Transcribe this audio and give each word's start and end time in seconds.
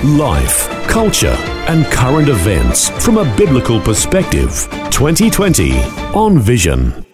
Life, 0.00 0.68
culture, 0.88 1.36
and 1.68 1.86
current 1.86 2.28
events 2.28 2.88
from 3.04 3.18
a 3.18 3.36
biblical 3.36 3.80
perspective. 3.80 4.66
2020 4.90 5.78
on 6.12 6.40
Vision. 6.40 7.06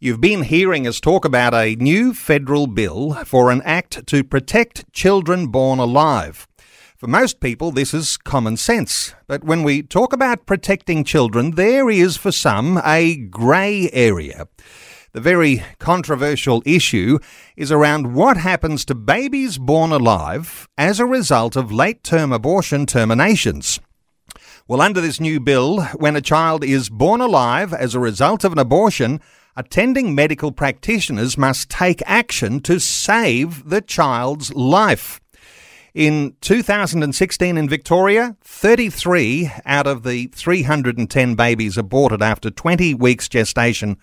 You've 0.00 0.20
been 0.20 0.42
hearing 0.42 0.88
us 0.88 0.98
talk 0.98 1.24
about 1.24 1.54
a 1.54 1.76
new 1.76 2.12
federal 2.12 2.66
bill 2.66 3.12
for 3.24 3.52
an 3.52 3.62
act 3.62 4.08
to 4.08 4.24
protect 4.24 4.92
children 4.92 5.46
born 5.46 5.78
alive. 5.78 6.48
For 6.96 7.06
most 7.06 7.38
people, 7.38 7.70
this 7.70 7.94
is 7.94 8.16
common 8.16 8.56
sense. 8.56 9.14
But 9.28 9.44
when 9.44 9.62
we 9.62 9.80
talk 9.80 10.12
about 10.12 10.46
protecting 10.46 11.04
children, 11.04 11.52
there 11.52 11.88
is 11.88 12.16
for 12.16 12.32
some 12.32 12.80
a 12.84 13.14
grey 13.16 13.88
area. 13.92 14.48
The 15.14 15.20
very 15.20 15.62
controversial 15.78 16.60
issue 16.66 17.20
is 17.56 17.70
around 17.70 18.14
what 18.14 18.36
happens 18.36 18.84
to 18.86 18.96
babies 18.96 19.58
born 19.58 19.92
alive 19.92 20.68
as 20.76 20.98
a 20.98 21.06
result 21.06 21.54
of 21.54 21.70
late 21.70 22.02
term 22.02 22.32
abortion 22.32 22.84
terminations. 22.84 23.78
Well, 24.66 24.80
under 24.80 25.00
this 25.00 25.20
new 25.20 25.38
bill, 25.38 25.82
when 25.98 26.16
a 26.16 26.20
child 26.20 26.64
is 26.64 26.90
born 26.90 27.20
alive 27.20 27.72
as 27.72 27.94
a 27.94 28.00
result 28.00 28.42
of 28.42 28.50
an 28.50 28.58
abortion, 28.58 29.20
attending 29.54 30.16
medical 30.16 30.50
practitioners 30.50 31.38
must 31.38 31.70
take 31.70 32.02
action 32.06 32.58
to 32.62 32.80
save 32.80 33.68
the 33.68 33.82
child's 33.82 34.52
life. 34.52 35.20
In 35.94 36.34
2016 36.40 37.56
in 37.56 37.68
Victoria, 37.68 38.36
33 38.42 39.48
out 39.64 39.86
of 39.86 40.02
the 40.02 40.26
310 40.34 41.36
babies 41.36 41.78
aborted 41.78 42.20
after 42.20 42.50
20 42.50 42.94
weeks 42.94 43.28
gestation 43.28 43.96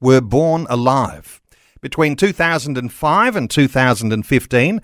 were 0.00 0.20
born 0.20 0.66
alive. 0.68 1.40
Between 1.80 2.16
2005 2.16 3.36
and 3.36 3.50
2015, 3.50 4.80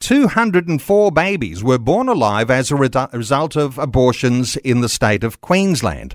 204 0.00 1.10
babies 1.12 1.64
were 1.64 1.78
born 1.78 2.08
alive 2.08 2.50
as 2.50 2.70
a 2.70 2.76
result 2.76 3.56
of 3.56 3.78
abortions 3.78 4.56
in 4.58 4.80
the 4.80 4.88
state 4.88 5.24
of 5.24 5.40
Queensland. 5.40 6.14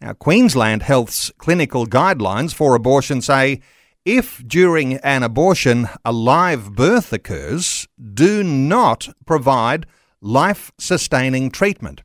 Now, 0.00 0.14
Queensland 0.14 0.82
Health's 0.82 1.30
clinical 1.36 1.86
guidelines 1.86 2.54
for 2.54 2.74
abortion 2.74 3.20
say 3.20 3.60
if 4.04 4.42
during 4.46 4.94
an 4.98 5.22
abortion 5.22 5.88
a 6.04 6.12
live 6.12 6.72
birth 6.72 7.12
occurs, 7.12 7.86
do 8.14 8.42
not 8.42 9.10
provide 9.26 9.84
life 10.22 10.72
sustaining 10.78 11.50
treatment. 11.50 12.02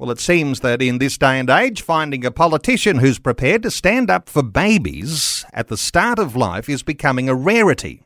Well, 0.00 0.10
it 0.10 0.18
seems 0.18 0.60
that 0.60 0.80
in 0.80 0.96
this 0.96 1.18
day 1.18 1.38
and 1.38 1.50
age, 1.50 1.82
finding 1.82 2.24
a 2.24 2.30
politician 2.30 3.00
who's 3.00 3.18
prepared 3.18 3.62
to 3.64 3.70
stand 3.70 4.08
up 4.08 4.30
for 4.30 4.42
babies 4.42 5.44
at 5.52 5.68
the 5.68 5.76
start 5.76 6.18
of 6.18 6.34
life 6.34 6.70
is 6.70 6.82
becoming 6.82 7.28
a 7.28 7.34
rarity. 7.34 8.02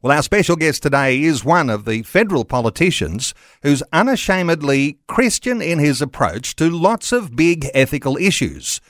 Well, 0.00 0.16
our 0.16 0.22
special 0.22 0.56
guest 0.56 0.82
today 0.82 1.22
is 1.22 1.44
one 1.44 1.68
of 1.68 1.84
the 1.84 2.04
federal 2.04 2.46
politicians 2.46 3.34
who's 3.62 3.82
unashamedly 3.92 4.96
Christian 5.08 5.60
in 5.60 5.78
his 5.78 6.00
approach 6.00 6.56
to 6.56 6.70
lots 6.70 7.12
of 7.12 7.36
big 7.36 7.68
ethical 7.74 8.16
issues. 8.16 8.80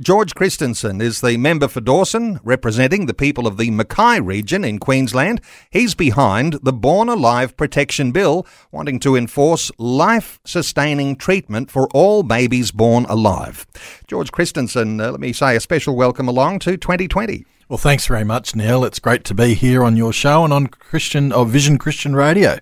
George 0.00 0.36
Christensen 0.36 1.00
is 1.00 1.20
the 1.20 1.36
member 1.36 1.66
for 1.66 1.80
Dawson, 1.80 2.38
representing 2.44 3.06
the 3.06 3.14
people 3.14 3.44
of 3.44 3.56
the 3.56 3.72
Mackay 3.72 4.20
region 4.20 4.64
in 4.64 4.78
Queensland. 4.78 5.40
He's 5.68 5.96
behind 5.96 6.60
the 6.62 6.72
Born 6.72 7.08
Alive 7.08 7.56
Protection 7.56 8.12
Bill, 8.12 8.46
wanting 8.70 9.00
to 9.00 9.16
enforce 9.16 9.72
life 9.76 10.38
sustaining 10.44 11.16
treatment 11.16 11.72
for 11.72 11.88
all 11.92 12.22
babies 12.22 12.70
born 12.70 13.04
alive. 13.06 13.66
George 14.06 14.30
Christensen, 14.30 15.00
uh, 15.00 15.10
let 15.10 15.18
me 15.18 15.32
say 15.32 15.56
a 15.56 15.60
special 15.60 15.96
welcome 15.96 16.28
along 16.28 16.60
to 16.60 16.76
2020. 16.76 17.44
Well, 17.68 17.76
thanks 17.76 18.06
very 18.06 18.24
much, 18.24 18.54
Neil. 18.54 18.84
It's 18.84 19.00
great 19.00 19.24
to 19.24 19.34
be 19.34 19.54
here 19.54 19.82
on 19.82 19.96
your 19.96 20.12
show 20.12 20.44
and 20.44 20.52
on 20.52 20.68
Christian 20.68 21.32
or 21.32 21.46
Vision 21.46 21.78
Christian 21.78 22.14
Radio. 22.14 22.58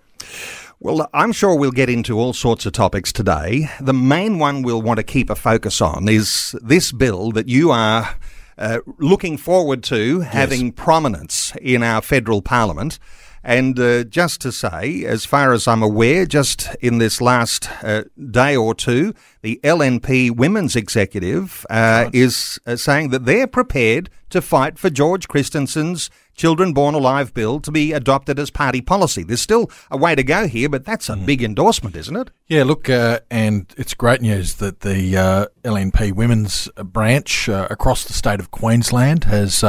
Well, 0.84 1.08
I'm 1.14 1.30
sure 1.30 1.54
we'll 1.54 1.70
get 1.70 1.88
into 1.88 2.18
all 2.18 2.32
sorts 2.32 2.66
of 2.66 2.72
topics 2.72 3.12
today. 3.12 3.70
The 3.80 3.94
main 3.94 4.40
one 4.40 4.62
we'll 4.62 4.82
want 4.82 4.96
to 4.96 5.04
keep 5.04 5.30
a 5.30 5.36
focus 5.36 5.80
on 5.80 6.08
is 6.08 6.56
this 6.60 6.90
bill 6.90 7.30
that 7.32 7.46
you 7.46 7.70
are 7.70 8.16
uh, 8.58 8.80
looking 8.98 9.36
forward 9.36 9.84
to 9.84 10.22
yes. 10.22 10.32
having 10.32 10.72
prominence 10.72 11.52
in 11.62 11.84
our 11.84 12.02
federal 12.02 12.42
parliament. 12.42 12.98
And 13.44 13.78
uh, 13.78 14.02
just 14.02 14.40
to 14.40 14.50
say, 14.50 15.04
as 15.04 15.24
far 15.24 15.52
as 15.52 15.68
I'm 15.68 15.84
aware, 15.84 16.26
just 16.26 16.74
in 16.80 16.98
this 16.98 17.20
last 17.20 17.70
uh, 17.84 18.02
day 18.30 18.56
or 18.56 18.74
two, 18.74 19.14
the 19.42 19.60
LNP 19.62 20.36
Women's 20.36 20.74
Executive 20.74 21.64
uh, 21.70 22.10
is 22.12 22.58
uh, 22.66 22.74
saying 22.74 23.10
that 23.10 23.24
they're 23.24 23.46
prepared 23.46 24.10
to 24.30 24.42
fight 24.42 24.80
for 24.80 24.90
George 24.90 25.28
Christensen's 25.28 26.10
Children 26.34 26.72
Born 26.72 26.94
Alive 26.94 27.34
bill 27.34 27.60
to 27.60 27.70
be 27.70 27.92
adopted 27.92 28.38
as 28.38 28.50
party 28.50 28.80
policy. 28.80 29.22
There's 29.22 29.40
still 29.40 29.70
a 29.90 29.96
way 29.96 30.14
to 30.14 30.22
go 30.22 30.46
here, 30.46 30.68
but 30.68 30.84
that's 30.84 31.08
a 31.08 31.14
mm. 31.14 31.26
big 31.26 31.42
endorsement, 31.42 31.96
isn't 31.96 32.16
it? 32.16 32.30
Yeah, 32.48 32.64
look, 32.64 32.88
uh, 32.88 33.20
and 33.30 33.66
it's 33.76 33.94
great 33.94 34.20
news 34.20 34.54
that 34.56 34.80
the 34.80 35.16
uh, 35.16 35.46
LNP 35.62 36.12
Women's 36.12 36.68
branch 36.76 37.48
across 37.48 38.04
the 38.04 38.12
state 38.12 38.40
of 38.40 38.50
Queensland 38.50 39.24
has 39.24 39.62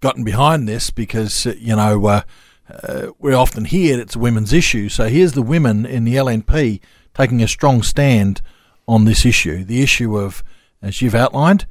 gotten 0.00 0.24
behind 0.24 0.68
this 0.68 0.90
because, 0.90 1.46
you 1.46 1.74
know, 1.76 2.22
uh, 2.68 3.08
we 3.18 3.32
often 3.32 3.64
hear 3.64 3.98
it's 3.98 4.16
a 4.16 4.18
women's 4.18 4.52
issue. 4.52 4.88
So 4.88 5.08
here's 5.08 5.32
the 5.32 5.42
women 5.42 5.84
in 5.86 6.04
the 6.04 6.14
LNP 6.14 6.80
taking 7.14 7.42
a 7.42 7.48
strong 7.48 7.82
stand 7.82 8.40
on 8.86 9.04
this 9.04 9.24
issue 9.24 9.64
the 9.64 9.82
issue 9.82 10.18
of, 10.18 10.44
as 10.82 11.00
you've 11.00 11.14
outlined, 11.14 11.66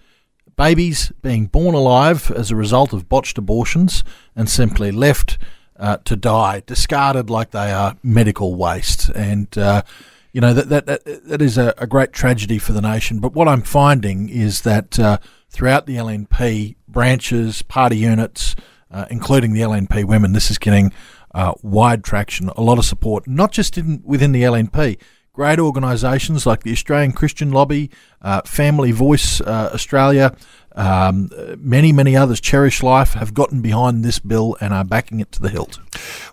babies 0.56 1.12
being 1.22 1.48
born 1.48 1.76
alive 1.76 2.32
as 2.32 2.52
a 2.52 2.56
result 2.56 2.94
of 2.94 3.10
botched 3.10 3.38
abortions 3.38 4.04
and 4.36 4.50
simply 4.50 4.92
left 4.92 5.38
uh, 5.78 5.98
to 6.06 6.16
die, 6.16 6.64
discarded 6.66 7.30
like 7.30 7.52
they 7.52 7.72
are 7.72 7.98
medical 8.04 8.56
waste. 8.56 9.10
And, 9.10 9.56
uh, 9.58 9.84
you 10.32 10.42
know, 10.42 10.54
that, 10.54 10.70
that, 10.70 10.86
that, 10.86 11.28
that 11.28 11.42
is 11.42 11.58
a, 11.58 11.74
a, 11.78 11.88
great 11.88 12.14
tragedy 12.14 12.60
for 12.60 12.74
the 12.74 12.82
nation. 12.82 13.20
But 13.20 13.34
what 13.34 13.48
I'm 13.48 13.64
finding 13.64 14.30
is 14.30 14.62
that 14.62 15.00
uh, 15.00 15.18
throughout 15.50 15.86
the 15.86 15.96
LNP 15.96 16.76
branches, 16.88 17.62
party 17.64 17.98
units, 17.98 18.56
uh, 18.94 19.06
including 19.10 19.54
the 19.54 19.62
LNP 19.62 20.06
women. 20.06 20.34
This 20.34 20.52
is 20.52 20.58
getting 20.58 20.94
uh, 21.34 21.54
wide 21.64 22.04
traction, 22.04 22.50
a 22.50 22.62
lot 22.62 22.78
of 22.78 22.86
support, 22.86 23.28
not 23.28 23.52
just 23.52 23.78
in, 23.78 24.02
within 24.06 24.32
the 24.32 24.44
LNP. 24.44 25.00
Great 25.34 25.58
organisations 25.58 26.46
like 26.46 26.62
the 26.62 26.72
Australian 26.72 27.12
Christian 27.12 27.52
Lobby, 27.52 27.90
uh, 28.22 28.42
Family 28.42 28.92
Voice 28.92 29.42
uh, 29.42 29.72
Australia, 29.74 30.36
um, 30.76 31.32
many, 31.58 31.92
many 31.92 32.16
others, 32.16 32.40
Cherish 32.40 32.84
Life, 32.84 33.14
have 33.14 33.34
gotten 33.34 33.60
behind 33.60 34.06
this 34.06 34.20
bill 34.20 34.56
and 34.62 34.76
are 34.76 34.84
backing 34.84 35.20
it 35.20 35.32
to 35.32 35.42
the 35.42 35.50
hilt. 35.50 35.80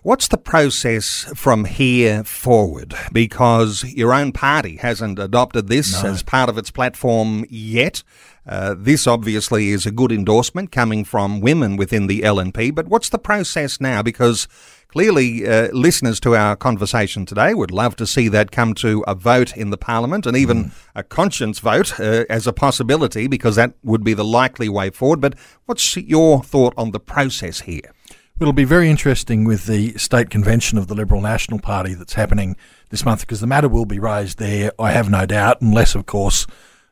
What's 0.03 0.27
the 0.27 0.37
process 0.37 1.23
from 1.35 1.65
here 1.65 2.23
forward? 2.23 2.93
Because 3.11 3.83
your 3.85 4.13
own 4.13 4.33
party 4.33 4.75
hasn't 4.75 5.17
adopted 5.17 5.67
this 5.67 6.03
no. 6.03 6.09
as 6.09 6.21
part 6.21 6.47
of 6.47 6.59
its 6.59 6.69
platform 6.69 7.43
yet. 7.49 8.03
Uh, 8.45 8.75
this 8.77 9.07
obviously 9.07 9.69
is 9.69 9.87
a 9.87 9.91
good 9.91 10.11
endorsement 10.11 10.71
coming 10.71 11.03
from 11.03 11.41
women 11.41 11.75
within 11.75 12.05
the 12.05 12.21
LNP, 12.21 12.73
but 12.73 12.87
what's 12.87 13.09
the 13.09 13.19
process 13.19 13.79
now? 13.81 14.01
Because 14.01 14.47
clearly, 14.91 15.47
uh, 15.47 15.69
listeners 15.71 16.19
to 16.19 16.35
our 16.35 16.55
conversation 16.55 17.25
today 17.25 17.53
would 17.53 17.71
love 17.71 17.95
to 17.95 18.05
see 18.05 18.27
that 18.27 18.51
come 18.51 18.73
to 18.75 19.03
a 19.07 19.15
vote 19.15 19.55
in 19.55 19.69
the 19.69 19.77
Parliament 19.77 20.25
and 20.25 20.35
even 20.35 20.65
mm. 20.65 20.71
a 20.93 21.03
conscience 21.03 21.59
vote 21.59 21.99
uh, 21.99 22.25
as 22.29 22.45
a 22.45 22.53
possibility, 22.53 23.27
because 23.27 23.55
that 23.55 23.73
would 23.83 24.03
be 24.03 24.13
the 24.13 24.25
likely 24.25 24.67
way 24.67 24.89
forward. 24.89 25.21
But 25.21 25.35
what's 25.65 25.95
your 25.95 26.43
thought 26.43 26.73
on 26.77 26.91
the 26.91 26.99
process 26.99 27.61
here? 27.61 27.93
It'll 28.39 28.53
be 28.53 28.65
very 28.65 28.89
interesting 28.89 29.45
with 29.45 29.65
the 29.65 29.97
state 29.97 30.29
convention 30.29 30.77
of 30.77 30.87
the 30.87 30.95
Liberal 30.95 31.21
National 31.21 31.59
Party 31.59 31.93
that's 31.93 32.13
happening 32.13 32.57
this 32.89 33.05
month 33.05 33.21
because 33.21 33.39
the 33.39 33.47
matter 33.47 33.69
will 33.69 33.85
be 33.85 33.99
raised 33.99 34.39
there, 34.39 34.71
I 34.79 34.91
have 34.91 35.09
no 35.09 35.25
doubt, 35.25 35.61
unless, 35.61 35.95
of 35.95 36.05
course, 36.05 36.47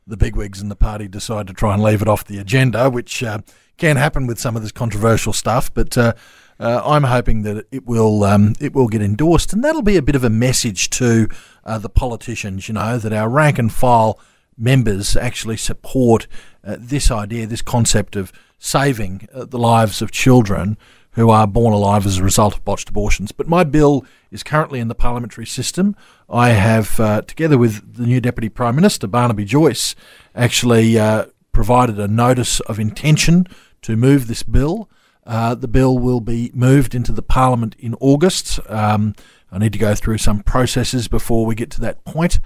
the 0.08 0.16
bigwigs 0.16 0.62
in 0.62 0.70
the 0.70 0.76
party 0.76 1.08
decide 1.08 1.48
to 1.48 1.54
try 1.54 1.74
and 1.74 1.84
leave 1.84 2.02
it 2.02 2.08
off 2.08 2.24
the 2.24 2.38
agenda, 2.38 2.90
which 2.90 3.24
uh, 3.24 3.40
can 3.78 3.98
happen 3.98 4.28
with 4.28 4.40
some 4.40 4.56
of 4.56 4.62
this 4.62 4.72
controversial 4.72 5.34
stuff. 5.34 5.74
But 5.74 5.98
uh, 5.98 6.14
uh, 6.60 6.82
I'm 6.84 7.04
hoping 7.04 7.44
that 7.44 7.66
it 7.72 7.86
will 7.86 8.24
um, 8.24 8.56
it 8.60 8.74
will 8.74 8.88
get 8.88 9.02
endorsed, 9.02 9.54
and 9.54 9.64
that'll 9.64 9.82
be 9.82 9.98
a 9.98 10.02
bit 10.02 10.16
of 10.16 10.24
a 10.24 10.30
message 10.30 10.90
to 10.92 11.30
uh, 11.64 11.78
the 11.78 11.90
politicians. 11.90 12.68
You 12.68 12.74
know 12.74 12.98
that 12.98 13.14
our 13.14 13.30
rank 13.30 13.58
and 13.58 13.72
file 13.72 14.20
members 14.58 15.16
actually 15.16 15.58
support 15.58 16.28
uh, 16.64 16.76
this 16.78 17.10
idea, 17.10 17.48
this 17.48 17.62
concept 17.62 18.16
of 18.16 18.34
saving 18.58 19.28
uh, 19.34 19.46
the 19.46 19.58
lives 19.58 20.02
of 20.02 20.12
children 20.12 20.78
who 21.12 21.30
are 21.30 21.48
born 21.48 21.74
alive 21.74 22.06
as 22.06 22.18
a 22.18 22.24
result 22.24 22.56
of 22.56 22.64
botched 22.66 22.90
abortions. 22.90 23.32
But 23.32 23.48
my 23.48 23.64
bill 23.64 24.06
is 24.32 24.44
currently 24.44 24.80
in 24.80 24.90
the 24.90 24.96
parliamentary 24.96 25.46
system. 25.46 25.96
I 26.30 26.50
have, 26.50 27.00
uh, 27.00 27.22
together 27.24 27.58
with 27.58 27.96
the 27.96 28.06
new 28.06 28.22
Deputy 28.22 28.50
Prime 28.50 28.76
Minister, 28.76 29.08
Barnaby 29.08 29.46
Joyce, 29.46 29.96
actually 30.36 31.00
uh, 31.00 31.26
provided 31.52 32.00
a 32.00 32.08
notice 32.08 32.60
of 32.62 32.80
intention 32.80 33.48
to 33.82 33.96
move 33.96 34.28
this 34.28 34.44
bill. 34.44 34.90
Uh, 35.30 35.54
the 35.54 35.68
bill 35.68 35.96
will 36.00 36.22
be 36.22 36.50
moved 36.56 36.96
into 36.96 37.12
the 37.12 37.22
Parliament 37.22 37.76
in 37.78 37.94
August. 38.00 38.60
Um, 38.68 39.14
I 39.52 39.60
need 39.60 39.74
to 39.74 39.80
go 39.80 39.94
through 39.94 40.18
some 40.18 40.42
processes 40.42 41.08
before 41.08 41.46
we 41.46 41.54
get 41.54 41.70
to 41.72 41.82
that 41.82 42.04
point, 42.04 42.40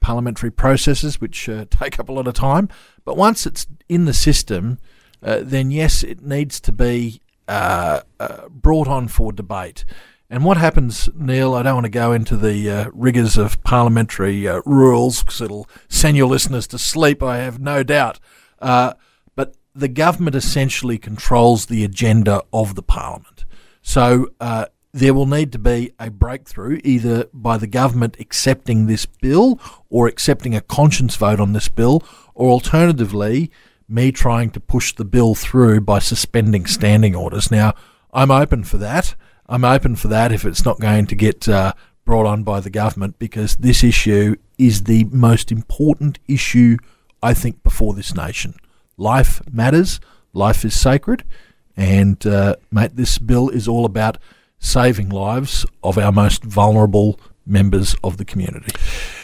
parliamentary 0.00 0.50
processes, 0.50 1.20
which 1.20 1.50
uh, 1.50 1.66
take 1.70 2.00
up 2.00 2.08
a 2.08 2.12
lot 2.12 2.26
of 2.26 2.32
time. 2.32 2.70
But 3.04 3.18
once 3.18 3.44
it's 3.44 3.66
in 3.90 4.06
the 4.06 4.14
system, 4.14 4.78
uh, 5.22 5.40
then 5.42 5.70
yes, 5.70 6.02
it 6.02 6.22
needs 6.22 6.60
to 6.60 6.72
be 6.72 7.20
uh, 7.46 8.00
uh, 8.18 8.48
brought 8.48 8.88
on 8.88 9.08
for 9.08 9.32
debate. 9.32 9.84
And 10.30 10.42
what 10.42 10.56
happens, 10.56 11.10
Neil? 11.14 11.54
I 11.54 11.62
don't 11.62 11.74
want 11.74 11.84
to 11.86 11.90
go 11.90 12.12
into 12.12 12.38
the 12.38 12.70
uh, 12.70 12.90
rigours 12.94 13.36
of 13.36 13.62
parliamentary 13.64 14.48
uh, 14.48 14.62
rules 14.64 15.22
because 15.22 15.42
it'll 15.42 15.68
send 15.90 16.16
your 16.16 16.28
listeners 16.28 16.66
to 16.68 16.78
sleep, 16.78 17.22
I 17.22 17.36
have 17.36 17.60
no 17.60 17.82
doubt. 17.82 18.18
Uh, 18.60 18.94
the 19.74 19.88
government 19.88 20.36
essentially 20.36 20.98
controls 20.98 21.66
the 21.66 21.84
agenda 21.84 22.42
of 22.52 22.74
the 22.74 22.82
parliament. 22.82 23.44
So 23.82 24.30
uh, 24.40 24.66
there 24.92 25.14
will 25.14 25.26
need 25.26 25.52
to 25.52 25.58
be 25.58 25.92
a 25.98 26.10
breakthrough 26.10 26.80
either 26.82 27.26
by 27.32 27.56
the 27.56 27.66
government 27.66 28.16
accepting 28.18 28.86
this 28.86 29.06
bill 29.06 29.60
or 29.88 30.08
accepting 30.08 30.54
a 30.54 30.60
conscience 30.60 31.16
vote 31.16 31.40
on 31.40 31.52
this 31.52 31.68
bill, 31.68 32.02
or 32.34 32.50
alternatively, 32.50 33.50
me 33.88 34.12
trying 34.12 34.50
to 34.50 34.60
push 34.60 34.94
the 34.94 35.04
bill 35.04 35.34
through 35.34 35.80
by 35.80 35.98
suspending 35.98 36.66
standing 36.66 37.14
orders. 37.14 37.50
Now, 37.50 37.74
I'm 38.12 38.30
open 38.30 38.64
for 38.64 38.78
that. 38.78 39.14
I'm 39.48 39.64
open 39.64 39.96
for 39.96 40.08
that 40.08 40.32
if 40.32 40.44
it's 40.44 40.64
not 40.64 40.80
going 40.80 41.06
to 41.06 41.14
get 41.14 41.48
uh, 41.48 41.72
brought 42.04 42.26
on 42.26 42.42
by 42.44 42.60
the 42.60 42.70
government 42.70 43.18
because 43.18 43.56
this 43.56 43.82
issue 43.82 44.36
is 44.58 44.84
the 44.84 45.04
most 45.04 45.50
important 45.50 46.18
issue, 46.28 46.76
I 47.22 47.34
think, 47.34 47.62
before 47.62 47.94
this 47.94 48.14
nation. 48.14 48.54
Life 49.00 49.40
matters, 49.50 49.98
life 50.34 50.62
is 50.62 50.78
sacred, 50.78 51.24
and, 51.74 52.24
uh, 52.26 52.56
mate, 52.70 52.96
this 52.96 53.16
bill 53.16 53.48
is 53.48 53.66
all 53.66 53.86
about 53.86 54.18
saving 54.58 55.08
lives 55.08 55.64
of 55.82 55.96
our 55.96 56.12
most 56.12 56.44
vulnerable 56.44 57.18
members 57.46 57.96
of 58.04 58.18
the 58.18 58.26
community. 58.26 58.72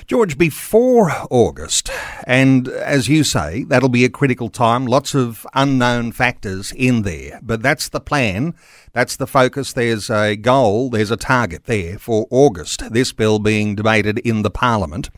George, 0.06 0.38
before 0.38 1.12
August, 1.28 1.90
and 2.26 2.68
as 2.68 3.08
you 3.08 3.22
say, 3.22 3.64
that'll 3.64 3.90
be 3.90 4.06
a 4.06 4.08
critical 4.08 4.48
time, 4.48 4.86
lots 4.86 5.14
of 5.14 5.46
unknown 5.52 6.12
factors 6.12 6.72
in 6.72 7.02
there, 7.02 7.38
but 7.42 7.60
that's 7.60 7.90
the 7.90 8.00
plan, 8.00 8.54
that's 8.94 9.16
the 9.16 9.26
focus. 9.26 9.74
There's 9.74 10.08
a 10.08 10.36
goal, 10.36 10.88
there's 10.88 11.10
a 11.10 11.18
target 11.18 11.64
there 11.64 11.98
for 11.98 12.26
August, 12.30 12.90
this 12.94 13.12
bill 13.12 13.38
being 13.40 13.74
debated 13.74 14.20
in 14.20 14.40
the 14.40 14.50
Parliament. 14.50 15.10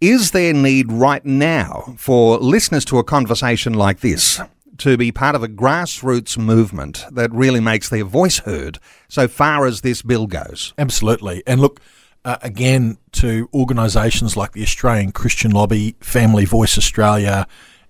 Is 0.00 0.30
there 0.30 0.54
need 0.54 0.90
right 0.90 1.22
now 1.26 1.94
for 1.98 2.38
listeners 2.38 2.86
to 2.86 2.98
a 2.98 3.04
conversation 3.04 3.74
like 3.74 4.00
this? 4.00 4.40
To 4.78 4.96
be 4.96 5.12
part 5.12 5.34
of 5.34 5.42
a 5.42 5.48
grassroots 5.48 6.38
movement 6.38 7.04
that 7.12 7.30
really 7.32 7.60
makes 7.60 7.90
their 7.90 8.04
voice 8.04 8.38
heard 8.38 8.78
so 9.08 9.28
far 9.28 9.66
as 9.66 9.82
this 9.82 10.00
bill 10.00 10.26
goes. 10.26 10.72
Absolutely. 10.78 11.42
And 11.46 11.60
look, 11.60 11.82
uh, 12.24 12.38
again 12.40 12.96
to 13.12 13.50
organisations 13.52 14.38
like 14.38 14.52
the 14.52 14.62
Australian 14.62 15.12
Christian 15.12 15.50
Lobby, 15.50 15.96
Family 16.00 16.46
Voice 16.46 16.78
Australia, 16.78 17.46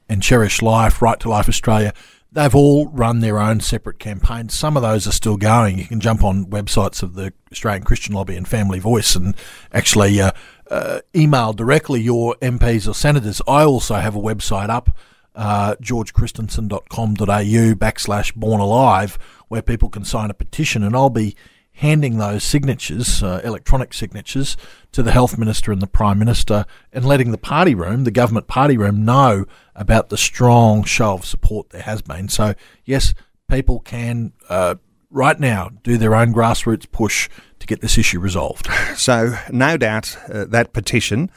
and 0.08 0.20
Cherish 0.20 0.62
Life, 0.62 1.00
Right 1.00 1.20
to 1.20 1.28
Life 1.28 1.48
Australia. 1.48 1.92
They've 2.32 2.54
all 2.54 2.88
run 2.88 3.20
their 3.20 3.38
own 3.38 3.60
separate 3.60 3.98
campaigns. 3.98 4.56
Some 4.56 4.76
of 4.76 4.82
those 4.82 5.06
are 5.06 5.12
still 5.12 5.36
going. 5.36 5.78
You 5.78 5.84
can 5.84 6.00
jump 6.00 6.22
on 6.24 6.46
websites 6.46 7.02
of 7.02 7.14
the 7.14 7.32
Australian 7.50 7.84
Christian 7.84 8.14
Lobby 8.14 8.36
and 8.36 8.46
Family 8.46 8.78
Voice 8.78 9.16
and 9.16 9.34
actually 9.72 10.20
uh, 10.20 10.30
uh, 10.70 11.00
email 11.14 11.52
directly 11.52 12.00
your 12.00 12.36
MPs 12.36 12.88
or 12.88 12.94
senators. 12.94 13.42
I 13.46 13.64
also 13.64 13.96
have 13.96 14.14
a 14.14 14.20
website 14.20 14.70
up, 14.70 14.96
uh, 15.34 15.74
georgechristensen.com.au 15.76 17.74
backslash 17.74 18.34
born 18.34 18.60
alive, 18.60 19.18
where 19.48 19.62
people 19.62 19.88
can 19.88 20.04
sign 20.04 20.30
a 20.30 20.34
petition, 20.34 20.82
and 20.82 20.94
I'll 20.94 21.10
be 21.10 21.36
handing 21.72 22.18
those 22.18 22.44
signatures, 22.44 23.22
uh, 23.22 23.40
electronic 23.42 23.94
signatures, 23.94 24.56
to 24.92 25.02
the 25.02 25.12
health 25.12 25.38
minister 25.38 25.72
and 25.72 25.80
the 25.80 25.86
prime 25.86 26.18
minister, 26.18 26.66
and 26.92 27.04
letting 27.04 27.30
the 27.30 27.38
party 27.38 27.74
room, 27.74 28.04
the 28.04 28.10
government 28.10 28.46
party 28.46 28.76
room, 28.76 29.04
know 29.04 29.46
about 29.74 30.10
the 30.10 30.18
strong 30.18 30.84
show 30.84 31.14
of 31.14 31.24
support 31.24 31.70
there 31.70 31.82
has 31.82 32.02
been. 32.02 32.28
So 32.28 32.54
yes, 32.84 33.14
people 33.48 33.80
can 33.80 34.32
uh, 34.48 34.74
right 35.10 35.38
now 35.38 35.70
do 35.82 35.98
their 35.98 36.14
own 36.14 36.32
grassroots 36.32 36.90
push 36.90 37.28
to 37.58 37.66
get 37.66 37.80
this 37.80 37.98
issue 37.98 38.20
resolved. 38.20 38.68
So 38.96 39.34
no 39.50 39.78
doubt 39.78 40.18
uh, 40.28 40.44
that 40.46 40.74
petition 40.74 41.30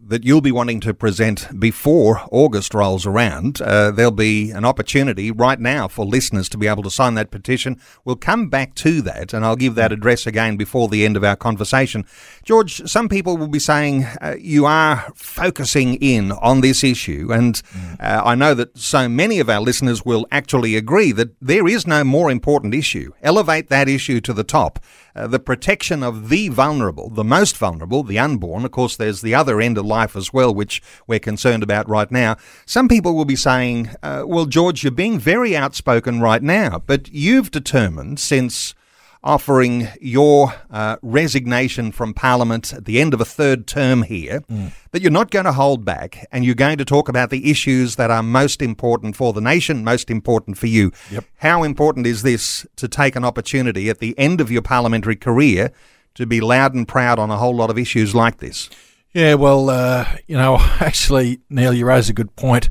that 0.00 0.24
you'll 0.24 0.40
be 0.40 0.52
wanting 0.52 0.80
to 0.80 0.94
present 0.94 1.48
before 1.58 2.22
August 2.30 2.74
rolls 2.74 3.04
around. 3.04 3.60
Uh, 3.60 3.90
there'll 3.90 4.12
be 4.12 4.50
an 4.50 4.64
opportunity 4.64 5.30
right 5.30 5.58
now 5.58 5.88
for 5.88 6.04
listeners 6.04 6.48
to 6.48 6.58
be 6.58 6.68
able 6.68 6.82
to 6.82 6.90
sign 6.90 7.14
that 7.14 7.30
petition. 7.30 7.80
We'll 8.04 8.16
come 8.16 8.48
back 8.48 8.74
to 8.76 9.02
that, 9.02 9.32
and 9.32 9.44
I'll 9.44 9.56
give 9.56 9.74
that 9.74 9.92
address 9.92 10.26
again 10.26 10.56
before 10.56 10.88
the 10.88 11.04
end 11.04 11.16
of 11.16 11.24
our 11.24 11.36
conversation. 11.36 12.06
George, 12.44 12.88
some 12.88 13.08
people 13.08 13.36
will 13.36 13.48
be 13.48 13.58
saying 13.58 14.04
uh, 14.20 14.36
you 14.38 14.66
are 14.66 15.12
focusing 15.14 15.94
in 15.94 16.32
on 16.32 16.60
this 16.60 16.84
issue, 16.84 17.28
and 17.32 17.60
uh, 17.98 18.22
I 18.24 18.34
know 18.34 18.54
that 18.54 18.78
so 18.78 19.08
many 19.08 19.40
of 19.40 19.48
our 19.48 19.60
listeners 19.60 20.04
will 20.04 20.26
actually 20.30 20.76
agree 20.76 21.12
that 21.12 21.34
there 21.40 21.66
is 21.66 21.86
no 21.86 22.04
more 22.04 22.30
important 22.30 22.74
issue. 22.74 23.12
Elevate 23.22 23.68
that 23.68 23.88
issue 23.88 24.20
to 24.20 24.32
the 24.32 24.44
top. 24.44 24.78
Uh, 25.14 25.26
the 25.26 25.38
protection 25.38 26.02
of 26.02 26.28
the 26.28 26.48
vulnerable, 26.48 27.10
the 27.10 27.24
most 27.24 27.56
vulnerable, 27.56 28.02
the 28.02 28.18
unborn. 28.18 28.64
Of 28.64 28.70
course, 28.70 28.96
there's 28.96 29.20
the 29.20 29.34
other 29.34 29.60
end 29.60 29.76
of 29.76 29.84
life 29.84 30.16
as 30.16 30.32
well, 30.32 30.54
which 30.54 30.82
we're 31.06 31.18
concerned 31.18 31.62
about 31.62 31.88
right 31.88 32.10
now. 32.10 32.36
Some 32.66 32.88
people 32.88 33.14
will 33.14 33.24
be 33.24 33.36
saying, 33.36 33.90
uh, 34.02 34.24
well, 34.26 34.46
George, 34.46 34.82
you're 34.82 34.90
being 34.90 35.18
very 35.18 35.56
outspoken 35.56 36.20
right 36.20 36.42
now, 36.42 36.82
but 36.86 37.10
you've 37.12 37.50
determined 37.50 38.20
since 38.20 38.74
offering 39.24 39.88
your 40.00 40.52
uh, 40.70 40.96
resignation 41.00 41.92
from 41.92 42.12
Parliament 42.12 42.72
at 42.72 42.84
the 42.86 43.00
end 43.00 43.14
of 43.14 43.20
a 43.20 43.24
third 43.24 43.66
term 43.66 44.02
here, 44.02 44.40
mm. 44.50 44.72
that 44.90 45.00
you're 45.00 45.12
not 45.12 45.30
going 45.30 45.44
to 45.44 45.52
hold 45.52 45.84
back 45.84 46.26
and 46.32 46.44
you're 46.44 46.54
going 46.54 46.78
to 46.78 46.84
talk 46.84 47.08
about 47.08 47.30
the 47.30 47.50
issues 47.50 47.96
that 47.96 48.10
are 48.10 48.22
most 48.22 48.60
important 48.60 49.14
for 49.14 49.32
the 49.32 49.40
nation, 49.40 49.84
most 49.84 50.10
important 50.10 50.58
for 50.58 50.66
you. 50.66 50.90
Yep. 51.10 51.24
How 51.36 51.62
important 51.62 52.06
is 52.06 52.22
this 52.22 52.66
to 52.76 52.88
take 52.88 53.14
an 53.14 53.24
opportunity 53.24 53.88
at 53.88 54.00
the 54.00 54.18
end 54.18 54.40
of 54.40 54.50
your 54.50 54.62
parliamentary 54.62 55.16
career 55.16 55.70
to 56.14 56.26
be 56.26 56.40
loud 56.40 56.74
and 56.74 56.86
proud 56.86 57.18
on 57.18 57.30
a 57.30 57.36
whole 57.36 57.54
lot 57.54 57.70
of 57.70 57.78
issues 57.78 58.14
like 58.14 58.38
this? 58.38 58.68
Yeah, 59.12 59.34
well, 59.34 59.70
uh, 59.70 60.06
you 60.26 60.36
know, 60.36 60.56
actually, 60.80 61.40
Neil, 61.48 61.72
you 61.72 61.86
raise 61.86 62.08
a 62.08 62.14
good 62.14 62.34
point. 62.34 62.70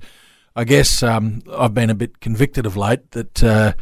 I 0.54 0.66
guess 0.66 1.02
um, 1.02 1.42
I've 1.50 1.74
been 1.74 1.90
a 1.90 1.96
bit 1.96 2.20
convicted 2.20 2.66
of 2.66 2.76
late 2.76 3.12
that. 3.12 3.42
Uh, 3.42 3.74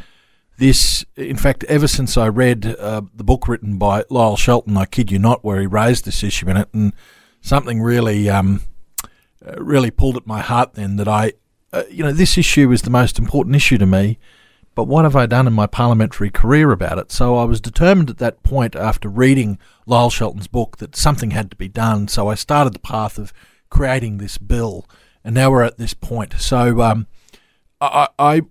this, 0.59 1.05
in 1.15 1.37
fact, 1.37 1.63
ever 1.65 1.87
since 1.87 2.17
I 2.17 2.27
read 2.27 2.65
uh, 2.65 3.01
the 3.15 3.23
book 3.23 3.47
written 3.47 3.77
by 3.77 4.03
Lyle 4.09 4.35
Shelton, 4.35 4.77
I 4.77 4.85
kid 4.85 5.11
you 5.11 5.17
not, 5.17 5.43
where 5.43 5.59
he 5.59 5.65
raised 5.67 6.05
this 6.05 6.23
issue 6.23 6.49
in 6.49 6.57
it, 6.57 6.69
and 6.73 6.93
something 7.41 7.81
really, 7.81 8.29
um, 8.29 8.61
uh, 9.45 9.61
really 9.61 9.89
pulled 9.89 10.17
at 10.17 10.27
my 10.27 10.41
heart. 10.41 10.73
Then 10.73 10.97
that 10.97 11.07
I, 11.07 11.33
uh, 11.73 11.83
you 11.89 12.03
know, 12.03 12.11
this 12.11 12.37
issue 12.37 12.71
is 12.71 12.81
the 12.81 12.89
most 12.89 13.17
important 13.17 13.55
issue 13.55 13.77
to 13.77 13.85
me. 13.85 14.19
But 14.75 14.87
what 14.87 15.03
have 15.03 15.15
I 15.15 15.25
done 15.25 15.47
in 15.47 15.53
my 15.53 15.67
parliamentary 15.67 16.29
career 16.29 16.71
about 16.71 16.99
it? 16.99 17.11
So 17.11 17.35
I 17.37 17.43
was 17.43 17.59
determined 17.59 18.09
at 18.09 18.17
that 18.19 18.43
point, 18.43 18.75
after 18.75 19.09
reading 19.09 19.57
Lyle 19.85 20.09
Shelton's 20.09 20.47
book, 20.47 20.77
that 20.77 20.95
something 20.95 21.31
had 21.31 21.49
to 21.51 21.57
be 21.57 21.67
done. 21.67 22.07
So 22.07 22.29
I 22.29 22.35
started 22.35 22.73
the 22.73 22.79
path 22.79 23.17
of 23.17 23.33
creating 23.69 24.17
this 24.17 24.37
bill, 24.37 24.87
and 25.23 25.35
now 25.35 25.51
we're 25.51 25.63
at 25.63 25.77
this 25.77 25.93
point. 25.93 26.35
So 26.37 26.81
um, 26.81 27.07
I, 27.81 28.07
I 28.17 28.41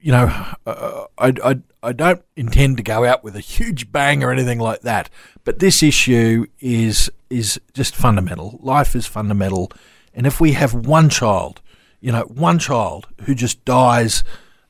you 0.00 0.12
know, 0.12 0.26
uh, 0.66 1.04
I, 1.18 1.32
I, 1.44 1.58
I 1.82 1.92
don't 1.92 2.22
intend 2.36 2.76
to 2.76 2.82
go 2.82 3.04
out 3.04 3.24
with 3.24 3.36
a 3.36 3.40
huge 3.40 3.90
bang 3.92 4.22
or 4.22 4.30
anything 4.30 4.58
like 4.58 4.82
that. 4.82 5.10
But 5.44 5.58
this 5.58 5.82
issue 5.82 6.46
is 6.60 7.10
is 7.30 7.60
just 7.74 7.94
fundamental. 7.94 8.58
Life 8.62 8.94
is 8.94 9.06
fundamental, 9.06 9.70
and 10.14 10.26
if 10.26 10.40
we 10.40 10.52
have 10.52 10.74
one 10.74 11.08
child, 11.08 11.60
you 12.00 12.12
know, 12.12 12.22
one 12.22 12.58
child 12.58 13.06
who 13.22 13.34
just 13.34 13.64
dies 13.64 14.24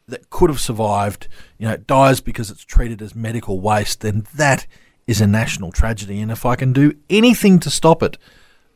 that 0.08 0.30
could 0.30 0.50
have 0.50 0.60
survived, 0.60 1.28
you 1.58 1.68
know, 1.68 1.76
dies 1.76 2.20
because 2.20 2.50
it's 2.50 2.64
treated 2.64 3.02
as 3.02 3.14
medical 3.14 3.60
waste, 3.60 4.00
then 4.00 4.26
that 4.34 4.66
is 5.06 5.20
a 5.20 5.26
national 5.26 5.70
tragedy. 5.70 6.20
And 6.20 6.30
if 6.30 6.46
I 6.46 6.56
can 6.56 6.72
do 6.72 6.94
anything 7.10 7.58
to 7.60 7.70
stop 7.70 8.02
it, 8.02 8.16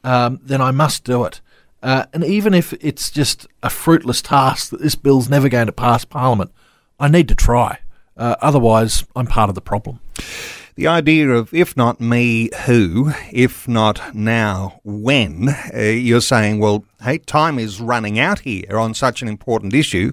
um, 0.04 0.40
then 0.42 0.60
I 0.60 0.70
must 0.70 1.04
do 1.04 1.24
it. 1.24 1.40
Uh, 1.82 2.06
and 2.12 2.24
even 2.24 2.54
if 2.54 2.72
it's 2.74 3.10
just 3.10 3.46
a 3.62 3.70
fruitless 3.70 4.22
task 4.22 4.70
that 4.70 4.80
this 4.80 4.94
bill's 4.94 5.28
never 5.28 5.48
going 5.48 5.66
to 5.66 5.72
pass 5.72 6.04
Parliament, 6.04 6.52
I 7.00 7.08
need 7.08 7.28
to 7.28 7.34
try. 7.34 7.80
Uh, 8.16 8.36
otherwise, 8.40 9.04
I'm 9.16 9.26
part 9.26 9.48
of 9.48 9.54
the 9.54 9.60
problem. 9.60 10.00
The 10.74 10.86
idea 10.86 11.28
of 11.28 11.52
if 11.52 11.76
not 11.76 12.00
me, 12.00 12.50
who, 12.66 13.12
if 13.30 13.68
not 13.68 14.14
now, 14.14 14.80
when, 14.84 15.48
uh, 15.74 15.78
you're 15.78 16.22
saying, 16.22 16.60
well, 16.60 16.84
hey, 17.02 17.18
time 17.18 17.58
is 17.58 17.80
running 17.80 18.18
out 18.18 18.40
here 18.40 18.78
on 18.78 18.94
such 18.94 19.20
an 19.20 19.28
important 19.28 19.74
issue. 19.74 20.12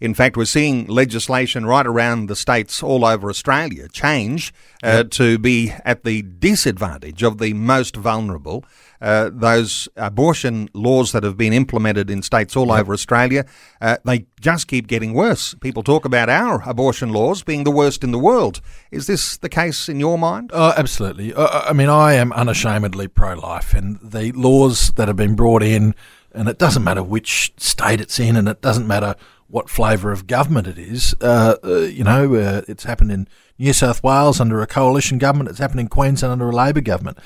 In 0.00 0.14
fact, 0.14 0.36
we're 0.36 0.46
seeing 0.46 0.86
legislation 0.86 1.66
right 1.66 1.86
around 1.86 2.26
the 2.26 2.36
states 2.36 2.82
all 2.82 3.04
over 3.04 3.28
Australia 3.28 3.86
change 3.88 4.52
uh, 4.82 4.88
yep. 4.88 5.10
to 5.10 5.38
be 5.38 5.72
at 5.84 6.04
the 6.04 6.22
disadvantage 6.22 7.22
of 7.22 7.38
the 7.38 7.52
most 7.52 7.96
vulnerable. 7.96 8.64
Uh, 9.02 9.30
those 9.32 9.88
abortion 9.96 10.68
laws 10.74 11.12
that 11.12 11.22
have 11.22 11.36
been 11.36 11.52
implemented 11.52 12.10
in 12.10 12.22
states 12.22 12.56
all 12.56 12.68
yep. 12.68 12.80
over 12.80 12.92
Australia, 12.94 13.44
uh, 13.80 13.98
they 14.04 14.26
just 14.40 14.68
keep 14.68 14.86
getting 14.86 15.12
worse. 15.12 15.54
People 15.60 15.82
talk 15.82 16.04
about 16.04 16.28
our 16.30 16.62
abortion 16.68 17.10
laws 17.10 17.42
being 17.42 17.64
the 17.64 17.70
worst 17.70 18.02
in 18.02 18.10
the 18.10 18.18
world. 18.18 18.60
Is 18.90 19.06
this 19.06 19.36
the 19.36 19.48
case 19.48 19.88
in 19.88 20.00
your 20.00 20.18
mind? 20.18 20.50
Oh, 20.52 20.72
absolutely. 20.76 21.34
Uh, 21.34 21.62
I 21.68 21.72
mean, 21.74 21.88
I 21.90 22.14
am 22.14 22.32
unashamedly 22.32 23.08
pro 23.08 23.34
life, 23.34 23.74
and 23.74 23.98
the 24.02 24.32
laws 24.32 24.92
that 24.92 25.08
have 25.08 25.16
been 25.16 25.34
brought 25.34 25.62
in, 25.62 25.94
and 26.32 26.48
it 26.48 26.58
doesn't 26.58 26.84
matter 26.84 27.02
which 27.02 27.52
state 27.58 28.00
it's 28.00 28.18
in, 28.18 28.36
and 28.36 28.48
it 28.48 28.62
doesn't 28.62 28.86
matter 28.86 29.14
what 29.50 29.68
flavour 29.68 30.12
of 30.12 30.26
government 30.26 30.66
it 30.66 30.78
is. 30.78 31.14
Uh, 31.20 31.56
uh, 31.64 31.80
you 31.80 32.04
know, 32.04 32.34
uh, 32.34 32.62
it's 32.68 32.84
happened 32.84 33.12
in 33.12 33.28
New 33.58 33.72
South 33.72 34.02
Wales 34.02 34.40
under 34.40 34.62
a 34.62 34.66
coalition 34.66 35.18
government. 35.18 35.50
It's 35.50 35.58
happened 35.58 35.80
in 35.80 35.88
Queensland 35.88 36.32
under 36.32 36.48
a 36.48 36.54
Labor 36.54 36.80
government 36.80 37.18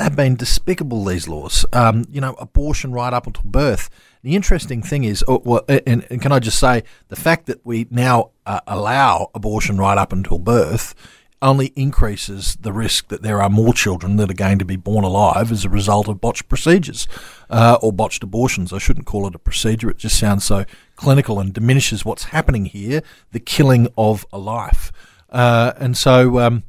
they've 0.00 0.16
been 0.16 0.36
despicable. 0.36 1.04
These 1.04 1.28
laws, 1.28 1.66
um, 1.72 2.04
you 2.10 2.20
know, 2.20 2.34
abortion 2.34 2.92
right 2.92 3.12
up 3.12 3.26
until 3.26 3.44
birth. 3.44 3.90
The 4.22 4.34
interesting 4.34 4.82
thing 4.82 5.04
is, 5.04 5.24
oh, 5.28 5.42
well, 5.44 5.64
and, 5.68 6.06
and, 6.10 6.20
can 6.20 6.32
I 6.32 6.38
just 6.38 6.58
say, 6.58 6.84
the 7.08 7.16
fact 7.16 7.46
that 7.46 7.64
we 7.64 7.86
now 7.90 8.30
uh, 8.46 8.60
allow 8.66 9.30
abortion 9.34 9.78
right 9.78 9.96
up 9.96 10.12
until 10.12 10.38
birth 10.38 10.94
only 11.42 11.66
increases 11.68 12.56
the 12.60 12.72
risk 12.72 13.08
that 13.08 13.22
there 13.22 13.40
are 13.42 13.48
more 13.48 13.72
children 13.72 14.16
that 14.16 14.30
are 14.30 14.34
going 14.34 14.58
to 14.58 14.64
be 14.64 14.76
born 14.76 15.04
alive 15.04 15.50
as 15.50 15.64
a 15.64 15.70
result 15.70 16.08
of 16.08 16.20
botched 16.20 16.48
procedures 16.48 17.08
uh, 17.48 17.78
or 17.80 17.92
botched 17.92 18.22
abortions. 18.22 18.72
I 18.72 18.78
shouldn't 18.78 19.06
call 19.06 19.26
it 19.26 19.34
a 19.34 19.38
procedure; 19.38 19.90
it 19.90 19.98
just 19.98 20.18
sounds 20.18 20.44
so 20.44 20.64
clinical 20.96 21.40
and 21.40 21.52
diminishes 21.52 22.04
what's 22.04 22.24
happening 22.24 22.66
here—the 22.66 23.40
killing 23.40 23.88
of 23.96 24.26
a 24.32 24.38
life. 24.38 24.92
Uh, 25.30 25.72
and 25.76 25.96
so. 25.96 26.38
Um, 26.38 26.64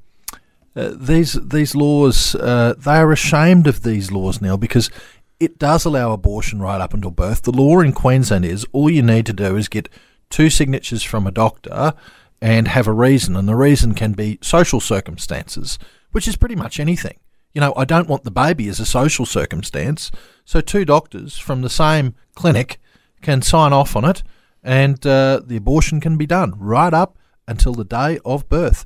uh, 0.74 0.94
these 0.96 1.34
these 1.34 1.75
laws 1.75 2.34
uh, 2.36 2.74
they 2.78 2.96
are 2.96 3.12
ashamed 3.12 3.68
of 3.68 3.84
these 3.84 4.10
laws 4.10 4.42
now 4.42 4.56
because 4.56 4.90
it 5.38 5.60
does 5.60 5.84
allow 5.84 6.13
abortion 6.13 6.62
right 6.62 6.80
up 6.80 6.94
until 6.94 7.12
birth. 7.12 7.42
The 7.42 7.51
law 7.51 7.82
in 7.82 7.92
Queensland 7.92 8.46
is 8.46 8.66
all 8.72 8.90
you 8.90 9.01
need 9.01 9.25
to 9.25 9.34
do 9.34 9.58
is 9.58 9.68
get 9.68 9.90
two 10.30 10.50
signatures 10.50 11.04
from 11.04 11.28
a 11.28 11.32
doctor 11.32 11.94
and 12.41 12.67
have 12.67 12.88
a 12.88 12.93
reason, 12.93 13.36
and 13.36 13.48
the 13.48 13.55
reason 13.55 13.93
can 13.93 14.13
be 14.13 14.39
social 14.41 14.79
circumstances, 14.79 15.77
which 16.12 16.27
is 16.27 16.36
pretty 16.36 16.55
much 16.55 16.79
anything. 16.79 17.19
You 17.53 17.62
know, 17.62 17.74
I 17.75 17.86
don't 17.86 18.07
want 18.07 18.24
the 18.24 18.31
baby 18.31 18.67
as 18.67 18.79
a 18.79 18.86
social 18.86 19.25
circumstance, 19.25 20.10
so 20.43 20.62
two 20.62 20.86
doctors 20.86 21.38
from 21.38 21.62
the 21.62 21.69
same 21.69 22.15
clinic 22.33 22.79
can 23.21 23.41
sign 23.41 23.74
off 23.74 23.95
on 23.95 24.05
it, 24.05 24.24
and 24.63 25.05
uh, 25.05 25.41
the 25.45 25.57
abortion 25.57 26.01
can 26.01 26.17
be 26.17 26.25
done 26.25 26.53
right 26.57 26.93
up 26.93 27.17
until 27.48 27.74
the 27.74 27.83
day 27.83 28.19
of 28.25 28.50
birth. 28.50 28.86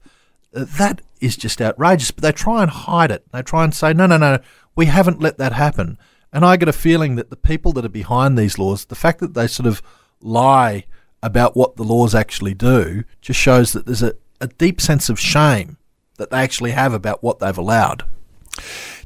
Uh, 0.54 0.66
that 0.78 1.02
is 1.22 1.38
just 1.38 1.62
outrageous. 1.62 2.12
But 2.12 2.24
they 2.24 2.32
try 2.32 2.62
and 2.62 2.72
hide 2.72 3.12
it. 3.12 3.26
They 3.32 3.42
try 3.42 3.64
and 3.64 3.74
say, 3.74 3.94
no, 3.94 4.06
no, 4.06 4.18
no, 4.18 4.40
we 4.76 4.88
haven't 4.88 5.22
let 5.22 5.38
that 5.38 5.54
happen. 5.54 5.98
And 6.34 6.46
I 6.46 6.58
get 6.58 6.68
a 6.68 6.74
feeling 6.74 7.16
that 7.16 7.30
the 7.30 7.38
people 7.38 7.72
that 7.74 7.86
are 7.86 7.90
behind 7.90 8.38
these 8.38 8.60
laws, 8.60 8.86
the 8.86 8.96
fact 8.96 9.20
that 9.20 9.34
they 9.34 9.48
sort 9.48 9.68
of 9.68 9.82
lie 10.20 10.86
about 11.26 11.58
what 11.58 11.76
the 11.76 11.84
laws 11.84 12.14
actually 12.14 12.54
do, 12.54 13.04
just 13.20 13.40
shows 13.40 13.74
that 13.74 13.88
there's 13.88 14.04
a, 14.04 14.14
a 14.40 14.48
deep 14.48 14.80
sense 14.80 15.10
of 15.10 15.20
shame 15.20 15.78
that 16.18 16.30
they 16.30 16.38
actually 16.38 16.72
have 16.72 16.94
about 16.94 17.24
what 17.24 17.40
they've 17.40 17.58
allowed. 17.58 18.06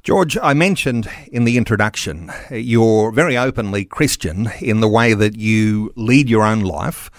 George, 0.04 0.38
I 0.38 0.54
mentioned 0.54 1.10
in 1.32 1.46
the 1.46 1.58
introduction, 1.58 2.30
uh, 2.52 2.56
you're 2.56 3.12
very 3.12 3.38
openly 3.38 3.86
Christian 3.86 4.52
in 4.60 4.82
the 4.82 4.88
way 4.88 5.14
that 5.14 5.38
you 5.38 5.94
lead 5.96 6.30
your 6.30 6.44
own 6.44 6.60
life. 6.60 7.10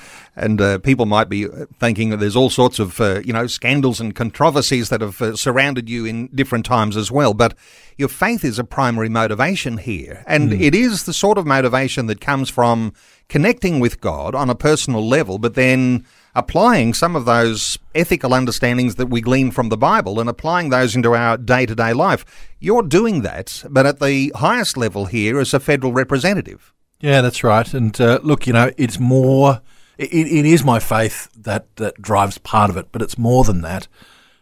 And 0.41 0.59
uh, 0.59 0.79
people 0.79 1.05
might 1.05 1.29
be 1.29 1.47
thinking 1.79 2.09
that 2.09 2.17
there's 2.17 2.35
all 2.35 2.49
sorts 2.49 2.79
of, 2.79 2.99
uh, 2.99 3.21
you 3.23 3.33
know, 3.33 3.47
scandals 3.47 4.01
and 4.01 4.15
controversies 4.15 4.89
that 4.89 5.03
have 5.03 5.21
uh, 5.21 5.37
surrounded 5.37 5.91
you 5.91 6.07
in 6.07 6.29
different 6.35 6.65
times 6.65 6.97
as 6.97 7.13
well. 7.13 7.35
But 7.35 7.55
your 7.99 8.09
faith 8.09 8.43
is 8.43 8.59
a 8.59 8.65
primary 8.65 9.11
motivation 9.11 9.77
here. 9.77 10.25
And 10.27 10.51
mm. 10.51 10.61
it 10.61 10.75
is 10.75 11.05
the 11.05 11.13
sort 11.13 11.37
of 11.37 11.47
motivation 11.47 12.07
that 12.07 12.23
comes 12.23 12.49
from 12.49 12.95
connecting 13.29 13.81
with 13.81 14.01
God 14.01 14.35
on 14.35 14.49
a 14.49 14.55
personal 14.55 15.07
level, 15.07 15.39
but 15.39 15.55
then 15.55 16.07
applying 16.35 16.95
some 16.95 17.15
of 17.15 17.27
those 17.27 17.79
ethical 17.95 18.33
understandings 18.33 18.95
that 18.95 19.11
we 19.11 19.21
glean 19.21 19.51
from 19.51 19.69
the 19.69 19.77
Bible 19.77 20.19
and 20.19 20.31
applying 20.31 20.71
those 20.71 20.97
into 20.97 21.15
our 21.15 21.37
day 21.37 21.67
to 21.67 21.75
day 21.75 21.93
life. 21.93 22.25
You're 22.59 22.83
doing 22.83 23.21
that, 23.23 23.63
but 23.69 23.85
at 23.85 24.01
the 24.01 24.33
highest 24.37 24.79
level 24.79 25.05
here 25.05 25.39
as 25.39 25.53
a 25.53 25.61
federal 25.61 25.93
representative. 25.93 26.73
Yeah, 27.01 27.21
that's 27.21 27.45
right. 27.45 27.73
And 27.75 28.01
uh, 28.01 28.21
look, 28.23 28.47
you 28.47 28.53
know, 28.53 28.71
it's 28.77 28.99
more, 28.99 29.61
it, 30.01 30.27
it 30.27 30.47
is 30.47 30.65
my 30.65 30.79
faith 30.79 31.29
that, 31.37 31.75
that 31.77 32.01
drives 32.01 32.39
part 32.39 32.71
of 32.71 32.77
it, 32.77 32.89
but 32.93 33.03
it's 33.03 33.19
more 33.19 33.45
than 33.45 33.61
that. 33.63 33.87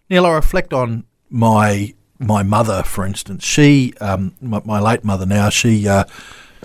Neil, 0.09 0.27
I 0.27 0.33
reflect 0.33 0.73
on 0.73 1.05
my 1.29 1.95
my 2.21 2.43
mother, 2.43 2.83
for 2.83 3.07
instance. 3.07 3.45
She, 3.45 3.95
um, 4.00 4.35
my, 4.41 4.61
my, 4.65 4.81
late 4.81 5.05
mother 5.05 5.25
now, 5.25 5.50
she, 5.50 5.87
uh, 5.87 6.03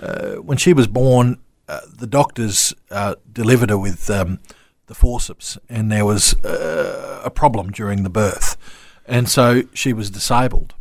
uh, 0.02 0.32
when 0.34 0.58
she 0.58 0.72
was 0.72 0.88
born, 0.88 1.38
uh, 1.68 1.78
the 1.96 2.08
doctors 2.08 2.74
uh, 2.90 3.14
delivered 3.32 3.70
her 3.70 3.78
with 3.78 4.10
um, 4.10 4.40
the 4.86 4.96
forceps, 4.96 5.56
and 5.68 5.92
there 5.92 6.04
was 6.04 6.34
uh, 6.44 7.22
a 7.24 7.30
problem 7.30 7.70
during 7.70 8.02
the 8.02 8.10
birth, 8.10 8.56
and 9.06 9.28
so 9.28 9.62
she 9.72 9.92
was 9.92 10.10
disabled, 10.10 10.74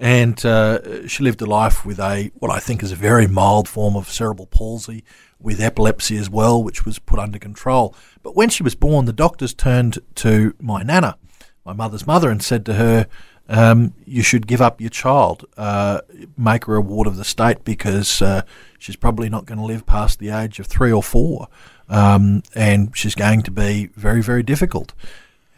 and 0.00 0.44
uh, 0.44 1.06
she 1.06 1.22
lived 1.22 1.40
a 1.40 1.46
life 1.46 1.86
with 1.86 2.00
a 2.00 2.32
what 2.40 2.50
I 2.50 2.58
think 2.58 2.82
is 2.82 2.90
a 2.90 2.96
very 2.96 3.28
mild 3.28 3.68
form 3.68 3.94
of 3.94 4.10
cerebral 4.10 4.46
palsy, 4.46 5.04
with 5.42 5.60
epilepsy 5.60 6.16
as 6.16 6.30
well, 6.30 6.62
which 6.62 6.84
was 6.84 6.98
put 6.98 7.18
under 7.18 7.38
control. 7.38 7.94
But 8.22 8.36
when 8.36 8.48
she 8.48 8.62
was 8.62 8.74
born, 8.74 9.04
the 9.06 9.12
doctors 9.12 9.54
turned 9.54 9.98
to 10.16 10.54
my 10.60 10.82
nana, 10.82 11.16
my 11.64 11.72
mother's 11.72 12.06
mother, 12.06 12.30
and 12.30 12.42
said 12.42 12.64
to 12.66 12.74
her. 12.74 13.06
Um, 13.48 13.92
you 14.06 14.22
should 14.22 14.46
give 14.46 14.62
up 14.62 14.80
your 14.80 14.88
child, 14.88 15.44
uh, 15.56 16.02
make 16.38 16.66
her 16.66 16.76
a 16.76 16.80
ward 16.80 17.08
of 17.08 17.16
the 17.16 17.24
state 17.24 17.64
because 17.64 18.22
uh, 18.22 18.42
she's 18.78 18.94
probably 18.96 19.28
not 19.28 19.46
going 19.46 19.58
to 19.58 19.64
live 19.64 19.84
past 19.84 20.20
the 20.20 20.30
age 20.30 20.60
of 20.60 20.66
three 20.66 20.92
or 20.92 21.02
four 21.02 21.48
um, 21.92 22.42
and 22.54 22.96
she's 22.96 23.14
going 23.14 23.42
to 23.42 23.50
be 23.50 23.90
very, 23.96 24.22
very 24.22 24.42
difficult. 24.42 24.94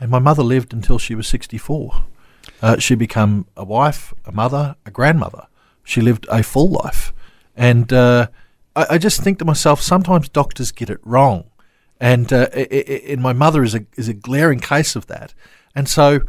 And 0.00 0.10
my 0.10 0.18
mother 0.18 0.42
lived 0.42 0.72
until 0.72 0.98
she 0.98 1.14
was 1.14 1.28
64. 1.28 2.04
Uh, 2.60 2.78
she 2.78 2.96
became 2.96 3.46
a 3.56 3.64
wife, 3.64 4.12
a 4.24 4.32
mother, 4.32 4.74
a 4.84 4.90
grandmother. 4.90 5.46
She 5.84 6.00
lived 6.00 6.26
a 6.28 6.42
full 6.42 6.68
life. 6.68 7.12
And 7.56 7.92
uh, 7.92 8.28
I, 8.74 8.86
I, 8.90 8.98
just 8.98 9.22
think 9.22 9.38
to 9.38 9.44
myself, 9.44 9.80
sometimes 9.80 10.28
doctors 10.28 10.72
get 10.72 10.90
it 10.90 11.00
wrong. 11.02 11.44
And, 12.00 12.32
uh, 12.32 12.48
and 12.50 13.20
my 13.20 13.32
mother 13.32 13.62
is 13.62 13.74
a, 13.74 13.86
is 13.96 14.08
a 14.08 14.14
glaring 14.14 14.60
case 14.60 14.96
of 14.96 15.06
that. 15.06 15.32
And 15.74 15.88
so 15.88 16.20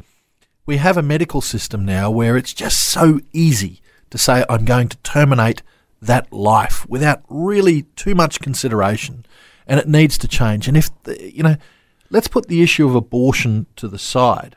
we 0.65 0.77
have 0.77 0.97
a 0.97 1.01
medical 1.01 1.41
system 1.41 1.85
now 1.85 2.09
where 2.09 2.37
it's 2.37 2.53
just 2.53 2.83
so 2.83 3.19
easy 3.33 3.81
to 4.09 4.17
say, 4.17 4.45
I'm 4.49 4.65
going 4.65 4.89
to 4.89 4.97
terminate 4.97 5.61
that 6.01 6.31
life 6.31 6.87
without 6.87 7.23
really 7.29 7.83
too 7.95 8.15
much 8.15 8.39
consideration 8.39 9.25
and 9.67 9.79
it 9.79 9.87
needs 9.87 10.17
to 10.19 10.27
change. 10.27 10.67
And 10.67 10.77
if, 10.77 10.89
you 11.19 11.43
know, 11.43 11.55
let's 12.09 12.27
put 12.27 12.47
the 12.47 12.61
issue 12.61 12.87
of 12.87 12.95
abortion 12.95 13.65
to 13.77 13.87
the 13.87 13.99
side. 13.99 14.55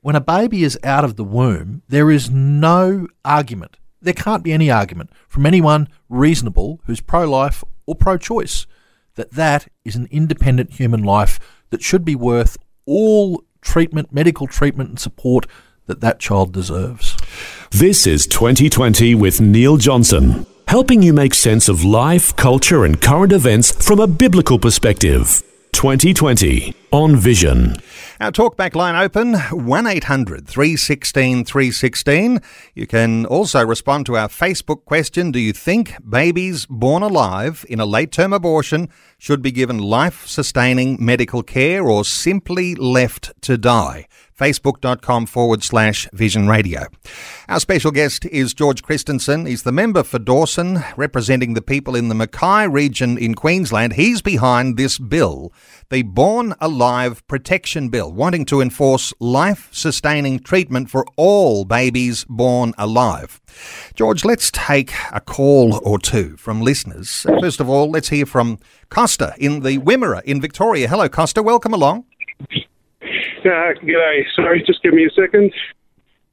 When 0.00 0.16
a 0.16 0.20
baby 0.20 0.62
is 0.62 0.78
out 0.84 1.04
of 1.04 1.16
the 1.16 1.24
womb, 1.24 1.82
there 1.88 2.10
is 2.10 2.30
no 2.30 3.08
argument. 3.24 3.76
There 4.06 4.14
can't 4.14 4.44
be 4.44 4.52
any 4.52 4.70
argument 4.70 5.10
from 5.28 5.46
anyone 5.46 5.88
reasonable 6.08 6.80
who's 6.84 7.00
pro 7.00 7.28
life 7.28 7.64
or 7.86 7.96
pro 7.96 8.16
choice 8.16 8.64
that 9.16 9.32
that 9.32 9.66
is 9.84 9.96
an 9.96 10.06
independent 10.12 10.74
human 10.74 11.02
life 11.02 11.40
that 11.70 11.82
should 11.82 12.04
be 12.04 12.14
worth 12.14 12.56
all 12.86 13.42
treatment, 13.62 14.12
medical 14.12 14.46
treatment, 14.46 14.90
and 14.90 15.00
support 15.00 15.48
that 15.86 16.02
that 16.02 16.20
child 16.20 16.52
deserves. 16.52 17.16
This 17.72 18.06
is 18.06 18.28
2020 18.28 19.16
with 19.16 19.40
Neil 19.40 19.76
Johnson 19.76 20.46
helping 20.68 21.02
you 21.02 21.12
make 21.12 21.34
sense 21.34 21.68
of 21.68 21.82
life, 21.84 22.34
culture, 22.36 22.84
and 22.84 23.00
current 23.02 23.32
events 23.32 23.72
from 23.84 23.98
a 23.98 24.06
biblical 24.06 24.60
perspective. 24.60 25.42
2020 25.72 26.74
on 26.90 27.16
Vision. 27.16 27.76
Our 28.18 28.32
talkback 28.32 28.74
line 28.74 28.96
open 28.96 29.34
1800 29.34 30.48
316 30.48 31.44
316. 31.44 32.40
You 32.74 32.86
can 32.86 33.26
also 33.26 33.64
respond 33.64 34.06
to 34.06 34.16
our 34.16 34.28
Facebook 34.28 34.84
question 34.84 35.32
Do 35.32 35.38
you 35.38 35.52
think 35.52 35.94
babies 36.08 36.64
born 36.66 37.02
alive 37.02 37.66
in 37.68 37.78
a 37.78 37.84
late 37.84 38.12
term 38.12 38.32
abortion 38.32 38.88
should 39.18 39.42
be 39.42 39.52
given 39.52 39.78
life 39.78 40.26
sustaining 40.26 40.96
medical 40.98 41.42
care 41.42 41.84
or 41.84 42.04
simply 42.04 42.74
left 42.74 43.32
to 43.42 43.58
die? 43.58 44.06
facebook.com 44.38 45.26
forward 45.26 45.62
slash 45.62 46.08
vision 46.12 46.46
radio. 46.46 46.84
Our 47.48 47.60
special 47.60 47.90
guest 47.90 48.26
is 48.26 48.52
George 48.52 48.82
Christensen. 48.82 49.46
He's 49.46 49.62
the 49.62 49.72
member 49.72 50.02
for 50.02 50.18
Dawson, 50.18 50.84
representing 50.96 51.54
the 51.54 51.62
people 51.62 51.96
in 51.96 52.08
the 52.08 52.14
Mackay 52.14 52.68
region 52.68 53.16
in 53.16 53.34
Queensland. 53.34 53.94
He's 53.94 54.20
behind 54.20 54.76
this 54.76 54.98
bill 54.98 55.52
the 55.90 56.02
Born 56.02 56.54
Alive 56.60 57.26
Protection 57.28 57.88
Bill, 57.88 58.12
wanting 58.12 58.44
to 58.46 58.60
enforce 58.60 59.14
life 59.20 59.68
sustaining 59.72 60.40
treatment 60.40 60.90
for 60.90 61.04
all 61.16 61.64
babies 61.64 62.24
born 62.28 62.74
alive. 62.76 63.40
George, 63.94 64.24
let's 64.24 64.50
take 64.50 64.92
a 65.12 65.20
call 65.20 65.80
or 65.84 65.98
two 65.98 66.36
from 66.36 66.60
listeners. 66.60 67.24
First 67.40 67.60
of 67.60 67.68
all, 67.68 67.90
let's 67.90 68.08
hear 68.08 68.26
from 68.26 68.58
Costa 68.88 69.34
in 69.38 69.60
the 69.60 69.78
Wimmera 69.78 70.22
in 70.24 70.40
Victoria. 70.40 70.88
Hello, 70.88 71.08
Costa. 71.08 71.42
Welcome 71.42 71.72
along. 71.72 72.04
Uh, 73.46 73.72
g'day. 73.80 74.24
Sorry, 74.34 74.62
just 74.66 74.82
give 74.82 74.92
me 74.92 75.04
a 75.06 75.10
second. 75.10 75.52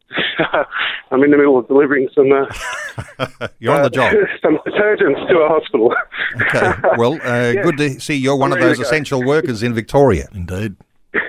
I'm 1.11 1.23
in 1.23 1.31
the 1.31 1.37
middle 1.37 1.57
of 1.57 1.67
delivering 1.67 2.09
some. 2.13 2.31
Uh, 2.31 3.47
you're 3.59 3.73
on 3.73 3.83
the 3.83 3.89
job. 3.89 4.15
some 4.41 4.59
detergents 4.73 5.27
to 5.29 5.37
a 5.39 5.47
hospital. 5.47 5.93
okay. 6.41 6.73
Well, 6.97 7.13
uh, 7.13 7.51
yeah. 7.51 7.63
good 7.63 7.77
to 7.77 7.99
see 7.99 8.15
you're 8.15 8.35
one 8.35 8.51
of 8.51 8.59
those 8.59 8.79
essential 8.79 9.23
workers 9.23 9.63
in 9.63 9.73
Victoria. 9.73 10.27
Indeed. 10.33 10.75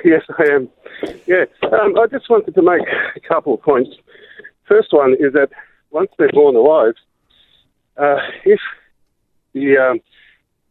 Yes, 0.05 0.23
I 0.39 0.45
am. 0.53 0.69
Yeah. 1.27 1.45
Um, 1.63 1.99
I 1.99 2.07
just 2.07 2.29
wanted 2.31 2.55
to 2.55 2.63
make 2.63 2.83
a 3.17 3.21
couple 3.21 3.55
of 3.55 3.63
points. 3.63 3.91
First 4.67 4.93
one 4.93 5.15
is 5.15 5.33
that 5.35 5.51
once 5.91 6.11
they're 6.19 6.31
born 6.33 6.57
alive, 6.57 6.95
uh, 7.97 8.17
if 8.45 8.61
the 9.53 9.77
um, 9.79 10.01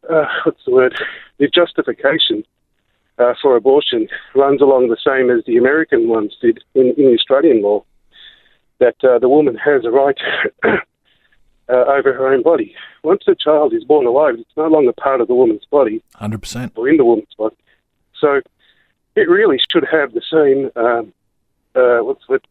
uh, 0.09 0.25
what's 0.45 0.63
the 0.65 0.71
word, 0.71 0.95
the 1.37 1.47
justification 1.47 2.43
uh, 3.17 3.33
for 3.41 3.55
abortion 3.55 4.07
runs 4.35 4.61
along 4.61 4.89
the 4.89 4.97
same 5.05 5.29
as 5.29 5.43
the 5.45 5.57
American 5.57 6.07
ones 6.09 6.35
did 6.41 6.59
in, 6.73 6.93
in 6.97 7.13
Australian 7.13 7.61
law, 7.61 7.83
that 8.79 8.95
uh, 9.03 9.19
the 9.19 9.29
woman 9.29 9.55
has 9.55 9.85
a 9.85 9.91
right 9.91 10.17
uh, 11.69 11.85
over 11.85 12.13
her 12.13 12.27
own 12.27 12.43
body. 12.43 12.75
Once 13.03 13.23
a 13.27 13.35
child 13.35 13.73
is 13.73 13.83
born 13.83 14.05
alive, 14.05 14.35
it's 14.37 14.57
no 14.57 14.67
longer 14.67 14.93
part 14.93 15.21
of 15.21 15.27
the 15.27 15.35
woman's 15.35 15.65
body. 15.65 16.03
100%. 16.15 16.71
Or 16.75 16.89
in 16.89 16.97
the 16.97 17.05
woman's 17.05 17.33
body. 17.37 17.55
So 18.19 18.41
it 19.15 19.29
really 19.29 19.59
should 19.71 19.85
have 19.91 20.13
the 20.13 20.21
same, 20.31 20.71
um, 20.75 21.13
uh, 21.75 22.03
what's 22.03 22.23
it, 22.29 22.45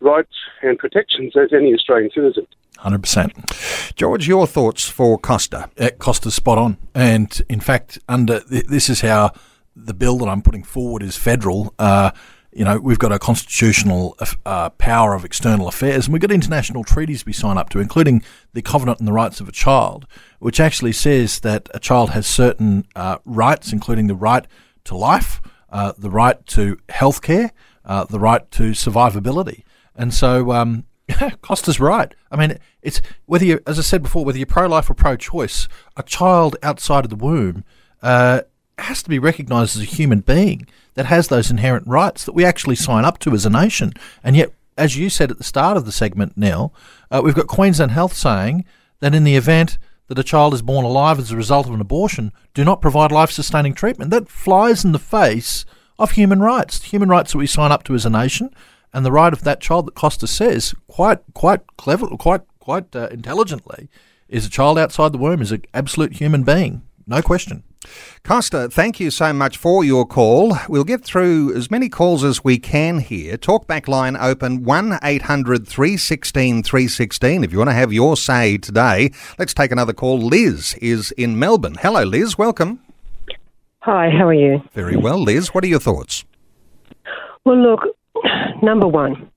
rights 0.00 0.34
and 0.62 0.78
protections 0.78 1.36
as 1.36 1.52
any 1.52 1.72
Australian 1.72 2.10
citizen. 2.14 2.46
100%. 2.78 3.94
George, 3.94 4.26
your 4.26 4.46
thoughts 4.46 4.88
for 4.88 5.18
Costa? 5.18 5.70
Uh, 5.78 5.90
Costa's 5.98 6.34
spot 6.34 6.58
on. 6.58 6.78
And 6.94 7.40
in 7.48 7.60
fact, 7.60 7.98
under 8.08 8.40
this 8.40 8.88
is 8.88 9.02
how 9.02 9.32
the 9.76 9.94
bill 9.94 10.18
that 10.18 10.28
I'm 10.28 10.42
putting 10.42 10.64
forward 10.64 11.02
is 11.02 11.16
federal. 11.16 11.74
Uh, 11.78 12.10
you 12.52 12.64
know, 12.64 12.78
we've 12.78 12.98
got 12.98 13.12
a 13.12 13.18
constitutional 13.18 14.16
uh, 14.44 14.70
power 14.70 15.14
of 15.14 15.24
external 15.24 15.68
affairs, 15.68 16.06
and 16.06 16.12
we've 16.12 16.20
got 16.20 16.30
international 16.30 16.84
treaties 16.84 17.24
we 17.24 17.32
sign 17.32 17.56
up 17.56 17.70
to, 17.70 17.80
including 17.80 18.22
the 18.52 18.60
Covenant 18.60 19.00
on 19.00 19.06
the 19.06 19.12
Rights 19.12 19.40
of 19.40 19.48
a 19.48 19.52
Child, 19.52 20.06
which 20.38 20.60
actually 20.60 20.92
says 20.92 21.40
that 21.40 21.68
a 21.72 21.80
child 21.80 22.10
has 22.10 22.26
certain 22.26 22.86
uh, 22.94 23.18
rights, 23.24 23.72
including 23.72 24.06
the 24.06 24.14
right 24.14 24.46
to 24.84 24.96
life, 24.96 25.40
uh, 25.70 25.92
the 25.96 26.10
right 26.10 26.44
to 26.48 26.78
health 26.90 27.22
care, 27.22 27.52
uh, 27.86 28.04
the 28.04 28.20
right 28.20 28.50
to 28.50 28.72
survivability. 28.72 29.64
And 29.96 30.12
so, 30.12 30.52
um, 30.52 30.84
Costa's 31.42 31.80
right. 31.80 32.14
I 32.30 32.36
mean, 32.36 32.58
it's 32.82 33.00
whether 33.24 33.46
you, 33.46 33.60
as 33.66 33.78
I 33.78 33.82
said 33.82 34.02
before, 34.02 34.24
whether 34.24 34.38
you're 34.38 34.46
pro-life 34.46 34.90
or 34.90 34.94
pro-choice, 34.94 35.68
a 35.96 36.02
child 36.02 36.56
outside 36.62 37.04
of 37.04 37.10
the 37.10 37.16
womb 37.16 37.64
uh, 38.02 38.42
has 38.78 39.02
to 39.02 39.08
be 39.08 39.18
recognised 39.18 39.76
as 39.76 39.82
a 39.82 39.86
human 39.86 40.20
being 40.20 40.66
that 40.94 41.06
has 41.06 41.28
those 41.28 41.50
inherent 41.50 41.86
rights 41.86 42.24
that 42.24 42.34
we 42.34 42.44
actually 42.44 42.76
sign 42.76 43.04
up 43.04 43.18
to 43.20 43.32
as 43.32 43.46
a 43.46 43.50
nation. 43.50 43.92
And 44.22 44.36
yet, 44.36 44.52
as 44.76 44.96
you 44.96 45.10
said 45.10 45.30
at 45.30 45.38
the 45.38 45.44
start 45.44 45.76
of 45.76 45.84
the 45.84 45.92
segment, 45.92 46.36
Neil, 46.36 46.74
uh, 47.10 47.20
we've 47.24 47.34
got 47.34 47.46
Queensland 47.46 47.92
Health 47.92 48.14
saying 48.14 48.64
that 49.00 49.14
in 49.14 49.24
the 49.24 49.36
event 49.36 49.78
that 50.08 50.18
a 50.18 50.24
child 50.24 50.54
is 50.54 50.62
born 50.62 50.84
alive 50.84 51.18
as 51.18 51.30
a 51.30 51.36
result 51.36 51.66
of 51.66 51.74
an 51.74 51.80
abortion, 51.80 52.32
do 52.54 52.64
not 52.64 52.82
provide 52.82 53.12
life 53.12 53.30
sustaining 53.30 53.74
treatment. 53.74 54.10
That 54.10 54.28
flies 54.28 54.84
in 54.84 54.92
the 54.92 54.98
face 54.98 55.64
of 55.98 56.12
human 56.12 56.40
rights, 56.40 56.82
human 56.82 57.08
rights 57.08 57.32
that 57.32 57.38
we 57.38 57.46
sign 57.46 57.72
up 57.72 57.84
to 57.84 57.94
as 57.94 58.04
a 58.04 58.10
nation, 58.10 58.50
and 58.92 59.06
the 59.06 59.12
right 59.12 59.32
of 59.32 59.44
that 59.44 59.60
child 59.60 59.86
that 59.86 59.94
Costa 59.94 60.26
says 60.26 60.74
quite 60.86 61.20
quite 61.32 61.60
clever, 61.76 62.06
quite 62.08 62.42
quite 62.58 62.94
uh, 62.94 63.08
intelligently, 63.10 63.88
is 64.28 64.46
a 64.46 64.50
child 64.50 64.78
outside 64.78 65.12
the 65.12 65.18
womb 65.18 65.40
is 65.40 65.52
an 65.52 65.62
absolute 65.72 66.14
human 66.14 66.42
being, 66.42 66.82
no 67.06 67.22
question. 67.22 67.62
Costa, 68.24 68.68
thank 68.70 69.00
you 69.00 69.10
so 69.10 69.32
much 69.32 69.56
for 69.56 69.84
your 69.84 70.06
call. 70.06 70.56
We'll 70.68 70.84
get 70.84 71.04
through 71.04 71.54
as 71.56 71.70
many 71.70 71.88
calls 71.88 72.22
as 72.22 72.44
we 72.44 72.58
can 72.58 72.98
here. 72.98 73.36
Talkback 73.36 73.88
line 73.88 74.16
open 74.16 74.64
1 74.64 74.98
800 75.02 75.66
316 75.66 76.62
316 76.62 77.44
if 77.44 77.52
you 77.52 77.58
want 77.58 77.70
to 77.70 77.74
have 77.74 77.92
your 77.92 78.16
say 78.16 78.58
today. 78.58 79.10
Let's 79.38 79.54
take 79.54 79.72
another 79.72 79.92
call. 79.92 80.18
Liz 80.18 80.74
is 80.80 81.10
in 81.12 81.38
Melbourne. 81.38 81.76
Hello, 81.80 82.04
Liz. 82.04 82.38
Welcome. 82.38 82.80
Hi, 83.80 84.10
how 84.10 84.28
are 84.28 84.34
you? 84.34 84.62
Very 84.72 84.96
well, 84.96 85.18
Liz. 85.18 85.48
What 85.48 85.64
are 85.64 85.68
your 85.68 85.80
thoughts? 85.80 86.24
Well, 87.44 87.60
look, 87.60 87.80
number 88.62 88.86
one, 88.86 89.28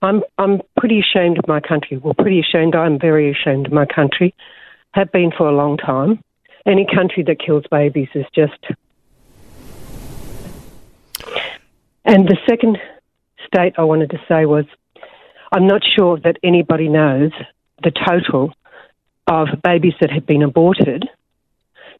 I'm 0.00 0.22
I'm 0.38 0.62
pretty 0.78 1.00
ashamed 1.00 1.38
of 1.38 1.46
my 1.46 1.60
country. 1.60 1.98
Well, 1.98 2.14
pretty 2.14 2.40
ashamed. 2.40 2.74
I'm 2.74 2.98
very 2.98 3.30
ashamed 3.30 3.66
of 3.66 3.72
my 3.72 3.84
country. 3.84 4.34
Have 4.92 5.12
been 5.12 5.30
for 5.36 5.48
a 5.48 5.52
long 5.52 5.76
time 5.76 6.22
any 6.66 6.86
country 6.86 7.22
that 7.24 7.38
kills 7.38 7.64
babies 7.70 8.08
is 8.14 8.26
just. 8.34 8.58
And 12.04 12.28
the 12.28 12.36
second 12.48 12.78
state 13.46 13.74
I 13.78 13.84
wanted 13.84 14.10
to 14.10 14.20
say 14.28 14.46
was 14.46 14.64
I'm 15.52 15.66
not 15.66 15.82
sure 15.84 16.18
that 16.20 16.38
anybody 16.42 16.88
knows 16.88 17.30
the 17.82 17.90
total 17.90 18.52
of 19.26 19.48
babies 19.62 19.94
that 20.00 20.10
have 20.10 20.26
been 20.26 20.42
aborted. 20.42 21.08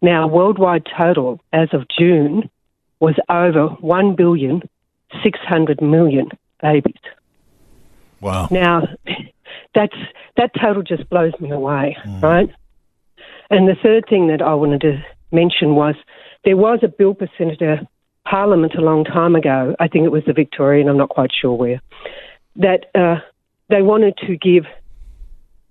Now, 0.02 0.26
worldwide 0.26 0.86
total 0.98 1.40
as 1.52 1.68
of 1.72 1.86
June 1.88 2.50
was 3.00 3.14
over 3.28 3.68
1 3.68 4.16
billion 4.16 4.62
600 5.22 5.80
million 5.80 6.30
babies. 6.60 6.94
Wow. 8.20 8.48
Now, 8.50 8.88
that's 9.74 9.96
that 10.36 10.50
total 10.60 10.82
just 10.82 11.08
blows 11.08 11.32
me 11.40 11.50
away, 11.50 11.96
mm. 12.04 12.22
right? 12.22 12.50
And 13.50 13.68
the 13.68 13.76
third 13.82 14.04
thing 14.08 14.28
that 14.28 14.42
I 14.42 14.54
wanted 14.54 14.80
to 14.82 15.04
mention 15.32 15.74
was 15.74 15.94
there 16.44 16.56
was 16.56 16.80
a 16.82 16.88
bill 16.88 17.14
for 17.14 17.28
Senator 17.36 17.80
Parliament 18.28 18.74
a 18.74 18.80
long 18.80 19.04
time 19.04 19.34
ago. 19.36 19.74
I 19.78 19.88
think 19.88 20.04
it 20.04 20.12
was 20.12 20.24
the 20.26 20.32
Victorian, 20.32 20.88
I'm 20.88 20.96
not 20.96 21.10
quite 21.10 21.30
sure 21.38 21.54
where, 21.54 21.80
that 22.56 22.86
uh, 22.94 23.16
they 23.68 23.82
wanted 23.82 24.16
to 24.26 24.36
give 24.36 24.64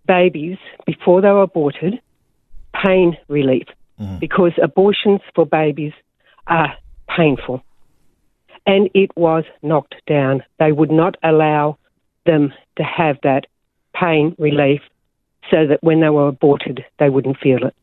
babies, 0.06 0.58
before 0.86 1.22
they 1.22 1.30
were 1.30 1.44
aborted, 1.44 2.00
pain 2.84 3.18
relief 3.28 3.68
mm-hmm. 4.00 4.18
because 4.20 4.52
abortions 4.62 5.22
for 5.34 5.46
babies 5.46 5.94
are 6.48 6.74
painful. 7.16 7.64
And 8.66 8.90
it 8.94 9.16
was 9.18 9.44
knocked 9.62 9.96
down. 10.08 10.44
They 10.60 10.72
would 10.72 10.92
not 10.92 11.16
allow 11.24 11.78
them 12.26 12.54
to 12.78 12.84
have 12.84 13.18
that 13.24 13.46
pain 13.94 14.36
relief 14.38 14.82
so 15.50 15.68
that 15.68 15.84
when 15.84 16.00
they 16.00 16.10
were 16.10 16.28
aborted, 16.28 16.84
they 17.00 17.10
wouldn't 17.10 17.38
feel 17.38 17.60
it. 17.66 17.76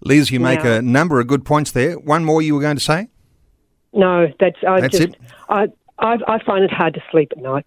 Liz, 0.00 0.30
you 0.30 0.38
make 0.38 0.64
a 0.64 0.82
number 0.82 1.18
of 1.18 1.26
good 1.26 1.44
points 1.44 1.70
there. 1.70 1.98
One 1.98 2.24
more 2.24 2.42
you 2.42 2.54
were 2.54 2.60
going 2.60 2.76
to 2.76 2.82
say? 2.82 3.08
No, 3.92 4.26
that's 4.38 4.58
I 4.66 4.80
that's 4.80 4.98
just 4.98 5.10
it? 5.10 5.20
I, 5.48 5.68
I 5.98 6.18
I 6.26 6.38
find 6.44 6.64
it 6.64 6.70
hard 6.70 6.94
to 6.94 7.02
sleep 7.10 7.32
at 7.32 7.42
night. 7.42 7.66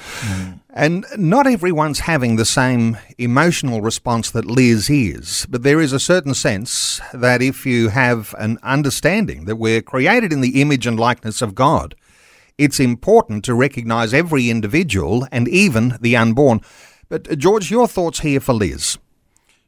Hmm. 0.00 0.52
And 0.70 1.06
not 1.16 1.46
everyone's 1.46 2.00
having 2.00 2.36
the 2.36 2.44
same 2.44 2.98
emotional 3.16 3.80
response 3.80 4.30
that 4.30 4.44
Liz 4.44 4.88
is, 4.88 5.46
but 5.50 5.62
there 5.62 5.80
is 5.80 5.92
a 5.92 5.98
certain 5.98 6.34
sense 6.34 7.00
that 7.12 7.42
if 7.42 7.66
you 7.66 7.88
have 7.88 8.34
an 8.38 8.58
understanding 8.62 9.46
that 9.46 9.56
we're 9.56 9.82
created 9.82 10.32
in 10.32 10.40
the 10.40 10.60
image 10.60 10.86
and 10.86 11.00
likeness 11.00 11.42
of 11.42 11.54
God, 11.54 11.96
it's 12.58 12.78
important 12.78 13.44
to 13.44 13.54
recognise 13.54 14.14
every 14.14 14.50
individual 14.50 15.26
and 15.32 15.48
even 15.48 15.96
the 16.00 16.16
unborn. 16.16 16.60
But, 17.08 17.30
uh, 17.30 17.34
George, 17.34 17.70
your 17.70 17.88
thoughts 17.88 18.20
here 18.20 18.40
for 18.40 18.52
Liz? 18.52 18.98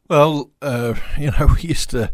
Well, 0.08 0.50
uh, 0.60 0.94
you 1.18 1.30
know, 1.30 1.48
we 1.54 1.68
used 1.68 1.90
to. 1.90 2.10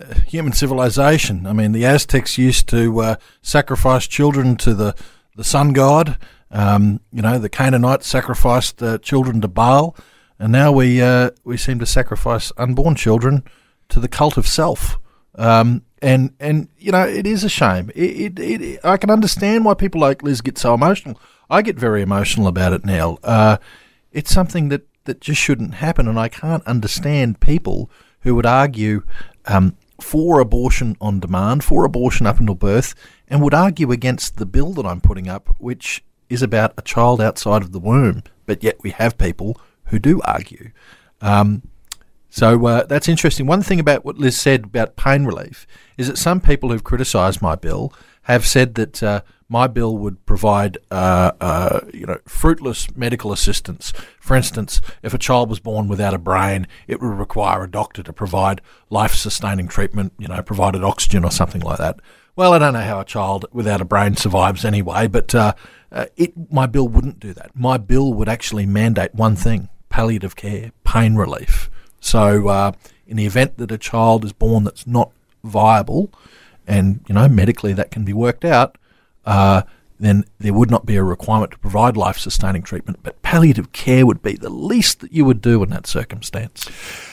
Uh, 0.00 0.14
human 0.28 0.52
civilization. 0.52 1.44
I 1.44 1.52
mean, 1.52 1.72
the 1.72 1.84
Aztecs 1.84 2.38
used 2.38 2.68
to 2.68 3.00
uh, 3.00 3.16
sacrifice 3.42 4.06
children 4.06 4.54
to 4.58 4.72
the, 4.72 4.94
the 5.34 5.42
sun 5.42 5.72
god. 5.72 6.16
Um, 6.50 7.00
you 7.12 7.20
know, 7.20 7.38
the 7.38 7.48
Canaanites 7.48 8.06
sacrificed 8.06 8.82
uh, 8.82 8.98
children 8.98 9.40
to 9.40 9.48
Baal, 9.48 9.96
and 10.38 10.52
now 10.52 10.72
we 10.72 11.02
uh, 11.02 11.30
we 11.44 11.56
seem 11.56 11.78
to 11.80 11.86
sacrifice 11.86 12.52
unborn 12.56 12.94
children 12.94 13.42
to 13.88 14.00
the 14.00 14.08
cult 14.08 14.36
of 14.36 14.46
self. 14.46 14.98
Um, 15.34 15.82
and 16.00 16.34
and 16.40 16.68
you 16.78 16.92
know, 16.92 17.06
it 17.06 17.26
is 17.26 17.44
a 17.44 17.48
shame. 17.48 17.90
It, 17.94 18.38
it, 18.38 18.62
it, 18.62 18.80
I 18.84 18.96
can 18.96 19.10
understand 19.10 19.64
why 19.64 19.74
people 19.74 20.00
like 20.00 20.22
Liz 20.22 20.40
get 20.40 20.58
so 20.58 20.74
emotional. 20.74 21.20
I 21.50 21.62
get 21.62 21.76
very 21.76 22.02
emotional 22.02 22.46
about 22.46 22.72
it 22.72 22.84
now. 22.84 23.18
Uh, 23.22 23.58
it's 24.12 24.32
something 24.32 24.68
that, 24.68 24.86
that 25.04 25.20
just 25.20 25.40
shouldn't 25.40 25.74
happen. 25.74 26.08
And 26.08 26.18
I 26.18 26.28
can't 26.28 26.66
understand 26.66 27.40
people 27.40 27.90
who 28.20 28.34
would 28.34 28.46
argue 28.46 29.02
um, 29.46 29.76
for 30.00 30.40
abortion 30.40 30.96
on 31.00 31.20
demand, 31.20 31.64
for 31.64 31.84
abortion 31.84 32.26
up 32.26 32.40
until 32.40 32.54
birth, 32.54 32.94
and 33.28 33.42
would 33.42 33.54
argue 33.54 33.92
against 33.92 34.36
the 34.36 34.46
bill 34.46 34.72
that 34.74 34.86
I'm 34.86 35.00
putting 35.00 35.28
up, 35.28 35.54
which 35.58 36.04
is 36.28 36.42
about 36.42 36.74
a 36.76 36.82
child 36.82 37.20
outside 37.20 37.62
of 37.62 37.72
the 37.72 37.80
womb. 37.80 38.22
But 38.46 38.62
yet 38.62 38.76
we 38.82 38.90
have 38.90 39.18
people 39.18 39.60
who 39.84 39.98
do 39.98 40.20
argue. 40.24 40.70
Um, 41.20 41.62
So 42.30 42.66
uh, 42.66 42.84
that's 42.84 43.08
interesting. 43.08 43.46
One 43.46 43.62
thing 43.62 43.80
about 43.80 44.04
what 44.04 44.18
Liz 44.18 44.38
said 44.38 44.64
about 44.64 44.96
pain 44.96 45.24
relief 45.24 45.66
is 45.96 46.08
that 46.08 46.18
some 46.18 46.40
people 46.40 46.68
who've 46.68 46.84
criticised 46.84 47.40
my 47.40 47.56
bill 47.56 47.90
have 48.24 48.46
said 48.46 48.74
that 48.74 49.02
uh, 49.02 49.22
my 49.48 49.66
bill 49.66 49.96
would 49.96 50.24
provide, 50.26 50.76
uh, 50.90 51.32
uh, 51.40 51.80
you 51.94 52.04
know, 52.06 52.18
fruitless 52.26 52.94
medical 52.94 53.32
assistance. 53.32 53.92
For 54.20 54.36
instance, 54.36 54.80
if 55.02 55.14
a 55.14 55.18
child 55.18 55.48
was 55.48 55.58
born 55.58 55.88
without 55.88 56.12
a 56.12 56.18
brain, 56.18 56.66
it 56.86 57.00
would 57.00 57.18
require 57.18 57.64
a 57.64 57.70
doctor 57.70 58.02
to 58.02 58.12
provide 58.12 58.60
life-sustaining 58.90 59.68
treatment, 59.68 60.12
you 60.18 60.28
know, 60.28 60.42
provided 60.42 60.84
oxygen 60.84 61.24
or 61.24 61.30
something 61.30 61.62
like 61.62 61.78
that. 61.78 62.00
Well, 62.36 62.52
I 62.52 62.58
don't 62.58 62.74
know 62.74 62.80
how 62.80 63.00
a 63.00 63.04
child 63.04 63.46
without 63.50 63.80
a 63.80 63.84
brain 63.84 64.14
survives 64.14 64.64
anyway, 64.64 65.08
but 65.08 65.34
uh, 65.34 65.54
uh, 65.90 66.06
it, 66.16 66.52
my 66.52 66.66
bill 66.66 66.86
wouldn't 66.86 67.18
do 67.18 67.32
that. 67.32 67.50
My 67.54 67.78
bill 67.78 68.14
would 68.14 68.28
actually 68.28 68.64
mandate 68.64 69.12
one 69.12 69.34
thing: 69.34 69.70
palliative 69.88 70.36
care, 70.36 70.70
pain 70.84 71.16
relief. 71.16 71.68
So, 71.98 72.46
uh, 72.46 72.72
in 73.08 73.16
the 73.16 73.26
event 73.26 73.56
that 73.56 73.72
a 73.72 73.78
child 73.78 74.24
is 74.24 74.32
born 74.32 74.62
that's 74.62 74.86
not 74.86 75.10
viable, 75.42 76.12
and 76.64 77.00
you 77.08 77.14
know 77.16 77.28
medically 77.28 77.72
that 77.72 77.90
can 77.90 78.04
be 78.04 78.12
worked 78.12 78.44
out, 78.44 78.77
uh, 79.28 79.62
then 80.00 80.24
there 80.38 80.54
would 80.54 80.70
not 80.70 80.86
be 80.86 80.96
a 80.96 81.02
requirement 81.02 81.52
to 81.52 81.58
provide 81.58 81.96
life 81.96 82.18
sustaining 82.18 82.62
treatment, 82.62 83.00
but 83.02 83.20
palliative 83.20 83.72
care 83.72 84.06
would 84.06 84.22
be 84.22 84.36
the 84.36 84.48
least 84.48 85.00
that 85.00 85.12
you 85.12 85.24
would 85.24 85.42
do 85.42 85.62
in 85.62 85.68
that 85.70 85.86
circumstance. 85.86 86.66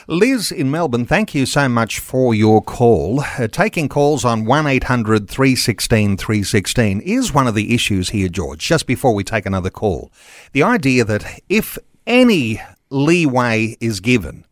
Liz 0.06 0.50
in 0.50 0.70
Melbourne, 0.70 1.04
thank 1.04 1.34
you 1.34 1.44
so 1.44 1.68
much 1.68 1.98
for 1.98 2.34
your 2.34 2.62
call. 2.62 3.20
Uh, 3.20 3.48
taking 3.48 3.88
calls 3.88 4.24
on 4.24 4.46
1 4.46 4.66
800 4.66 5.28
316 5.28 6.16
316 6.16 7.00
is 7.00 7.34
one 7.34 7.46
of 7.46 7.54
the 7.54 7.74
issues 7.74 8.10
here, 8.10 8.28
George, 8.28 8.60
just 8.60 8.86
before 8.86 9.14
we 9.14 9.24
take 9.24 9.44
another 9.44 9.70
call. 9.70 10.10
The 10.52 10.62
idea 10.62 11.04
that 11.04 11.40
if 11.48 11.76
any 12.06 12.62
leeway 12.88 13.76
is 13.80 14.00
given 14.00 14.44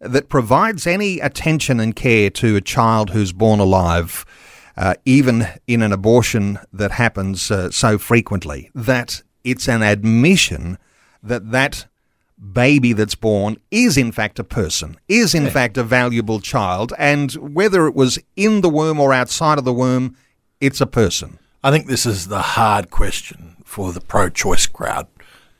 that 0.00 0.28
provides 0.28 0.86
any 0.86 1.20
attention 1.20 1.78
and 1.78 1.94
care 1.94 2.30
to 2.30 2.56
a 2.56 2.60
child 2.60 3.10
who's 3.10 3.32
born 3.32 3.60
alive, 3.60 4.24
uh, 4.82 4.94
even 5.04 5.46
in 5.68 5.80
an 5.80 5.92
abortion 5.92 6.58
that 6.72 6.90
happens 6.90 7.52
uh, 7.52 7.70
so 7.70 7.98
frequently, 7.98 8.68
that 8.74 9.22
it's 9.44 9.68
an 9.68 9.80
admission 9.80 10.76
that 11.22 11.52
that 11.52 11.86
baby 12.52 12.92
that's 12.92 13.14
born 13.14 13.56
is 13.70 13.96
in 13.96 14.10
fact 14.10 14.40
a 14.40 14.44
person, 14.44 14.96
is 15.06 15.36
in 15.36 15.48
fact 15.48 15.78
a 15.78 15.84
valuable 15.84 16.40
child, 16.40 16.92
and 16.98 17.30
whether 17.34 17.86
it 17.86 17.94
was 17.94 18.18
in 18.34 18.60
the 18.60 18.68
womb 18.68 18.98
or 18.98 19.12
outside 19.12 19.56
of 19.56 19.64
the 19.64 19.72
womb, 19.72 20.16
it's 20.60 20.80
a 20.80 20.86
person. 20.86 21.38
I 21.62 21.70
think 21.70 21.86
this 21.86 22.04
is 22.04 22.26
the 22.26 22.42
hard 22.42 22.90
question 22.90 23.58
for 23.64 23.92
the 23.92 24.00
pro-choice 24.00 24.66
crowd. 24.66 25.06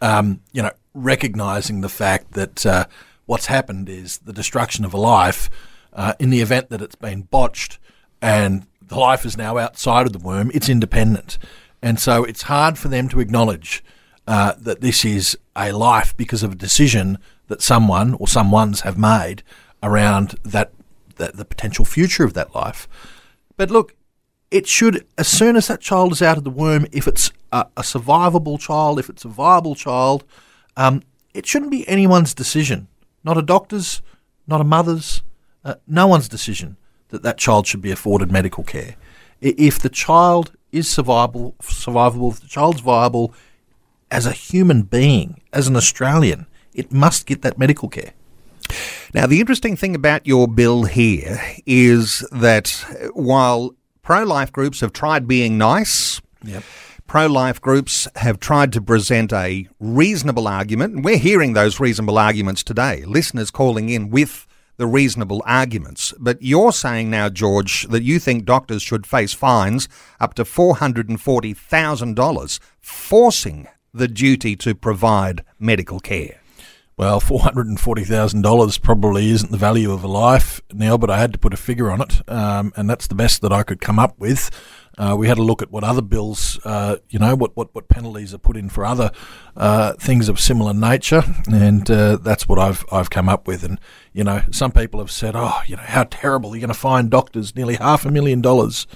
Um, 0.01 0.41
you 0.51 0.63
know, 0.63 0.73
recognizing 0.95 1.81
the 1.81 1.89
fact 1.89 2.33
that 2.33 2.67
uh, 2.67 2.87
what's 3.27 3.47
happened 3.47 3.89
is 3.89 4.19
the 4.19 4.33
destruction 4.33 4.85
of 4.85 4.93
a 4.93 4.99
life. 5.01 5.49
Uh, 5.93 6.15
in 6.19 6.31
the 6.31 6.41
event 6.41 6.71
that 6.71 6.81
it's 6.81 6.95
been 6.95 7.21
botched 7.21 7.79
and 8.23 8.67
the 8.89 8.99
life 8.99 9.25
is 9.25 9.37
now 9.37 9.59
outside 9.59 10.07
of 10.07 10.13
the 10.13 10.19
womb, 10.19 10.51
it's 10.55 10.69
independent, 10.69 11.39
and 11.81 11.99
so 11.99 12.25
it's 12.25 12.43
hard 12.43 12.79
for 12.79 12.89
them 12.89 13.09
to 13.09 13.21
acknowledge 13.21 13.83
uh, 14.27 14.53
that 14.59 14.81
this 14.81 15.05
is 15.05 15.37
a 15.57 15.73
life 15.73 16.17
because 16.17 16.43
of 16.43 16.53
a 16.53 16.57
decision 16.57 17.19
that 17.49 17.61
someone 17.61 18.15
or 18.15 18.29
someone's 18.29 18.83
have 18.83 18.97
made 18.97 19.43
around 19.83 20.37
that, 20.45 20.73
that 21.17 21.37
the 21.37 21.45
potential 21.45 21.85
future 21.85 22.25
of 22.25 22.35
that 22.35 22.55
life. 22.55 22.89
But 23.57 23.71
look, 23.71 23.95
it 24.51 24.67
should, 24.67 25.07
as 25.19 25.29
soon 25.29 25.57
as 25.57 25.67
that 25.69 25.81
child 25.81 26.13
is 26.13 26.23
out 26.23 26.39
of 26.39 26.45
the 26.45 26.51
womb, 26.51 26.87
if 26.93 27.09
it's 27.09 27.33
a, 27.51 27.67
a 27.77 27.83
survivable 27.83 28.61
child, 28.61 28.99
if 28.99 29.09
it's 29.09 29.25
a 29.25 29.29
viable 29.29 29.75
child, 29.75 30.25
um, 30.77 31.03
it 31.35 31.47
shouldn't 31.47 31.71
be 31.71 31.89
anyone's 31.89 32.35
decision, 32.35 32.89
not 33.25 33.37
a 33.37 33.43
doctor's, 33.43 34.03
not 34.47 34.61
a 34.61 34.65
mother's, 34.65 35.23
uh, 35.65 35.75
no 35.87 36.07
one's 36.07 36.29
decision 36.29 36.77
that 37.13 37.23
that 37.23 37.39
child 37.39 37.67
should 37.67 37.81
be 37.83 37.91
afforded 37.93 38.33
medical 38.33 38.65
care. 38.65 38.97
If 39.41 39.79
the 39.79 39.89
child 39.89 40.53
is 40.73 40.87
survivable, 40.89 41.55
survivable, 41.59 42.33
if 42.33 42.41
the 42.41 42.49
child's 42.49 42.81
viable 42.81 43.33
as 44.11 44.27
a 44.27 44.33
human 44.33 44.83
being, 44.83 45.41
as 45.53 45.69
an 45.69 45.77
Australian, 45.77 46.47
it 46.75 46.93
must 46.93 47.27
get 47.27 47.43
that 47.43 47.59
medical 47.59 47.89
care. 47.89 48.13
Now, 49.15 49.27
the 49.27 49.41
interesting 49.41 49.77
thing 49.77 49.95
about 49.95 50.27
your 50.27 50.49
bill 50.49 50.85
here 50.85 51.41
is 51.67 52.27
that 52.33 52.71
while 53.13 53.75
pro 54.03 54.25
life 54.25 54.51
groups 54.51 54.81
have 54.81 54.93
tried 54.93 55.29
being 55.29 55.59
nice, 55.59 56.21
Yep. 56.45 56.63
pro 57.07 57.27
life 57.27 57.61
groups 57.61 58.09
have 58.17 58.41
tried 58.41 58.73
to 58.73 58.81
present 58.81 59.33
a 59.33 59.69
reasonable 59.79 60.49
argument, 60.49 60.95
and 60.95 61.05
we're 61.05 61.19
hearing 61.19 61.53
those 61.53 61.79
reasonable 61.79 62.17
arguments 62.19 62.63
today. 62.63 63.05
Listeners 63.07 63.51
calling 63.51 63.91
in 63.91 64.09
with 64.09 64.47
the 64.77 64.87
reasonable 64.87 65.43
arguments. 65.47 66.13
But 66.19 66.43
you're 66.43 66.73
saying 66.73 67.11
now, 67.11 67.29
George, 67.29 67.87
that 67.89 68.03
you 68.03 68.19
think 68.19 68.45
doctors 68.45 68.83
should 68.83 69.07
face 69.07 69.33
fines 69.33 69.89
up 70.21 70.35
to 70.35 70.45
$440,000, 70.45 72.61
forcing 72.81 73.69
the 73.95 74.09
duty 74.09 74.57
to 74.57 74.75
provide 74.75 75.45
medical 75.59 76.01
care. 76.01 76.41
Well, 76.97 77.21
four 77.21 77.41
hundred 77.41 77.69
and 77.69 77.81
forty 77.81 78.05
thousand 78.05 78.43
dollars 78.43 78.79
probably 78.79 79.31
isn't 79.31 79.51
the 79.51 79.57
value 79.57 79.93
of 79.93 80.05
a 80.05 80.09
life, 80.09 80.61
now, 80.73 80.99
But 80.99 81.11
I 81.11 81.19
had 81.19 81.33
to 81.33 81.39
put 81.39 81.55
a 81.55 81.57
figure 81.57 81.91
on 81.91 82.03
it, 82.03 82.29
um, 82.29 82.73
and 82.77 82.89
that's 82.89 83.07
the 83.07 83.15
best 83.15 83.41
that 83.41 83.53
I 83.53 83.63
could 83.63 83.81
come 83.81 83.99
up 83.99 84.19
with. 84.19 84.51
Uh, 84.99 85.17
we 85.19 85.27
had 85.27 85.39
a 85.39 85.43
look 85.43 85.63
at 85.63 85.71
what 85.71 85.85
other 85.85 86.03
bills, 86.03 86.61
uh, 86.65 86.97
you 87.09 87.19
know, 87.19 87.35
what, 87.35 87.57
what, 87.57 87.75
what 87.75 87.89
penalties 87.89 88.35
are 88.35 88.39
put 88.39 88.57
in 88.57 88.69
for 88.69 88.85
other 88.85 89.11
uh, 89.57 89.95
things 89.95 90.29
of 90.29 90.39
similar 90.39 90.75
nature, 90.75 91.23
and 91.51 91.91
uh, 91.91 92.17
that's 92.17 92.47
what 92.47 92.59
I've 92.59 92.85
I've 92.93 93.09
come 93.09 93.29
up 93.29 93.47
with. 93.47 93.65
And 93.65 93.81
you 94.13 94.23
know, 94.23 94.43
some 94.51 94.71
people 94.71 95.01
have 95.01 95.11
said, 95.11 95.35
"Oh, 95.35 95.63
you 95.67 95.77
know, 95.77 95.83
how 95.83 96.05
terrible! 96.05 96.51
You're 96.51 96.61
going 96.61 96.69
to 96.69 96.75
find 96.75 97.11
doctors 97.11 97.57
nearly 97.57 97.77
half 97.77 98.05
a 98.05 98.11
million 98.11 98.43
dollars." 98.43 98.87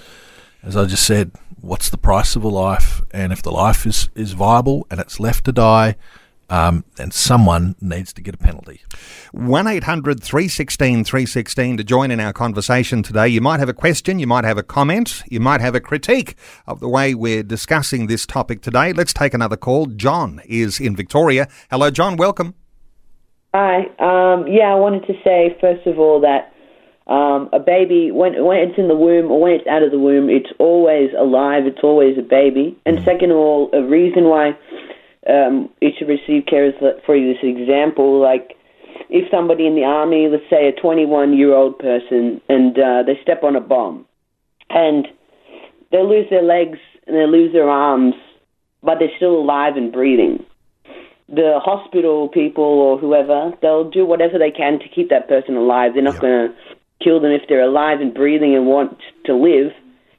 As 0.63 0.75
I 0.75 0.85
just 0.85 1.05
said, 1.05 1.31
what's 1.61 1.89
the 1.89 1.97
price 1.97 2.35
of 2.35 2.43
a 2.43 2.47
life? 2.47 3.01
And 3.11 3.31
if 3.31 3.41
the 3.41 3.51
life 3.51 3.85
is, 3.85 4.09
is 4.15 4.33
viable 4.33 4.87
and 4.89 4.99
it's 4.99 5.19
left 5.19 5.45
to 5.45 5.51
die, 5.51 5.95
um, 6.49 6.85
then 6.95 7.11
someone 7.11 7.75
needs 7.81 8.13
to 8.13 8.21
get 8.21 8.35
a 8.35 8.37
penalty. 8.37 8.81
1 9.31 9.67
800 9.67 10.23
316 10.23 11.03
316 11.03 11.77
to 11.77 11.83
join 11.83 12.11
in 12.11 12.19
our 12.19 12.33
conversation 12.33 13.03
today. 13.03 13.27
You 13.27 13.41
might 13.41 13.59
have 13.59 13.69
a 13.69 13.73
question, 13.73 14.19
you 14.19 14.27
might 14.27 14.43
have 14.43 14.57
a 14.57 14.63
comment, 14.63 15.23
you 15.29 15.39
might 15.39 15.61
have 15.61 15.75
a 15.75 15.79
critique 15.79 16.35
of 16.65 16.79
the 16.79 16.87
way 16.87 17.13
we're 17.13 17.43
discussing 17.43 18.07
this 18.07 18.25
topic 18.25 18.61
today. 18.61 18.93
Let's 18.93 19.13
take 19.13 19.33
another 19.33 19.57
call. 19.57 19.87
John 19.87 20.41
is 20.45 20.79
in 20.79 20.95
Victoria. 20.95 21.47
Hello, 21.69 21.91
John. 21.91 22.15
Welcome. 22.17 22.55
Hi. 23.53 23.79
Um, 23.99 24.47
yeah, 24.47 24.71
I 24.71 24.75
wanted 24.75 25.05
to 25.07 25.13
say 25.23 25.57
first 25.59 25.87
of 25.87 25.99
all 25.99 26.21
that 26.21 26.53
um, 27.07 27.49
a 27.53 27.59
baby, 27.59 28.11
when 28.11 28.43
when 28.43 28.57
it's 28.59 28.77
in 28.77 28.89
the 28.89 28.95
womb 28.95 29.31
or 29.31 29.39
when 29.39 29.53
it's 29.53 29.67
out 29.67 29.81
of 29.81 29.91
the 29.91 29.99
womb, 29.99 30.29
it's 30.29 30.51
always 30.59 31.09
alive. 31.17 31.65
It's 31.65 31.79
always 31.81 32.17
a 32.17 32.21
baby. 32.21 32.77
And 32.85 33.03
second 33.05 33.31
of 33.31 33.37
all, 33.37 33.69
a 33.71 33.81
reason 33.81 34.25
why 34.25 34.57
um, 35.29 35.69
it 35.81 35.93
should 35.97 36.07
receive 36.07 36.45
care 36.47 36.65
is 36.65 36.73
for 37.05 37.15
you 37.15 37.33
this 37.33 37.43
example, 37.43 38.21
like 38.21 38.55
if 39.09 39.29
somebody 39.31 39.67
in 39.67 39.75
the 39.75 39.83
army, 39.83 40.27
let's 40.29 40.43
say 40.49 40.67
a 40.67 40.81
21 40.81 41.37
year 41.37 41.53
old 41.53 41.79
person, 41.79 42.41
and 42.49 42.77
uh, 42.77 43.03
they 43.05 43.19
step 43.21 43.43
on 43.43 43.55
a 43.55 43.61
bomb, 43.61 44.05
and 44.69 45.07
they 45.91 46.01
lose 46.01 46.25
their 46.29 46.43
legs 46.43 46.79
and 47.05 47.15
they 47.15 47.25
lose 47.25 47.53
their 47.53 47.69
arms, 47.69 48.15
but 48.83 48.95
they're 48.99 49.15
still 49.17 49.37
alive 49.37 49.77
and 49.77 49.93
breathing 49.93 50.45
the 51.29 51.59
hospital 51.61 52.29
people 52.29 52.63
or 52.63 52.97
whoever, 52.97 53.51
they'll 53.61 53.89
do 53.89 54.05
whatever 54.05 54.39
they 54.39 54.51
can 54.51 54.79
to 54.79 54.87
keep 54.87 55.09
that 55.09 55.27
person 55.27 55.55
alive. 55.55 55.91
They're 55.93 56.03
not 56.03 56.19
going 56.19 56.49
to 56.49 56.55
kill 57.03 57.19
them 57.19 57.31
if 57.31 57.41
they're 57.49 57.67
alive 57.67 57.99
and 57.99 58.13
breathing 58.13 58.55
and 58.55 58.65
want 58.65 58.97
to 59.25 59.35
live. 59.35 59.71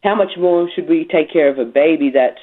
How 0.03 0.15
much 0.15 0.33
more 0.39 0.69
should 0.75 0.89
we 0.89 1.09
take 1.11 1.33
care 1.33 1.49
of 1.49 1.59
a 1.59 1.65
baby 1.65 2.11
that 2.15 2.37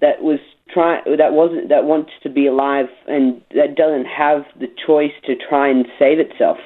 that 0.00 0.22
was 0.22 0.40
try 0.72 1.00
that 1.16 1.32
wasn't 1.32 1.68
that 1.68 1.84
wants 1.84 2.12
to 2.22 2.28
be 2.28 2.46
alive 2.46 2.86
and 3.06 3.42
that 3.54 3.76
doesn't 3.76 4.06
have 4.06 4.44
the 4.58 4.68
choice 4.86 5.12
to 5.24 5.36
try 5.36 5.68
and 5.68 5.86
save 5.98 6.18
itself? 6.18 6.58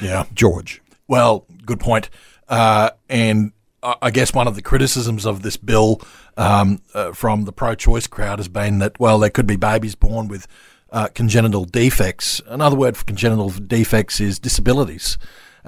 Yeah. 0.00 0.24
George. 0.34 0.82
Well, 1.08 1.46
good 1.64 1.80
point. 1.80 2.08
Uh, 2.48 2.90
and 3.08 3.52
I 3.82 3.96
I 4.02 4.10
guess 4.10 4.32
one 4.32 4.48
of 4.48 4.54
the 4.54 4.62
criticisms 4.62 5.26
of 5.26 5.42
this 5.42 5.56
bill 5.56 6.00
um, 6.36 6.80
uh, 6.94 7.12
from 7.12 7.44
the 7.44 7.52
pro-choice 7.52 8.06
crowd 8.06 8.38
has 8.38 8.48
been 8.48 8.78
that 8.78 8.98
well, 8.98 9.18
there 9.18 9.30
could 9.30 9.46
be 9.46 9.56
babies 9.56 9.94
born 9.94 10.28
with 10.28 10.46
uh, 10.92 11.08
congenital 11.14 11.64
defects. 11.64 12.40
Another 12.46 12.76
word 12.76 12.96
for 12.96 13.04
congenital 13.04 13.50
defects 13.50 14.20
is 14.20 14.38
disabilities. 14.38 15.18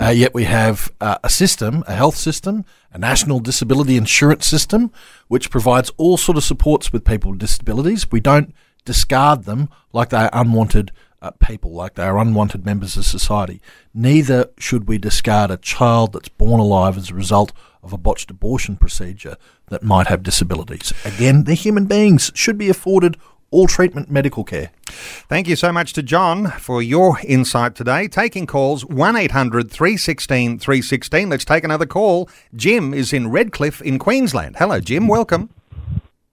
Uh, 0.00 0.08
yet 0.08 0.34
we 0.34 0.44
have 0.44 0.92
uh, 1.00 1.18
a 1.22 1.30
system, 1.30 1.84
a 1.86 1.94
health 1.94 2.16
system, 2.16 2.64
a 2.92 2.98
national 2.98 3.40
disability 3.40 3.96
insurance 3.96 4.46
system, 4.46 4.90
which 5.28 5.50
provides 5.50 5.90
all 5.96 6.16
sort 6.16 6.38
of 6.38 6.44
supports 6.44 6.92
with 6.92 7.04
people 7.04 7.30
with 7.30 7.40
disabilities. 7.40 8.10
We 8.10 8.20
don't 8.20 8.54
discard 8.84 9.44
them 9.44 9.68
like 9.92 10.10
they 10.10 10.18
are 10.18 10.30
unwanted 10.32 10.92
uh, 11.20 11.30
people, 11.32 11.72
like 11.72 11.94
they 11.94 12.02
are 12.02 12.18
unwanted 12.18 12.66
members 12.66 12.96
of 12.96 13.04
society. 13.04 13.60
Neither 13.94 14.50
should 14.58 14.88
we 14.88 14.98
discard 14.98 15.50
a 15.50 15.56
child 15.56 16.12
that's 16.12 16.28
born 16.28 16.58
alive 16.58 16.96
as 16.96 17.10
a 17.10 17.14
result 17.14 17.52
of 17.82 17.92
a 17.92 17.98
botched 17.98 18.30
abortion 18.30 18.76
procedure 18.76 19.36
that 19.68 19.82
might 19.82 20.06
have 20.08 20.22
disabilities. 20.22 20.92
Again, 21.04 21.44
they're 21.44 21.54
human 21.54 21.86
beings, 21.86 22.30
should 22.34 22.58
be 22.58 22.68
afforded 22.68 23.16
all 23.52 23.68
treatment 23.68 24.10
medical 24.10 24.42
care. 24.42 24.70
Thank 24.86 25.46
you 25.46 25.54
so 25.54 25.72
much 25.72 25.92
to 25.92 26.02
John 26.02 26.50
for 26.52 26.82
your 26.82 27.18
insight 27.24 27.76
today. 27.76 28.08
Taking 28.08 28.46
calls 28.46 28.84
1 28.84 29.16
800 29.16 29.70
316 29.70 30.58
316. 30.58 31.28
Let's 31.28 31.44
take 31.44 31.62
another 31.62 31.86
call. 31.86 32.28
Jim 32.56 32.92
is 32.92 33.12
in 33.12 33.30
Redcliffe 33.30 33.80
in 33.82 33.98
Queensland. 33.98 34.56
Hello, 34.58 34.80
Jim. 34.80 35.06
Welcome. 35.06 35.50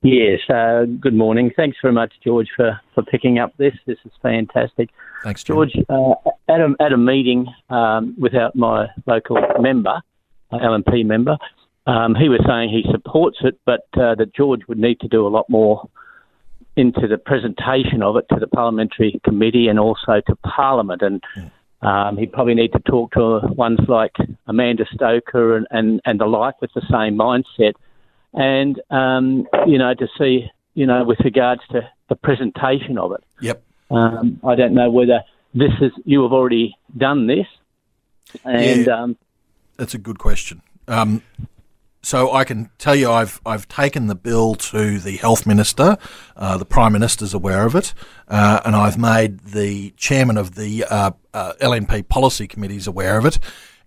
Yes, 0.02 0.40
uh, 0.50 0.86
good 0.86 1.14
morning. 1.14 1.52
Thanks 1.58 1.78
very 1.82 1.94
much, 1.94 2.14
George, 2.24 2.48
for, 2.56 2.80
for 2.96 3.04
picking 3.04 3.38
up 3.38 3.56
this. 3.58 3.74
This 3.86 3.98
is 4.06 4.12
fantastic. 4.22 4.90
Thanks, 5.24 5.44
Jim. 5.44 5.58
George, 5.58 5.76
uh, 5.90 6.14
at, 6.48 6.62
a, 6.62 6.74
at 6.80 6.94
a 6.94 6.98
meeting 6.98 7.48
um, 7.70 8.16
with 8.18 8.34
our, 8.34 8.52
my 8.56 8.88
local 9.06 9.38
member, 9.60 10.02
uh, 10.52 10.58
LNP 10.58 11.06
member, 11.06 11.38
um, 11.86 12.16
he 12.16 12.30
was 12.30 12.40
saying 12.48 12.70
he 12.70 12.90
supports 12.92 13.40
it, 13.42 13.60
but 13.66 13.88
uh, 13.94 14.16
that 14.16 14.34
George 14.34 14.62
would 14.70 14.78
need 14.78 15.02
to 15.02 15.10
do 15.10 15.28
a 15.28 15.30
lot 15.30 15.50
more 15.50 15.90
into 16.80 17.08
the 17.08 17.18
presentation 17.18 18.02
of 18.02 18.16
it 18.16 18.26
to 18.30 18.40
the 18.40 18.48
parliamentary 18.48 19.20
committee 19.24 19.68
and 19.68 19.80
also 19.80 20.22
to 20.28 20.36
Parliament. 20.38 21.02
And 21.02 21.24
um, 21.82 22.18
he'd 22.18 22.32
probably 22.32 22.56
need 22.56 22.72
to 22.74 22.80
talk 22.80 23.12
to 23.14 23.42
ones 23.54 23.80
like 23.88 24.16
Amanda 24.48 24.86
Stoker 24.94 25.58
and, 25.58 25.68
and, 25.72 26.02
and 26.06 26.20
the 26.20 26.26
like 26.26 26.60
with 26.62 26.72
the 26.74 26.82
same 26.90 27.18
mindset 27.18 27.74
and 28.34 28.80
um, 28.90 29.48
you 29.66 29.78
know 29.78 29.94
to 29.94 30.08
see 30.18 30.46
you 30.74 30.86
know 30.86 31.04
with 31.04 31.20
regards 31.24 31.62
to 31.72 31.82
the 32.10 32.16
presentation 32.16 32.98
of 32.98 33.12
it. 33.12 33.24
Yep. 33.42 33.64
Um, 33.92 34.40
I 34.46 34.56
don't 34.56 34.74
know 34.74 34.90
whether 34.92 35.22
this 35.54 35.72
is 35.82 35.92
you 36.06 36.22
have 36.24 36.32
already 36.32 36.76
done 36.96 37.28
this, 37.28 37.48
and 38.44 38.86
Yeah. 38.86 38.94
um, 39.04 39.18
That's 39.78 39.94
a 39.94 39.98
good 39.98 40.20
question. 40.20 40.62
So 42.02 42.34
I 42.34 42.46
can 42.46 42.70
tell 42.78 42.96
you, 42.96 43.12
I've 43.12 43.42
I've 43.46 43.68
taken 43.68 44.08
the 44.08 44.16
bill 44.16 44.56
to 44.56 45.00
the 45.00 45.18
health 45.18 45.46
minister. 45.46 45.98
Uh, 46.36 46.58
the 46.58 46.66
prime 46.66 46.94
minister's 46.94 47.34
aware 47.34 47.66
of 47.66 47.76
it, 47.76 47.94
uh, 48.30 48.62
and 48.64 48.76
I've 48.76 48.98
made 48.98 49.40
the 49.40 49.92
chairman 49.92 50.38
of 50.38 50.56
the 50.56 50.86
uh, 50.86 51.12
uh, 51.34 51.54
LNP 51.62 52.08
policy 52.08 52.48
committees 52.48 52.88
aware 52.88 53.18
of 53.18 53.26
it. 53.26 53.40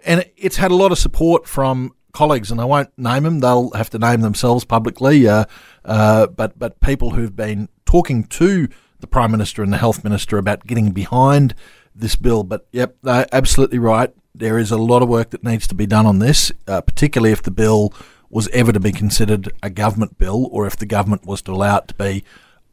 And 0.05 0.25
it's 0.37 0.57
had 0.57 0.70
a 0.70 0.75
lot 0.75 0.92
of 0.92 0.98
support 0.98 1.46
from 1.46 1.94
colleagues, 2.12 2.51
and 2.51 2.61
I 2.61 2.66
won't 2.66 2.90
name 2.98 3.22
them; 3.22 3.40
they'll 3.40 3.70
have 3.70 3.88
to 3.90 3.98
name 3.98 4.20
themselves 4.20 4.64
publicly. 4.64 5.27
Uh, 5.27 5.46
uh, 5.85 6.27
but 6.27 6.59
but 6.59 6.81
people 6.81 7.11
who've 7.12 7.35
been 7.35 7.70
talking 7.87 8.25
to 8.25 8.68
the 9.01 9.07
prime 9.07 9.31
minister 9.31 9.62
and 9.62 9.72
the 9.72 9.79
health 9.79 10.05
minister 10.05 10.37
about 10.37 10.66
getting 10.66 10.90
behind 10.90 11.55
this 11.94 12.16
bill. 12.16 12.44
But 12.44 12.66
yep, 12.72 12.96
they're 13.03 13.27
absolutely 13.33 13.79
right. 13.79 14.14
There 14.35 14.59
is 14.59 14.71
a 14.71 14.79
lot 14.79 15.03
of 15.03 15.09
work 15.09 15.31
that 15.31 15.45
needs 15.45 15.66
to 15.68 15.75
be 15.75 15.87
done 15.87 16.07
on 16.07 16.18
this, 16.18 16.51
uh, 16.66 16.81
particularly 16.81 17.33
if 17.33 17.42
the 17.42 17.51
bill 17.51 17.92
was 18.31 18.49
ever 18.49 18.73
to 18.73 18.81
be 18.81 18.90
considered 18.90 19.53
a 19.62 19.68
government 19.68 20.16
bill, 20.16 20.49
or 20.51 20.66
if 20.66 20.77
the 20.77 20.87
government 20.87 21.27
was 21.27 21.42
to 21.42 21.53
allow 21.53 21.79
it 21.79 21.88
to 21.88 21.95
be 21.95 22.25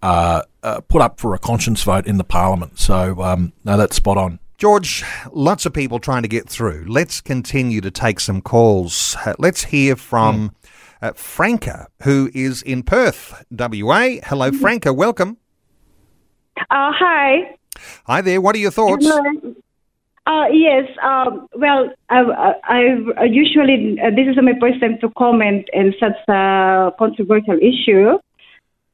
uh, 0.01 0.43
uh, 0.63 0.79
put 0.81 1.01
up 1.01 1.19
for 1.19 1.35
a 1.35 1.39
conscience 1.39 1.83
vote 1.83 2.07
in 2.07 2.17
the 2.17 2.23
parliament. 2.23 2.79
So 2.79 3.21
um, 3.21 3.51
no, 3.65 3.75
that's 3.75 3.97
spot 3.97 4.17
on. 4.17 4.39
George, 4.57 5.03
lots 5.31 5.65
of 5.65 5.73
people 5.73 5.99
trying 5.99 6.21
to 6.21 6.27
get 6.29 6.47
through. 6.47 6.85
Let's 6.87 7.19
continue 7.19 7.81
to 7.81 7.91
take 7.91 8.19
some 8.19 8.41
calls. 8.41 9.17
Uh, 9.25 9.33
let's 9.37 9.65
hear 9.65 9.97
from 9.97 10.55
uh, 11.01 11.11
Franca, 11.13 11.87
who 12.03 12.29
is 12.33 12.61
in 12.61 12.83
Perth, 12.83 13.43
WA. 13.51 14.15
Hello, 14.23 14.51
Franca. 14.51 14.93
Welcome. 14.93 15.37
Uh, 16.57 16.91
hi. 16.93 17.55
Hi 18.05 18.21
there. 18.21 18.41
What 18.41 18.55
are 18.55 18.59
your 18.59 18.71
thoughts? 18.71 19.05
Hello. 19.05 19.55
Uh, 20.29 20.45
yes. 20.53 20.85
Um, 21.01 21.47
well, 21.55 21.89
I, 22.07 22.19
I, 22.63 22.81
I 23.17 23.23
usually 23.23 23.97
uh, 23.99 24.11
this 24.11 24.27
is 24.29 24.35
my 24.35 24.53
first 24.61 24.79
time 24.79 24.99
to 25.01 25.09
comment 25.17 25.67
in 25.73 25.91
such 25.99 26.17
a 26.27 26.91
controversial 26.99 27.57
issue. 27.57 28.19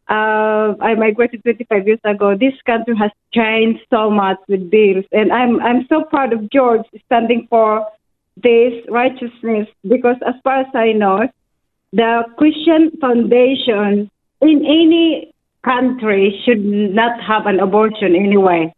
Uh, 0.08 0.80
I 0.80 0.96
migrated 0.98 1.44
25 1.44 1.88
years 1.88 2.00
ago. 2.06 2.38
This 2.40 2.54
country 2.66 2.96
has 2.98 3.12
changed 3.34 3.82
so 3.90 4.10
much 4.10 4.38
with 4.48 4.70
bills, 4.70 5.04
and 5.12 5.34
I'm 5.34 5.60
I'm 5.60 5.86
so 5.90 6.06
proud 6.06 6.32
of 6.32 6.50
George 6.52 6.86
standing 7.08 7.48
for 7.50 7.86
this 8.38 8.74
righteousness 8.88 9.68
because, 9.84 10.16
as 10.26 10.36
far 10.42 10.62
as 10.62 10.68
I 10.74 10.94
know, 10.94 11.28
the 11.92 12.24
Christian 12.38 12.92
Foundation 13.02 14.10
in 14.42 14.58
any 14.64 15.34
country 15.66 16.42
should 16.46 16.64
not 16.64 17.22
have 17.22 17.46
an 17.46 17.60
abortion 17.60 18.16
anyway. 18.16 18.75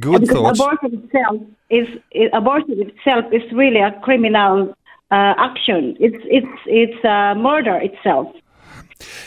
Good 0.00 0.22
because 0.22 0.28
thoughts. 0.36 0.60
abortion 0.60 1.04
itself 1.04 1.42
is, 1.70 1.88
is 2.12 2.30
abortion 2.32 2.80
itself 2.80 3.24
is 3.32 3.42
really 3.52 3.80
a 3.80 3.92
criminal 4.02 4.74
uh, 5.10 5.34
action. 5.38 5.96
It's 6.00 6.22
it's 6.24 6.58
it's 6.66 7.04
uh, 7.04 7.34
murder 7.34 7.76
itself, 7.76 8.34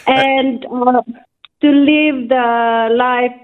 and 0.07 0.65
uh, 0.65 1.01
to 1.61 1.69
live 1.69 2.29
the 2.29 2.89
life 2.95 3.35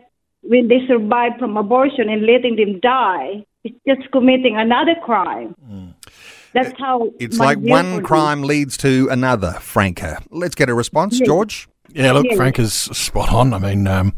when 0.42 0.68
they 0.68 0.86
survive 0.88 1.34
from 1.40 1.58
abortion 1.58 2.10
and 2.10 2.26
letting 2.26 2.56
them 2.56 2.80
die, 2.80 3.46
it's 3.64 3.78
just 3.88 4.12
committing 4.12 4.58
another 4.58 4.96
crime. 5.04 5.56
That's 6.54 6.78
how 6.78 7.12
It's 7.20 7.40
like 7.40 7.58
one 7.60 7.98
for 7.98 8.02
crime 8.04 8.44
leads 8.44 8.78
to 8.78 9.08
another, 9.10 9.54
Franca. 9.54 10.22
Let's 10.30 10.54
get 10.54 10.70
a 10.70 10.74
response, 10.74 11.20
Yes. 11.20 11.28
George. 11.28 11.68
Yeah, 11.94 12.12
look, 12.12 12.26
Yeah. 12.30 12.36
Frank 12.36 12.60
is 12.60 12.74
spot 12.74 13.34
on. 13.34 13.54
I 13.54 13.60
mean, 13.60 13.88
um, 13.88 14.08
look, 14.08 14.16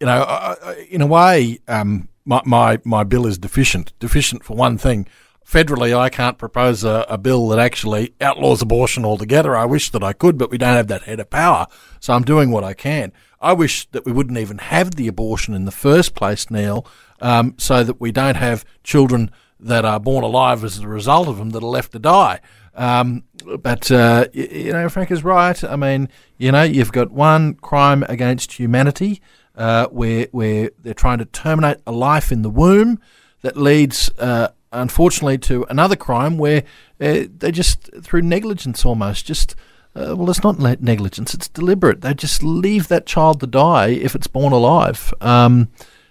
you 0.00 0.06
know, 0.06 0.22
I, 0.22 0.56
I- 0.62 0.86
in 0.90 1.00
a 1.02 1.06
way, 1.06 1.58
um, 1.68 2.08
my, 2.24 2.40
my 2.44 2.78
my 2.84 3.04
bill 3.04 3.26
is 3.26 3.38
deficient. 3.38 3.92
Deficient 3.98 4.44
for 4.44 4.56
one 4.56 4.78
thing. 4.78 5.06
Federally, 5.46 5.94
I 5.96 6.08
can't 6.08 6.38
propose 6.38 6.84
a, 6.84 7.04
a 7.06 7.18
bill 7.18 7.48
that 7.48 7.58
actually 7.58 8.14
outlaws 8.20 8.62
abortion 8.62 9.04
altogether. 9.04 9.54
I 9.54 9.66
wish 9.66 9.90
that 9.90 10.02
I 10.02 10.14
could, 10.14 10.38
but 10.38 10.50
we 10.50 10.56
don't 10.56 10.74
have 10.74 10.86
that 10.88 11.02
head 11.02 11.20
of 11.20 11.28
power. 11.28 11.66
So 12.00 12.14
I'm 12.14 12.22
doing 12.22 12.50
what 12.50 12.64
I 12.64 12.72
can. 12.72 13.12
I 13.42 13.52
wish 13.52 13.86
that 13.90 14.06
we 14.06 14.12
wouldn't 14.12 14.38
even 14.38 14.56
have 14.56 14.92
the 14.94 15.06
abortion 15.06 15.52
in 15.52 15.66
the 15.66 15.70
first 15.70 16.14
place, 16.14 16.50
Neil, 16.50 16.86
um, 17.20 17.54
so 17.58 17.84
that 17.84 18.00
we 18.00 18.10
don't 18.10 18.36
have 18.36 18.64
children 18.82 19.30
that 19.60 19.84
are 19.84 20.00
born 20.00 20.24
alive 20.24 20.64
as 20.64 20.78
a 20.78 20.88
result 20.88 21.28
of 21.28 21.36
them 21.36 21.50
that 21.50 21.62
are 21.62 21.66
left 21.66 21.92
to 21.92 21.98
die. 21.98 22.40
Um, 22.74 23.24
but 23.60 23.90
uh, 23.90 24.26
y- 24.34 24.48
you 24.50 24.72
know, 24.72 24.88
Frank 24.88 25.10
is 25.10 25.22
right. 25.22 25.62
I 25.62 25.76
mean, 25.76 26.08
you 26.38 26.52
know, 26.52 26.62
you've 26.62 26.90
got 26.92 27.10
one 27.10 27.54
crime 27.56 28.02
against 28.08 28.52
humanity 28.52 29.20
uh, 29.54 29.86
where 29.88 30.28
where 30.32 30.70
they're 30.80 30.94
trying 30.94 31.18
to 31.18 31.24
terminate 31.26 31.78
a 31.86 31.92
life 31.92 32.32
in 32.32 32.42
the 32.42 32.50
womb 32.50 33.00
that 33.42 33.56
leads, 33.56 34.10
uh, 34.18 34.48
unfortunately, 34.72 35.38
to 35.38 35.64
another 35.68 35.96
crime 35.96 36.38
where 36.38 36.64
uh, 37.00 37.24
they 37.36 37.52
just 37.52 37.90
through 38.02 38.22
negligence 38.22 38.84
almost 38.84 39.26
just. 39.26 39.54
Uh, 39.96 40.12
well, 40.16 40.28
it's 40.28 40.42
not 40.42 40.58
negligence; 40.58 41.34
it's 41.34 41.48
deliberate. 41.48 42.00
They 42.00 42.14
just 42.14 42.42
leave 42.42 42.88
that 42.88 43.06
child 43.06 43.38
to 43.38 43.46
die 43.46 43.90
if 43.90 44.16
it's 44.16 44.26
born 44.26 44.52
alive. 44.52 45.14
Um, 45.20 45.68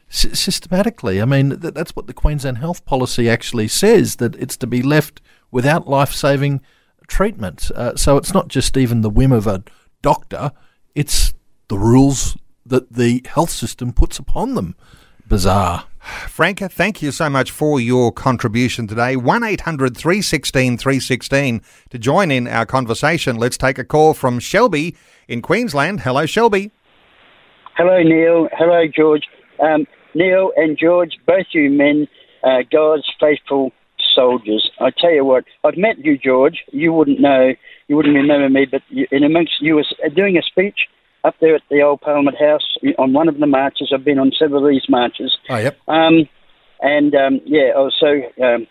sy- 0.07 0.29
systematically. 0.29 1.21
I 1.21 1.25
mean, 1.25 1.59
th- 1.59 1.73
that's 1.73 1.93
what 1.93 2.07
the 2.07 2.13
Queensland 2.13 2.59
Health 2.59 2.85
Policy 2.85 3.29
actually 3.29 3.67
says 3.67 4.17
that 4.17 4.35
it's 4.35 4.55
to 4.57 4.67
be 4.67 4.81
left 4.81 5.19
without 5.51 5.85
life 5.85 6.13
saving 6.13 6.61
treatment. 7.07 7.71
Uh, 7.75 7.95
so 7.97 8.15
it's 8.15 8.33
not 8.33 8.47
just 8.47 8.77
even 8.77 9.01
the 9.01 9.09
whim 9.09 9.33
of 9.33 9.47
a 9.47 9.63
doctor, 10.01 10.51
it's 10.95 11.33
the 11.67 11.77
rules 11.77 12.37
that 12.73 12.91
the 12.91 13.21
health 13.27 13.51
system 13.51 13.93
puts 13.93 14.17
upon 14.17 14.55
them. 14.55 14.75
Bizarre. 15.27 15.85
Franca, 16.27 16.67
thank 16.67 17.03
you 17.03 17.11
so 17.11 17.29
much 17.29 17.51
for 17.51 17.79
your 17.79 18.11
contribution 18.11 18.87
today. 18.87 19.15
1 19.15 19.43
800 19.43 19.95
316 19.95 20.79
316 20.79 21.61
to 21.91 21.99
join 21.99 22.31
in 22.31 22.47
our 22.47 22.65
conversation. 22.65 23.35
Let's 23.35 23.57
take 23.57 23.77
a 23.77 23.83
call 23.83 24.15
from 24.15 24.39
Shelby 24.39 24.97
in 25.27 25.43
Queensland. 25.43 25.99
Hello, 25.99 26.25
Shelby. 26.25 26.71
Hello, 27.77 28.01
Neil. 28.01 28.49
Hello, 28.53 28.87
George. 28.87 29.21
Um, 29.59 29.85
Neil 30.15 30.51
and 30.55 30.75
George, 30.75 31.11
both 31.27 31.45
you 31.51 31.69
men, 31.69 32.07
uh, 32.43 32.63
God's 32.71 33.07
faithful 33.19 33.71
soldiers. 34.15 34.71
I 34.79 34.89
tell 34.99 35.11
you 35.11 35.25
what, 35.25 35.45
I've 35.63 35.77
met 35.77 36.03
you, 36.03 36.17
George. 36.17 36.63
You 36.71 36.91
wouldn't 36.91 37.19
know, 37.19 37.53
you 37.87 37.95
wouldn't 37.95 38.15
remember 38.15 38.49
me, 38.49 38.65
but 38.65 38.81
you, 38.89 39.05
in 39.11 39.23
amongst 39.23 39.61
you 39.61 39.75
was 39.75 39.93
doing 40.15 40.37
a 40.37 40.41
speech 40.41 40.87
up 41.23 41.35
there 41.39 41.55
at 41.55 41.61
the 41.69 41.81
old 41.81 42.01
Parliament 42.01 42.37
House 42.37 42.77
on 42.97 43.13
one 43.13 43.27
of 43.27 43.37
the 43.39 43.47
marches. 43.47 43.91
I've 43.93 44.03
been 44.03 44.19
on 44.19 44.31
several 44.37 44.65
of 44.65 44.71
these 44.71 44.89
marches. 44.89 45.37
Oh, 45.49 45.57
yep. 45.57 45.77
Um, 45.87 46.27
and 46.81 47.15
um, 47.15 47.39
yeah, 47.45 47.71
I 47.75 47.79
was 47.79 47.95
so 47.99 48.43
um, 48.43 48.67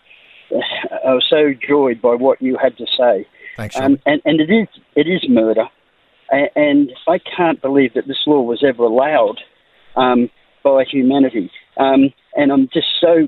I 1.05 1.13
was 1.13 1.25
so 1.29 1.53
joyed 1.67 2.01
by 2.01 2.15
what 2.15 2.41
you 2.41 2.57
had 2.61 2.77
to 2.77 2.85
say. 2.97 3.27
Thanks, 3.57 3.75
Um, 3.75 3.99
and 4.05 4.21
and 4.25 4.39
it 4.39 4.51
is 4.51 4.67
it 4.95 5.07
is 5.07 5.27
murder, 5.27 5.65
and, 6.29 6.49
and 6.55 6.91
I 7.07 7.19
can't 7.19 7.61
believe 7.61 7.93
that 7.95 8.07
this 8.07 8.21
law 8.27 8.41
was 8.41 8.63
ever 8.63 8.83
allowed 8.83 9.39
um, 9.95 10.29
by 10.63 10.83
humanity. 10.83 11.51
Um, 11.77 12.13
and 12.35 12.51
I'm 12.51 12.69
just 12.71 12.87
so 13.01 13.27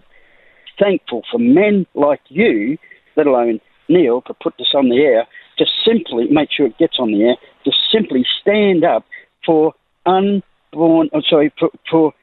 thankful 0.80 1.24
for 1.32 1.40
men 1.40 1.86
like 1.96 2.22
you, 2.28 2.78
let 3.16 3.28
alone 3.28 3.60
Neil, 3.90 4.22
to 4.24 4.34
put 4.34 4.54
this 4.58 4.74
on 4.76 4.90
the 4.90 4.98
air. 4.98 5.28
To 5.58 5.66
simply 5.86 6.28
make 6.30 6.50
sure 6.52 6.66
it 6.66 6.78
gets 6.78 7.00
on 7.00 7.12
the 7.12 7.24
air. 7.24 7.36
To 7.64 7.72
simply 7.92 8.26
stand 8.42 8.84
up 8.84 9.06
for 9.46 9.74
unborn, 10.06 11.10
oh, 11.14 11.22
sorry, 11.30 11.54
for, 11.60 11.70
for 11.90 12.14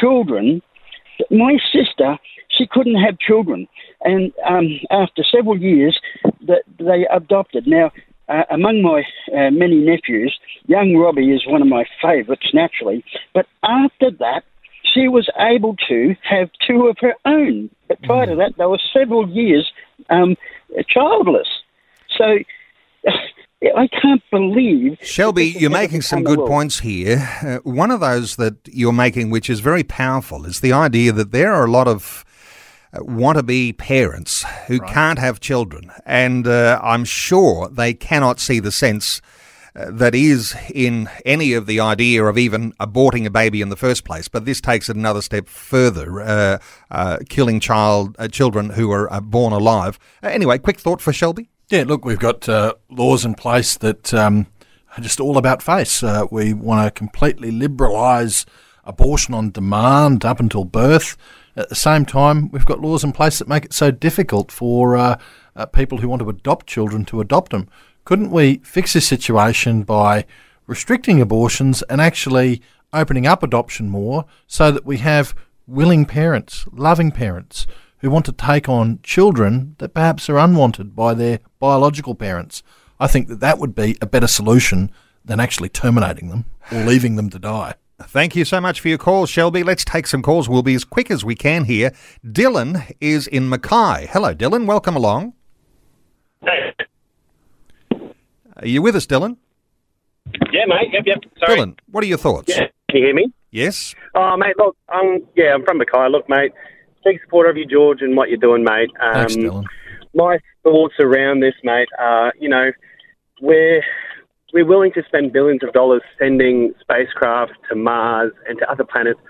children 0.00 0.62
my 1.30 1.58
sister, 1.72 2.18
she 2.48 2.66
couldn't 2.66 2.96
have 2.96 3.18
children, 3.18 3.68
and 4.02 4.32
um, 4.48 4.80
after 4.90 5.24
several 5.24 5.58
years, 5.58 5.98
that 6.46 6.62
they 6.78 7.06
adopted. 7.10 7.66
Now, 7.66 7.90
uh, 8.28 8.42
among 8.50 8.82
my 8.82 9.04
uh, 9.36 9.50
many 9.50 9.76
nephews, 9.76 10.38
young 10.66 10.96
Robbie 10.96 11.32
is 11.32 11.46
one 11.46 11.62
of 11.62 11.68
my 11.68 11.84
favourites 12.02 12.50
naturally. 12.52 13.04
But 13.34 13.46
after 13.62 14.10
that, 14.18 14.42
she 14.82 15.08
was 15.08 15.28
able 15.38 15.76
to 15.88 16.14
have 16.22 16.50
two 16.66 16.86
of 16.86 16.96
her 17.00 17.14
own. 17.24 17.70
But 17.88 18.02
prior 18.02 18.26
to 18.26 18.36
that, 18.36 18.54
they 18.56 18.66
were 18.66 18.80
several 18.92 19.28
years 19.28 19.70
um, 20.10 20.36
childless. 20.88 21.48
So 22.16 22.38
I 23.74 23.88
can't 23.88 24.22
believe. 24.30 24.98
Shelby, 25.02 25.46
you're 25.46 25.70
making 25.70 26.02
some 26.02 26.22
good 26.22 26.38
points 26.38 26.80
here. 26.80 27.28
Uh, 27.42 27.58
one 27.58 27.90
of 27.90 28.00
those 28.00 28.36
that 28.36 28.56
you're 28.66 28.92
making, 28.92 29.30
which 29.30 29.48
is 29.48 29.60
very 29.60 29.82
powerful, 29.82 30.44
is 30.44 30.60
the 30.60 30.72
idea 30.72 31.12
that 31.12 31.32
there 31.32 31.52
are 31.52 31.64
a 31.64 31.70
lot 31.70 31.88
of 31.88 32.24
uh, 32.92 32.98
wannabe 33.00 33.76
parents 33.76 34.44
who 34.66 34.80
can't 34.80 35.18
have 35.18 35.40
children. 35.40 35.90
And 36.04 36.46
uh, 36.46 36.80
I'm 36.82 37.04
sure 37.04 37.68
they 37.68 37.94
cannot 37.94 38.40
see 38.40 38.60
the 38.60 38.72
sense 38.72 39.20
uh, 39.76 39.90
that 39.90 40.14
is 40.14 40.56
in 40.72 41.08
any 41.24 41.52
of 41.52 41.66
the 41.66 41.80
idea 41.80 42.24
of 42.24 42.38
even 42.38 42.72
aborting 42.74 43.26
a 43.26 43.30
baby 43.30 43.60
in 43.60 43.68
the 43.68 43.76
first 43.76 44.04
place. 44.04 44.28
But 44.28 44.44
this 44.44 44.60
takes 44.60 44.88
it 44.88 44.96
another 44.96 45.20
step 45.20 45.48
further, 45.48 46.20
uh, 46.20 46.58
uh, 46.90 47.18
killing 47.28 47.60
child 47.60 48.16
uh, 48.18 48.28
children 48.28 48.70
who 48.70 48.90
are 48.90 49.12
uh, 49.12 49.20
born 49.20 49.52
alive. 49.52 49.98
Uh, 50.22 50.28
anyway, 50.28 50.58
quick 50.58 50.80
thought 50.80 51.00
for 51.02 51.12
Shelby. 51.12 51.50
Yeah, 51.68 51.82
look, 51.84 52.04
we've 52.04 52.16
got 52.16 52.48
uh, 52.48 52.74
laws 52.88 53.24
in 53.24 53.34
place 53.34 53.76
that 53.78 54.14
um, 54.14 54.46
are 54.96 55.02
just 55.02 55.18
all 55.18 55.36
about 55.36 55.60
face. 55.60 56.00
Uh, 56.00 56.24
we 56.30 56.54
want 56.54 56.86
to 56.86 56.96
completely 56.96 57.50
liberalise 57.50 58.44
abortion 58.84 59.34
on 59.34 59.50
demand 59.50 60.24
up 60.24 60.38
until 60.38 60.64
birth. 60.64 61.16
At 61.56 61.68
the 61.68 61.74
same 61.74 62.06
time, 62.06 62.52
we've 62.52 62.64
got 62.64 62.80
laws 62.80 63.02
in 63.02 63.10
place 63.10 63.40
that 63.40 63.48
make 63.48 63.64
it 63.64 63.72
so 63.72 63.90
difficult 63.90 64.52
for 64.52 64.96
uh, 64.96 65.18
uh, 65.56 65.66
people 65.66 65.98
who 65.98 66.08
want 66.08 66.22
to 66.22 66.28
adopt 66.28 66.68
children 66.68 67.04
to 67.06 67.20
adopt 67.20 67.50
them. 67.50 67.68
Couldn't 68.04 68.30
we 68.30 68.58
fix 68.58 68.92
this 68.92 69.08
situation 69.08 69.82
by 69.82 70.24
restricting 70.68 71.20
abortions 71.20 71.82
and 71.90 72.00
actually 72.00 72.62
opening 72.92 73.26
up 73.26 73.42
adoption 73.42 73.90
more 73.90 74.24
so 74.46 74.70
that 74.70 74.86
we 74.86 74.98
have 74.98 75.34
willing 75.66 76.04
parents, 76.04 76.64
loving 76.70 77.10
parents 77.10 77.66
who 78.06 78.10
want 78.12 78.24
to 78.24 78.32
take 78.32 78.68
on 78.68 79.00
children 79.02 79.74
that 79.78 79.92
perhaps 79.92 80.30
are 80.30 80.38
unwanted 80.38 80.94
by 80.94 81.12
their 81.12 81.40
biological 81.58 82.14
parents. 82.14 82.62
I 83.00 83.08
think 83.08 83.26
that 83.26 83.40
that 83.40 83.58
would 83.58 83.74
be 83.74 83.96
a 84.00 84.06
better 84.06 84.28
solution 84.28 84.92
than 85.24 85.40
actually 85.40 85.70
terminating 85.70 86.28
them 86.28 86.44
or 86.70 86.84
leaving 86.84 87.16
them 87.16 87.30
to 87.30 87.38
die. 87.40 87.74
Thank 88.00 88.36
you 88.36 88.44
so 88.44 88.60
much 88.60 88.80
for 88.80 88.88
your 88.88 88.98
call, 88.98 89.26
Shelby. 89.26 89.64
Let's 89.64 89.84
take 89.84 90.06
some 90.06 90.22
calls. 90.22 90.48
We'll 90.48 90.62
be 90.62 90.76
as 90.76 90.84
quick 90.84 91.10
as 91.10 91.24
we 91.24 91.34
can 91.34 91.64
here. 91.64 91.90
Dylan 92.24 92.94
is 93.00 93.26
in 93.26 93.48
Mackay. 93.48 94.06
Hello, 94.12 94.32
Dylan. 94.32 94.66
Welcome 94.66 94.94
along. 94.94 95.32
Hey. 96.42 96.74
Are 97.90 98.68
you 98.68 98.82
with 98.82 98.94
us, 98.94 99.06
Dylan? 99.06 99.36
Yeah, 100.52 100.66
mate. 100.68 100.90
Yep, 100.92 101.02
yep. 101.06 101.18
Sorry. 101.44 101.58
Dylan, 101.58 101.78
what 101.90 102.04
are 102.04 102.06
your 102.06 102.18
thoughts? 102.18 102.50
Yeah. 102.50 102.68
Can 102.88 103.00
you 103.00 103.06
hear 103.06 103.14
me? 103.14 103.32
Yes. 103.50 103.96
Oh, 104.14 104.36
mate. 104.36 104.54
Look, 104.58 104.76
um, 104.94 105.26
yeah, 105.34 105.54
I'm 105.54 105.64
from 105.64 105.78
Mackay. 105.78 106.08
Look, 106.10 106.28
mate. 106.28 106.52
Big 107.06 107.20
supporter 107.22 107.48
of 107.48 107.56
you, 107.56 107.64
George, 107.64 108.02
and 108.02 108.16
what 108.16 108.28
you're 108.28 108.36
doing, 108.36 108.64
mate. 108.64 108.90
Um, 109.00 109.14
Thanks, 109.14 109.36
Dylan. 109.36 109.64
My 110.12 110.38
thoughts 110.64 110.94
around 110.98 111.40
this, 111.40 111.54
mate, 111.62 111.88
are 112.00 112.32
you 112.40 112.48
know, 112.48 112.72
we're 113.40 113.80
we're 114.52 114.66
willing 114.66 114.92
to 114.92 115.02
spend 115.06 115.32
billions 115.32 115.62
of 115.62 115.72
dollars 115.72 116.02
sending 116.18 116.74
spacecraft 116.80 117.52
to 117.68 117.76
Mars 117.76 118.32
and 118.48 118.58
to 118.58 118.68
other 118.68 118.84
planets 118.84 119.20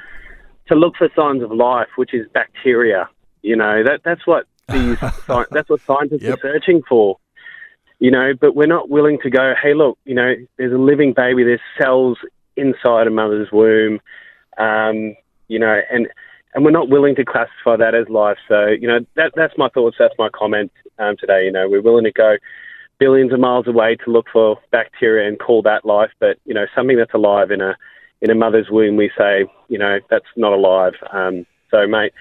to 0.68 0.74
look 0.74 0.94
for 0.96 1.08
signs 1.14 1.42
of 1.42 1.50
life, 1.52 1.88
which 1.96 2.14
is 2.14 2.26
bacteria. 2.32 3.08
You 3.42 3.56
know, 3.56 3.82
that 3.84 4.00
that's 4.04 4.26
what 4.26 4.46
these 4.72 4.98
that's 5.50 5.68
what 5.68 5.80
scientists 5.82 6.22
Yep. 6.22 6.38
are 6.38 6.40
searching 6.40 6.82
for. 6.88 7.18
You 7.98 8.10
know, 8.10 8.32
but 8.38 8.54
we're 8.56 8.66
not 8.66 8.88
willing 8.90 9.18
to 9.22 9.30
go, 9.30 9.54
hey, 9.62 9.74
look, 9.74 9.98
you 10.04 10.14
know, 10.14 10.34
there's 10.58 10.72
a 10.72 10.78
living 10.78 11.12
baby, 11.14 11.44
there's 11.44 11.60
cells 11.78 12.18
inside 12.56 13.06
a 13.06 13.10
mother's 13.10 13.50
womb, 13.52 14.00
um, 14.58 15.14
you 15.48 15.58
know, 15.58 15.80
and 15.90 16.08
and 16.54 16.64
we're 16.64 16.70
not 16.70 16.88
willing 16.88 17.14
to 17.16 17.24
classify 17.24 17.76
that 17.76 17.94
as 17.94 18.09
life. 18.09 18.38
So, 18.48 18.66
you 18.66 18.88
know, 18.88 19.00
that 19.16 19.32
that's 19.37 19.54
my 19.56 19.68
thoughts, 19.68 19.96
that's 19.98 20.14
my 20.18 20.28
comment 20.28 20.72
um, 20.98 21.16
today. 21.18 21.44
You 21.44 21.52
know, 21.52 21.68
we're 21.68 21.82
willing 21.82 22.04
to 22.04 22.12
go 22.12 22.37
billions 22.98 23.32
of 23.32 23.40
miles 23.40 23.66
away 23.66 23.96
to 24.04 24.11
look 24.11 24.26
for 24.32 24.59
bacteria 24.72 25.28
and 25.28 25.38
call 25.38 25.62
that 25.62 25.85
life, 25.85 26.11
but 26.18 26.38
you 26.44 26.54
know, 26.54 26.66
something 26.74 26.96
that's 26.96 27.14
alive 27.14 27.50
in 27.50 27.61
a 27.61 27.76
in 28.22 28.30
a 28.30 28.35
mother's 28.35 28.68
womb, 28.70 28.96
we 28.96 29.11
say, 29.16 29.44
you 29.68 29.78
know, 29.78 29.98
that's 30.09 30.24
not 30.37 30.52
alive. 30.52 30.94
Um, 31.12 31.44
so, 31.70 31.87
mate, 31.87 32.12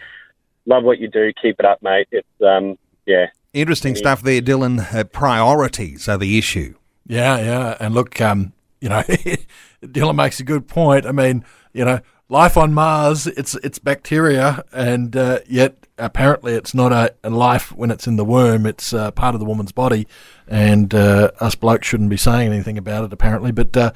love 0.66 0.84
what 0.84 1.00
you 1.00 1.08
do. 1.08 1.32
Keep 1.42 1.60
it 1.60 1.66
up, 1.66 1.82
mate. 1.82 2.08
It's 2.12 2.28
um, 2.42 2.78
yeah, 3.06 3.28
Interesting 3.56 3.96
stuff 3.96 4.22
there, 4.22 4.42
Dylan. 4.42 4.94
Uh, 4.94 5.06
priorities 5.06 6.10
are 6.10 6.18
the 6.18 6.38
issue. 6.38 6.76
Yeah, 7.08 7.38
yeah. 7.38 7.78
And 7.80 7.94
look, 7.94 8.20
um, 8.20 8.52
you 8.82 8.90
know, 8.90 9.02
Dylan 9.82 10.16
makes 10.16 10.42
a 10.42 10.44
good 10.44 10.68
point. 10.68 11.06
I 11.06 11.14
mean, 11.14 11.46
you 11.72 11.86
know, 11.86 12.02
life 12.30 12.58
on 12.58 12.74
Mars, 12.74 13.28
it's 13.28 13.56
it's 13.56 13.80
bacteria, 13.80 14.64
and 14.72 15.16
uh, 15.16 15.40
yet 15.48 15.88
apparently 15.98 16.54
it's 16.54 16.74
not 16.74 16.92
a, 16.92 17.14
a 17.24 17.30
life 17.30 17.72
when 17.72 17.92
it's 17.92 18.08
in 18.08 18.16
the 18.16 18.26
womb. 18.26 18.66
It's 18.66 18.94
uh, 18.94 19.12
part 19.12 19.36
of 19.36 19.40
the 19.40 19.46
woman's 19.46 19.72
body, 19.72 20.08
and 20.48 20.94
uh, 20.94 21.32
us 21.40 21.56
blokes 21.56 21.88
shouldn't 21.88 22.10
be 22.10 22.18
saying 22.18 22.52
anything 22.52 22.78
about 22.78 23.06
it 23.06 23.14
apparently. 23.14 23.52
But 23.52 23.76
uh, 23.78 23.92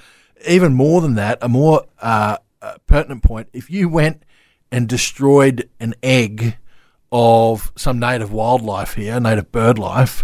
even 0.48 0.74
more 0.74 1.02
than 1.02 1.16
that, 1.16 1.38
a 1.42 1.50
more 1.50 1.86
uh, 2.00 2.38
pertinent 2.88 3.24
point: 3.24 3.50
if 3.54 3.70
you 3.70 3.90
went 3.90 4.24
and 4.72 4.88
destroyed 4.88 5.70
an 5.80 5.96
egg 6.04 6.58
of 7.12 7.72
some 7.76 8.00
native 8.00 8.32
wildlife 8.32 8.94
here, 8.94 9.20
native 9.20 9.52
bird 9.52 9.80
life, 9.80 10.24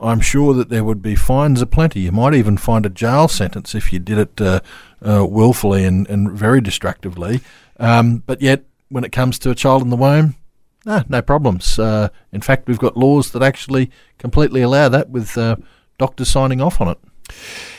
I'm 0.00 0.20
sure 0.20 0.54
that 0.54 0.68
there 0.68 0.84
would 0.84 1.02
be 1.02 1.14
fines 1.14 1.60
aplenty. 1.60 2.00
You 2.00 2.12
might 2.12 2.34
even 2.34 2.56
find 2.56 2.86
a 2.86 2.90
jail 2.90 3.28
sentence 3.28 3.74
if 3.74 3.92
you 3.92 3.98
did 3.98 4.18
it 4.18 4.40
uh, 4.40 4.60
uh, 5.02 5.26
willfully 5.28 5.84
and, 5.84 6.08
and 6.08 6.30
very 6.30 6.60
destructively. 6.60 7.40
Um, 7.78 8.22
but 8.26 8.40
yet, 8.40 8.64
when 8.88 9.04
it 9.04 9.12
comes 9.12 9.38
to 9.40 9.50
a 9.50 9.54
child 9.54 9.82
in 9.82 9.90
the 9.90 9.96
womb, 9.96 10.36
no, 10.84 11.02
no 11.08 11.20
problems. 11.20 11.78
Uh, 11.78 12.08
in 12.32 12.40
fact, 12.40 12.68
we've 12.68 12.78
got 12.78 12.96
laws 12.96 13.32
that 13.32 13.42
actually 13.42 13.90
completely 14.18 14.62
allow 14.62 14.88
that 14.88 15.10
with 15.10 15.36
uh, 15.36 15.56
doctors 15.98 16.28
signing 16.28 16.60
off 16.60 16.80
on 16.80 16.88
it. 16.88 16.98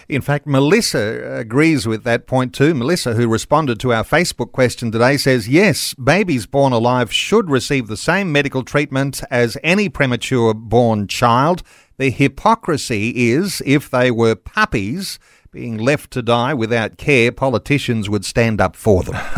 In 0.08 0.21
fact, 0.21 0.47
Melissa 0.47 1.38
agrees 1.38 1.88
with 1.88 2.03
that 2.03 2.25
point 2.25 2.53
too. 2.53 2.73
Melissa, 2.73 3.13
who 3.13 3.27
responded 3.27 3.79
to 3.79 3.93
our 3.93 4.03
Facebook 4.03 4.51
question 4.51 4.91
today, 4.91 5.17
says 5.17 5.47
yes, 5.47 5.93
babies 5.93 6.47
born 6.47 6.73
alive 6.73 7.13
should 7.13 7.49
receive 7.49 7.88
the 7.88 7.97
same 7.97 8.32
medical 8.32 8.63
treatment 8.63 9.21
as 9.29 9.58
any 9.63 9.88
premature 9.88 10.53
born 10.53 11.08
child. 11.08 11.62
The 11.99 12.12
hypocrisy 12.12 13.09
is 13.29 13.62
if 13.65 13.91
they 13.91 14.09
were 14.09 14.33
puppies 14.33 15.19
being 15.51 15.77
left 15.77 16.12
to 16.12 16.21
die 16.21 16.53
without 16.53 16.95
care, 16.95 17.29
politicians 17.29 18.09
would 18.09 18.23
stand 18.23 18.62
up 18.62 18.77
for 18.77 19.03
them. 19.03 19.15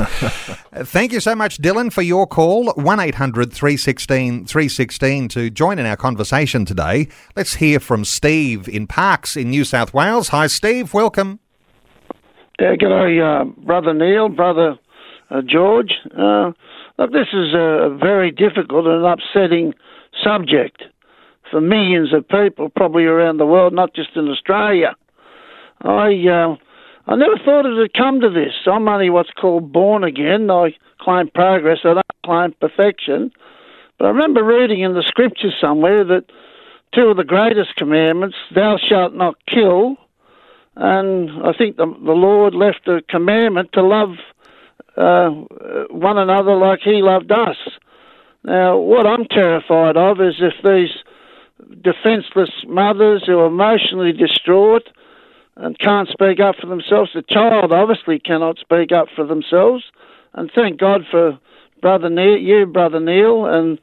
Thank 0.76 1.12
you 1.12 1.20
so 1.20 1.34
much, 1.34 1.58
Dylan, 1.58 1.92
for 1.92 2.04
your 2.04 2.28
call. 2.28 2.72
1 2.74 3.00
800 3.00 3.52
316 3.52 4.46
316 4.46 5.28
to 5.30 5.50
join 5.50 5.80
in 5.80 5.88
our 5.88 5.96
conversation 5.96 6.64
today. 6.64 7.08
Let's 7.36 7.56
hear 7.56 7.80
from 7.80 8.06
Steve 8.06 8.70
in 8.70 8.86
Parkes 8.86 9.36
in 9.36 9.50
New 9.50 9.64
South 9.64 9.92
Wales. 9.92 10.28
Hi, 10.28 10.46
Steve. 10.46 10.94
Welcome. 10.94 11.40
Yeah, 12.60 12.76
g'day, 12.76 13.42
uh, 13.42 13.46
brother 13.66 13.96
Neil, 13.96 14.30
brother 14.30 14.78
uh, 15.32 15.42
George. 15.42 15.94
Uh, 16.16 16.52
look, 17.00 17.12
this 17.12 17.30
is 17.34 17.56
a 17.56 17.98
very 18.00 18.30
difficult 18.30 18.86
and 18.86 19.04
upsetting 19.04 19.74
subject 20.24 20.84
for 21.52 21.62
millions 21.62 22.14
of 22.14 22.28
people, 22.28 22.70
probably 22.70 23.04
around 23.04 23.38
the 23.38 23.46
world, 23.46 23.74
not 23.74 23.94
just 23.94 24.16
in 24.16 24.28
Australia. 24.30 24.96
I 25.82 26.28
uh, 26.28 26.56
I 27.08 27.16
never 27.16 27.38
thought 27.44 27.66
it 27.66 27.74
would 27.74 27.94
come 27.94 28.22
to 28.22 28.30
this. 28.30 28.54
I'm 28.66 28.88
only 28.88 29.10
what's 29.10 29.32
called 29.32 29.72
born 29.72 30.04
again. 30.04 30.50
I 30.50 30.76
claim 31.00 31.30
progress. 31.34 31.80
I 31.84 31.96
don't 31.96 32.06
claim 32.26 32.54
perfection. 32.60 33.32
But 33.98 34.06
I 34.06 34.10
remember 34.10 34.44
reading 34.44 34.82
in 34.82 34.94
the 34.94 35.04
scriptures 35.06 35.56
somewhere 35.60 36.04
that 36.06 36.26
two 36.94 37.08
of 37.08 37.18
the 37.18 37.24
greatest 37.24 37.76
commandments, 37.76 38.36
thou 38.54 38.78
shalt 38.78 39.14
not 39.14 39.36
kill, 39.46 39.98
and 40.76 41.30
I 41.46 41.54
think 41.58 41.78
the, 41.78 41.86
the 41.86 42.12
Lord 42.12 42.54
left 42.54 42.88
a 42.88 43.02
commandment 43.10 43.72
to 43.74 43.82
love 43.82 44.16
uh, 44.96 45.30
one 45.90 46.18
another 46.18 46.56
like 46.56 46.80
He 46.84 47.02
loved 47.02 47.32
us. 47.32 47.58
Now, 48.44 48.78
what 48.78 49.06
I'm 49.06 49.26
terrified 49.26 49.98
of 49.98 50.20
is 50.20 50.36
if 50.40 50.54
these 50.64 50.90
defenseless 51.82 52.52
mothers 52.68 53.24
who 53.26 53.40
are 53.40 53.48
emotionally 53.48 54.12
distraught 54.12 54.90
and 55.56 55.78
can't 55.80 56.10
speak 56.10 56.40
up 56.40 56.56
for 56.56 56.68
themselves, 56.68 57.12
the 57.14 57.22
child 57.22 57.72
obviously 57.72 58.20
cannot 58.20 58.58
speak 58.60 58.92
up 58.92 59.08
for 59.16 59.26
themselves. 59.26 59.84
And 60.34 60.50
thank 60.54 60.80
God 60.80 61.06
for 61.10 61.38
Brother 61.82 62.10
Neil, 62.10 62.38
you, 62.38 62.66
Brother 62.66 63.00
Neil, 63.00 63.46
and 63.46 63.80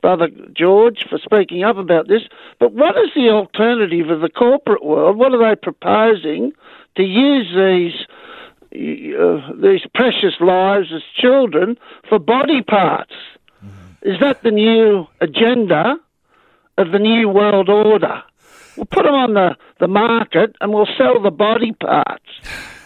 Brother 0.00 0.28
George 0.54 1.04
for 1.08 1.18
speaking 1.18 1.62
up 1.62 1.76
about 1.76 2.08
this. 2.08 2.22
But 2.58 2.72
what 2.72 2.96
is 2.96 3.10
the 3.14 3.28
alternative 3.28 4.08
of 4.08 4.20
the 4.20 4.30
corporate 4.30 4.84
world? 4.84 5.18
What 5.18 5.34
are 5.34 5.38
they 5.38 5.56
proposing 5.56 6.52
to 6.96 7.02
use 7.02 7.48
these 7.54 8.06
uh, 8.72 9.52
these 9.60 9.84
precious 9.94 10.34
lives 10.40 10.92
as 10.94 11.02
children 11.14 11.76
for 12.08 12.18
body 12.18 12.62
parts? 12.62 13.12
Is 14.02 14.18
that 14.20 14.42
the 14.42 14.50
new 14.50 15.06
agenda 15.20 15.96
of 16.78 16.92
the 16.92 16.98
new 16.98 17.28
world 17.28 17.68
order? 17.68 18.22
We'll 18.76 18.86
put 18.86 19.04
them 19.04 19.14
on 19.14 19.34
the, 19.34 19.56
the 19.78 19.88
market 19.88 20.56
and 20.60 20.72
we'll 20.72 20.88
sell 20.96 21.20
the 21.22 21.30
body 21.30 21.72
parts. 21.72 22.24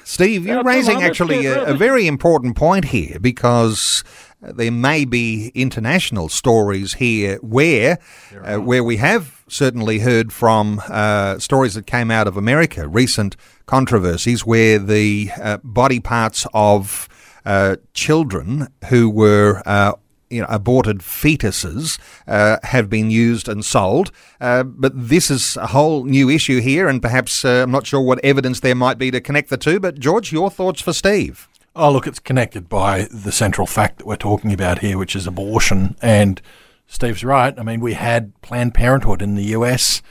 Steve, 0.04 0.44
you're 0.44 0.56
Yeah, 0.56 0.62
come 0.62 0.66
raising 0.66 0.96
on, 0.98 1.02
actually 1.02 1.46
a, 1.46 1.64
a 1.64 1.74
very 1.74 2.06
important 2.06 2.56
point 2.56 2.86
here 2.86 3.18
because 3.20 4.04
uh, 4.42 4.52
there 4.52 4.70
may 4.70 5.04
be 5.04 5.50
international 5.54 6.28
stories 6.28 6.94
here 6.94 7.38
where 7.38 7.98
uh, 8.42 8.56
where 8.58 8.84
we 8.84 8.98
have 8.98 9.42
certainly 9.48 10.00
heard 10.00 10.32
from 10.32 10.82
uh, 10.88 11.38
stories 11.38 11.74
that 11.74 11.86
came 11.86 12.10
out 12.10 12.26
of 12.26 12.36
America, 12.36 12.86
recent 12.86 13.36
controversies 13.66 14.44
where 14.44 14.78
the 14.78 15.30
uh, 15.40 15.58
body 15.62 16.00
parts 16.00 16.46
of 16.52 17.08
uh, 17.46 17.76
children 17.94 18.68
who 18.88 19.08
were 19.08 19.62
uh, 19.64 19.92
you 20.34 20.40
know, 20.40 20.46
aborted 20.48 20.98
fetuses 20.98 21.98
uh, 22.26 22.58
have 22.62 22.90
been 22.90 23.10
used 23.10 23.48
and 23.48 23.64
sold. 23.64 24.10
Uh, 24.40 24.64
but 24.64 24.92
this 24.94 25.30
is 25.30 25.56
a 25.56 25.68
whole 25.68 26.04
new 26.04 26.28
issue 26.28 26.60
here, 26.60 26.88
and 26.88 27.00
perhaps 27.00 27.44
uh, 27.44 27.62
I'm 27.62 27.70
not 27.70 27.86
sure 27.86 28.00
what 28.00 28.24
evidence 28.24 28.60
there 28.60 28.74
might 28.74 28.98
be 28.98 29.10
to 29.10 29.20
connect 29.20 29.50
the 29.50 29.56
two. 29.56 29.78
But 29.78 29.98
George, 29.98 30.32
your 30.32 30.50
thoughts 30.50 30.82
for 30.82 30.92
Steve? 30.92 31.48
Oh, 31.76 31.90
look, 31.90 32.06
it's 32.06 32.20
connected 32.20 32.68
by 32.68 33.08
the 33.10 33.32
central 33.32 33.66
fact 33.66 33.98
that 33.98 34.06
we're 34.06 34.16
talking 34.16 34.52
about 34.52 34.78
here, 34.78 34.96
which 34.96 35.16
is 35.16 35.26
abortion. 35.26 35.96
And 36.00 36.40
Steve's 36.86 37.24
right. 37.24 37.58
I 37.58 37.62
mean, 37.62 37.80
we 37.80 37.94
had 37.94 38.40
Planned 38.42 38.74
Parenthood 38.74 39.22
in 39.22 39.34
the 39.34 39.44
US, 39.56 40.02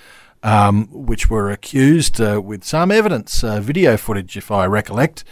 um, 0.41 0.87
which 0.91 1.29
were 1.29 1.51
accused 1.51 2.19
uh, 2.19 2.41
with 2.43 2.63
some 2.63 2.91
evidence, 2.91 3.43
uh, 3.43 3.61
video 3.61 3.95
footage, 3.95 4.35
if 4.35 4.51
I 4.51 4.65
recollect, 4.65 5.23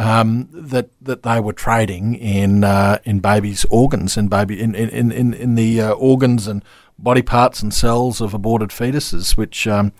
um, 0.00 0.48
that 0.52 0.90
that 1.02 1.22
they 1.22 1.40
were 1.40 1.52
trading 1.52 2.14
in 2.14 2.64
uh, 2.64 2.98
in 3.04 3.20
babies' 3.20 3.66
organs 3.70 4.16
and 4.16 4.30
baby 4.30 4.60
in 4.60 4.74
in 4.74 5.12
in, 5.12 5.34
in 5.34 5.54
the 5.54 5.80
uh, 5.80 5.92
organs 5.92 6.46
and 6.46 6.64
body 6.98 7.22
parts 7.22 7.62
and 7.62 7.72
cells 7.72 8.20
of 8.20 8.34
aborted 8.34 8.70
fetuses, 8.70 9.36
which. 9.36 9.66
Um, 9.66 9.92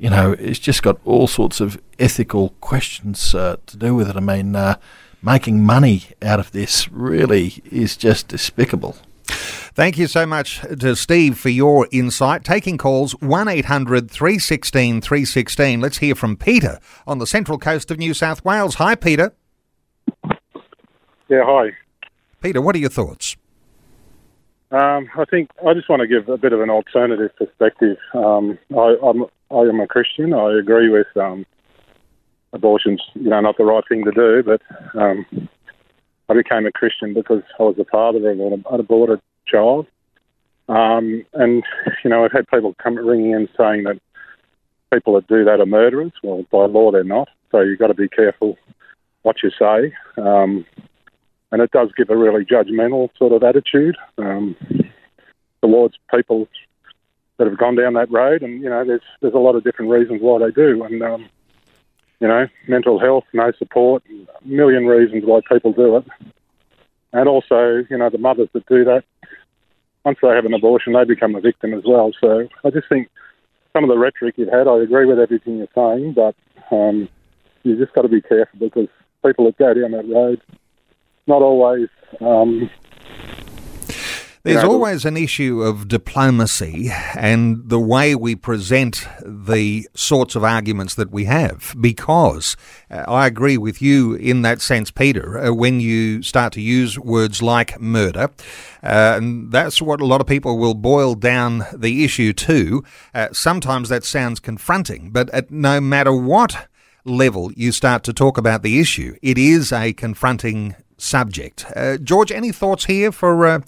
you 0.00 0.08
know, 0.08 0.30
it's 0.38 0.60
just 0.60 0.84
got 0.84 1.00
all 1.04 1.26
sorts 1.26 1.60
of 1.60 1.82
ethical 1.98 2.50
questions 2.60 3.34
uh, 3.34 3.56
to 3.66 3.76
do 3.76 3.96
with 3.96 4.08
it. 4.08 4.14
I 4.14 4.20
mean, 4.20 4.54
uh, 4.54 4.76
making 5.20 5.64
money 5.64 6.04
out 6.22 6.38
of 6.38 6.52
this 6.52 6.88
really 6.92 7.60
is 7.68 7.96
just 7.96 8.28
despicable. 8.28 8.96
Thank 9.78 9.96
you 9.96 10.08
so 10.08 10.26
much 10.26 10.60
to 10.62 10.96
Steve 10.96 11.38
for 11.38 11.50
your 11.50 11.86
insight. 11.92 12.42
Taking 12.42 12.78
calls 12.78 13.12
1 13.20 13.46
800 13.46 14.10
316 14.10 15.00
316. 15.00 15.80
Let's 15.80 15.98
hear 15.98 16.16
from 16.16 16.36
Peter 16.36 16.80
on 17.06 17.18
the 17.18 17.28
central 17.28 17.58
coast 17.58 17.92
of 17.92 17.96
New 17.96 18.12
South 18.12 18.44
Wales. 18.44 18.74
Hi, 18.74 18.96
Peter. 18.96 19.32
Yeah, 21.28 21.44
hi. 21.44 21.76
Peter, 22.40 22.60
what 22.60 22.74
are 22.74 22.80
your 22.80 22.90
thoughts? 22.90 23.36
Um, 24.72 25.08
I 25.16 25.24
think 25.30 25.50
I 25.64 25.74
just 25.74 25.88
want 25.88 26.00
to 26.00 26.08
give 26.08 26.28
a 26.28 26.36
bit 26.36 26.52
of 26.52 26.60
an 26.60 26.70
alternative 26.70 27.30
perspective. 27.36 27.98
Um, 28.14 28.58
I, 28.76 28.96
I'm 29.00 29.26
I 29.52 29.60
am 29.60 29.78
a 29.78 29.86
Christian. 29.86 30.34
I 30.34 30.58
agree 30.58 30.88
with 30.88 31.06
um, 31.16 31.46
abortion's 32.52 33.00
you 33.14 33.30
know 33.30 33.40
not 33.40 33.56
the 33.56 33.64
right 33.64 33.84
thing 33.88 34.04
to 34.06 34.10
do, 34.10 34.42
but 34.42 34.60
um, 35.00 35.48
I 36.28 36.34
became 36.34 36.66
a 36.66 36.72
Christian 36.72 37.14
because 37.14 37.44
I 37.60 37.62
was 37.62 37.76
the 37.76 37.84
father 37.84 38.18
of 38.18 38.24
an, 38.24 38.64
an 38.68 38.80
aborted 38.80 39.20
child. 39.50 39.86
Um, 40.68 41.24
and 41.32 41.62
you 42.04 42.10
know 42.10 42.24
I've 42.24 42.32
had 42.32 42.48
people 42.48 42.74
come 42.82 42.96
ringing 42.96 43.32
in 43.32 43.48
saying 43.56 43.84
that 43.84 43.98
people 44.92 45.14
that 45.14 45.26
do 45.26 45.44
that 45.44 45.60
are 45.60 45.66
murderers. 45.66 46.12
Well, 46.22 46.44
by 46.50 46.66
law 46.66 46.90
they're 46.90 47.04
not. 47.04 47.28
So 47.50 47.60
you've 47.60 47.78
got 47.78 47.88
to 47.88 47.94
be 47.94 48.08
careful 48.08 48.58
what 49.22 49.36
you 49.42 49.50
say. 49.50 49.94
Um, 50.16 50.66
and 51.50 51.62
it 51.62 51.70
does 51.70 51.90
give 51.96 52.10
a 52.10 52.16
really 52.16 52.44
judgmental 52.44 53.08
sort 53.16 53.32
of 53.32 53.42
attitude 53.42 53.96
um, 54.18 54.54
towards 55.62 55.94
people 56.14 56.46
that 57.38 57.46
have 57.46 57.58
gone 57.58 57.76
down 57.76 57.94
that 57.94 58.10
road. 58.10 58.42
And 58.42 58.62
you 58.62 58.68
know, 58.68 58.84
there's 58.84 59.02
there's 59.20 59.34
a 59.34 59.38
lot 59.38 59.54
of 59.54 59.64
different 59.64 59.90
reasons 59.90 60.20
why 60.20 60.38
they 60.38 60.50
do, 60.50 60.84
and 60.84 61.02
um, 61.02 61.28
you 62.20 62.28
know, 62.28 62.46
mental 62.66 62.98
health, 62.98 63.24
no 63.32 63.52
support, 63.52 64.02
a 64.10 64.46
million 64.46 64.86
reasons 64.86 65.24
why 65.24 65.40
people 65.50 65.72
do 65.72 65.96
it. 65.96 66.04
And 67.12 67.28
also, 67.28 67.84
you 67.88 67.96
know, 67.96 68.10
the 68.10 68.18
mothers 68.18 68.48
that 68.52 68.66
do 68.66 68.84
that, 68.84 69.04
once 70.04 70.18
they 70.22 70.28
have 70.28 70.44
an 70.44 70.54
abortion, 70.54 70.92
they 70.92 71.04
become 71.04 71.34
a 71.34 71.40
victim 71.40 71.74
as 71.74 71.82
well. 71.86 72.12
So 72.20 72.48
I 72.64 72.70
just 72.70 72.88
think 72.88 73.08
some 73.72 73.84
of 73.84 73.90
the 73.90 73.98
rhetoric 73.98 74.34
you've 74.36 74.48
had, 74.48 74.68
I 74.68 74.78
agree 74.78 75.06
with 75.06 75.18
everything 75.18 75.58
you're 75.58 75.68
saying, 75.74 76.14
but 76.14 76.34
um, 76.70 77.08
you 77.62 77.76
just 77.76 77.94
got 77.94 78.02
to 78.02 78.08
be 78.08 78.20
careful 78.20 78.58
because 78.58 78.88
people 79.24 79.46
that 79.46 79.58
go 79.58 79.74
down 79.74 79.92
that 79.92 80.08
road 80.08 80.40
not 81.26 81.42
always. 81.42 81.88
Um, 82.20 82.70
There's 84.48 84.64
always 84.64 85.04
an 85.04 85.16
issue 85.16 85.62
of 85.62 85.88
diplomacy 85.88 86.90
and 87.14 87.68
the 87.68 87.78
way 87.78 88.14
we 88.14 88.34
present 88.34 89.06
the 89.24 89.88
sorts 89.94 90.34
of 90.34 90.42
arguments 90.42 90.94
that 90.94 91.10
we 91.10 91.24
have. 91.24 91.74
Because 91.80 92.56
uh, 92.90 93.04
I 93.06 93.26
agree 93.26 93.58
with 93.58 93.82
you 93.82 94.14
in 94.14 94.42
that 94.42 94.60
sense, 94.60 94.90
Peter, 94.90 95.38
uh, 95.38 95.52
when 95.52 95.80
you 95.80 96.22
start 96.22 96.52
to 96.54 96.60
use 96.60 96.98
words 96.98 97.42
like 97.42 97.80
murder, 97.80 98.30
uh, 98.82 99.16
and 99.16 99.52
that's 99.52 99.82
what 99.82 100.00
a 100.00 100.06
lot 100.06 100.20
of 100.20 100.26
people 100.26 100.58
will 100.58 100.74
boil 100.74 101.14
down 101.14 101.66
the 101.74 102.04
issue 102.04 102.32
to. 102.32 102.82
Uh, 103.14 103.28
sometimes 103.32 103.88
that 103.88 104.04
sounds 104.04 104.40
confronting, 104.40 105.10
but 105.10 105.28
at 105.30 105.50
no 105.50 105.80
matter 105.80 106.12
what 106.12 106.68
level 107.04 107.52
you 107.52 107.72
start 107.72 108.02
to 108.04 108.12
talk 108.12 108.38
about 108.38 108.62
the 108.62 108.80
issue, 108.80 109.16
it 109.22 109.38
is 109.38 109.72
a 109.72 109.92
confronting 109.92 110.74
subject. 110.96 111.64
Uh, 111.74 111.96
George, 111.96 112.32
any 112.32 112.52
thoughts 112.52 112.86
here 112.86 113.12
for 113.12 113.46
uh, 113.46 113.60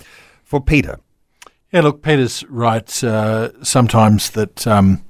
for 0.50 0.60
Peter? 0.60 0.98
Yeah, 1.72 1.82
look, 1.82 2.02
Peter's 2.02 2.42
right. 2.48 3.04
Uh, 3.04 3.50
sometimes 3.62 4.30
that 4.30 4.66
um, 4.66 5.04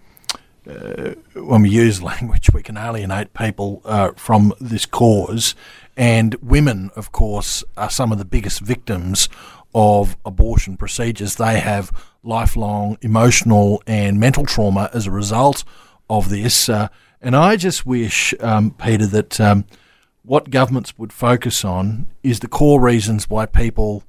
uh, 0.68 1.14
when 1.34 1.62
we 1.62 1.70
use 1.70 2.02
language, 2.12 2.50
we 2.52 2.62
can 2.62 2.76
alienate 2.76 3.32
people 3.32 3.80
uh, 3.86 4.10
from 4.16 4.52
this 4.60 4.84
cause. 4.84 5.54
And 5.96 6.34
women, 6.42 6.90
of 6.94 7.10
course, 7.12 7.64
are 7.78 7.88
some 7.88 8.12
of 8.12 8.18
the 8.18 8.26
biggest 8.26 8.60
victims 8.60 9.30
of 9.74 10.18
abortion 10.26 10.76
procedures. 10.76 11.36
They 11.36 11.58
have 11.58 11.90
lifelong 12.22 12.98
emotional 13.00 13.82
and 13.86 14.20
mental 14.20 14.44
trauma 14.44 14.90
as 14.92 15.06
a 15.06 15.10
result 15.10 15.64
of 16.10 16.28
this. 16.28 16.68
Uh, 16.68 16.88
and 17.22 17.34
I 17.34 17.56
just 17.56 17.86
wish, 17.86 18.34
um, 18.40 18.72
Peter, 18.72 19.06
that 19.06 19.40
um, 19.40 19.64
what 20.22 20.50
governments 20.50 20.98
would 20.98 21.14
focus 21.14 21.64
on 21.64 22.08
is 22.22 22.40
the 22.40 22.48
core 22.48 22.82
reasons 22.82 23.30
why 23.30 23.46
people 23.46 24.04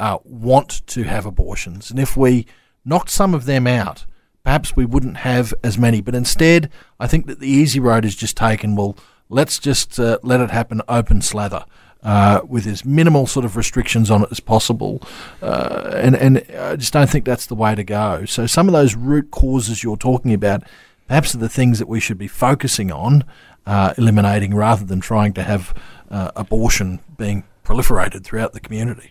uh, 0.00 0.18
want 0.24 0.86
to 0.88 1.04
have 1.04 1.26
abortions. 1.26 1.90
And 1.90 1.98
if 1.98 2.16
we 2.16 2.46
knocked 2.84 3.10
some 3.10 3.34
of 3.34 3.44
them 3.44 3.66
out, 3.66 4.06
perhaps 4.44 4.76
we 4.76 4.84
wouldn't 4.84 5.18
have 5.18 5.52
as 5.62 5.76
many. 5.78 6.00
But 6.00 6.14
instead, 6.14 6.70
I 6.98 7.06
think 7.06 7.26
that 7.26 7.40
the 7.40 7.48
easy 7.48 7.80
road 7.80 8.04
is 8.04 8.16
just 8.16 8.36
taken. 8.36 8.76
Well, 8.76 8.96
let's 9.28 9.58
just 9.58 9.98
uh, 10.00 10.18
let 10.22 10.40
it 10.40 10.50
happen 10.50 10.82
open 10.88 11.22
slather. 11.22 11.64
Uh, 12.00 12.40
with 12.48 12.64
as 12.64 12.84
minimal 12.84 13.26
sort 13.26 13.44
of 13.44 13.56
restrictions 13.56 14.08
on 14.08 14.22
it 14.22 14.28
as 14.30 14.38
possible, 14.38 15.02
uh, 15.42 15.90
and 15.96 16.14
and 16.14 16.46
I 16.56 16.76
just 16.76 16.92
don't 16.92 17.10
think 17.10 17.24
that's 17.24 17.46
the 17.46 17.56
way 17.56 17.74
to 17.74 17.82
go. 17.82 18.24
So 18.24 18.46
some 18.46 18.68
of 18.68 18.72
those 18.72 18.94
root 18.94 19.32
causes 19.32 19.82
you're 19.82 19.96
talking 19.96 20.32
about, 20.32 20.62
perhaps 21.08 21.34
are 21.34 21.38
the 21.38 21.48
things 21.48 21.80
that 21.80 21.88
we 21.88 21.98
should 21.98 22.16
be 22.16 22.28
focusing 22.28 22.92
on, 22.92 23.24
uh, 23.66 23.94
eliminating 23.98 24.54
rather 24.54 24.84
than 24.84 25.00
trying 25.00 25.32
to 25.34 25.42
have 25.42 25.74
uh, 26.08 26.30
abortion 26.36 27.00
being 27.16 27.42
proliferated 27.64 28.22
throughout 28.22 28.52
the 28.52 28.60
community. 28.60 29.10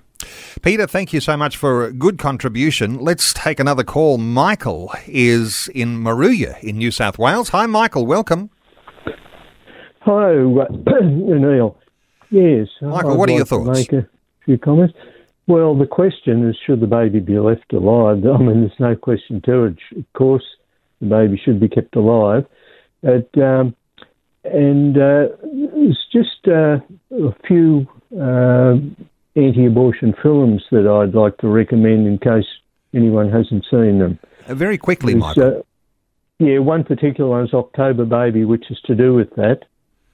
Peter, 0.62 0.88
thank 0.88 1.14
you 1.14 1.20
so 1.20 1.38
much 1.38 1.58
for 1.58 1.86
a 1.86 1.94
good 1.94 2.18
contribution. 2.18 3.00
Let's 3.00 3.34
take 3.34 3.60
another 3.60 3.84
call. 3.84 4.18
Michael 4.18 4.94
is 5.08 5.70
in 5.74 5.98
Moruya 5.98 6.62
in 6.64 6.78
New 6.78 6.92
South 6.92 7.18
Wales. 7.18 7.50
Hi, 7.50 7.66
Michael. 7.66 8.06
Welcome. 8.06 8.50
Hello, 10.02 10.62
uh, 10.88 10.94
Neil. 11.04 11.78
Yes. 12.30 12.68
Michael, 12.82 13.12
I'd 13.12 13.18
what 13.18 13.30
are 13.30 13.34
your 13.34 13.46
thoughts? 13.46 13.80
Make 13.80 13.94
a 13.94 14.08
few 14.46 14.58
comments. 14.58 14.94
Well, 15.48 15.78
the 15.78 15.86
question 15.86 16.48
is, 16.50 16.58
should 16.66 16.82
the 16.82 16.88
baby 16.88 17.20
be 17.20 17.40
left 17.40 17.72
alive? 17.72 18.26
I 18.26 18.38
mean, 18.38 18.62
there's 18.62 18.80
no 18.80 18.96
question 18.96 19.42
to 19.46 19.66
it. 19.66 19.78
Of 19.98 20.14
course, 20.14 20.44
the 21.00 21.08
baby 21.08 21.42
should 21.44 21.60
be 21.60 21.70
kept 21.70 21.96
alive. 21.96 22.46
But, 23.02 23.30
um, 23.42 23.76
and 24.44 24.98
uh, 24.98 25.28
it's 25.44 26.00
just 26.12 26.48
uh, 26.48 26.80
a 27.16 27.34
few 27.48 27.88
uh, 28.20 28.76
anti-abortion 29.38 30.16
films 30.22 30.64
that 30.72 30.88
I'd 30.88 31.14
like 31.14 31.38
to 31.38 31.48
recommend 31.48 32.08
in 32.08 32.18
case 32.18 32.46
anyone 32.94 33.32
hasn't 33.32 33.66
seen 33.70 34.00
them. 34.00 34.20
Uh, 34.48 34.56
very 34.56 34.78
quickly, 34.78 35.14
There's, 35.14 35.38
Michael. 35.38 35.58
uh, 35.60 35.62
yeah, 36.40 36.60
one 36.60 36.84
particular 36.84 37.30
one 37.30 37.46
is 37.46 37.54
October 37.54 38.06
Baby, 38.06 38.46
which 38.46 38.70
is 38.70 38.80
to 38.86 38.96
do 38.96 39.14
with 39.14 39.30
that, 39.36 39.66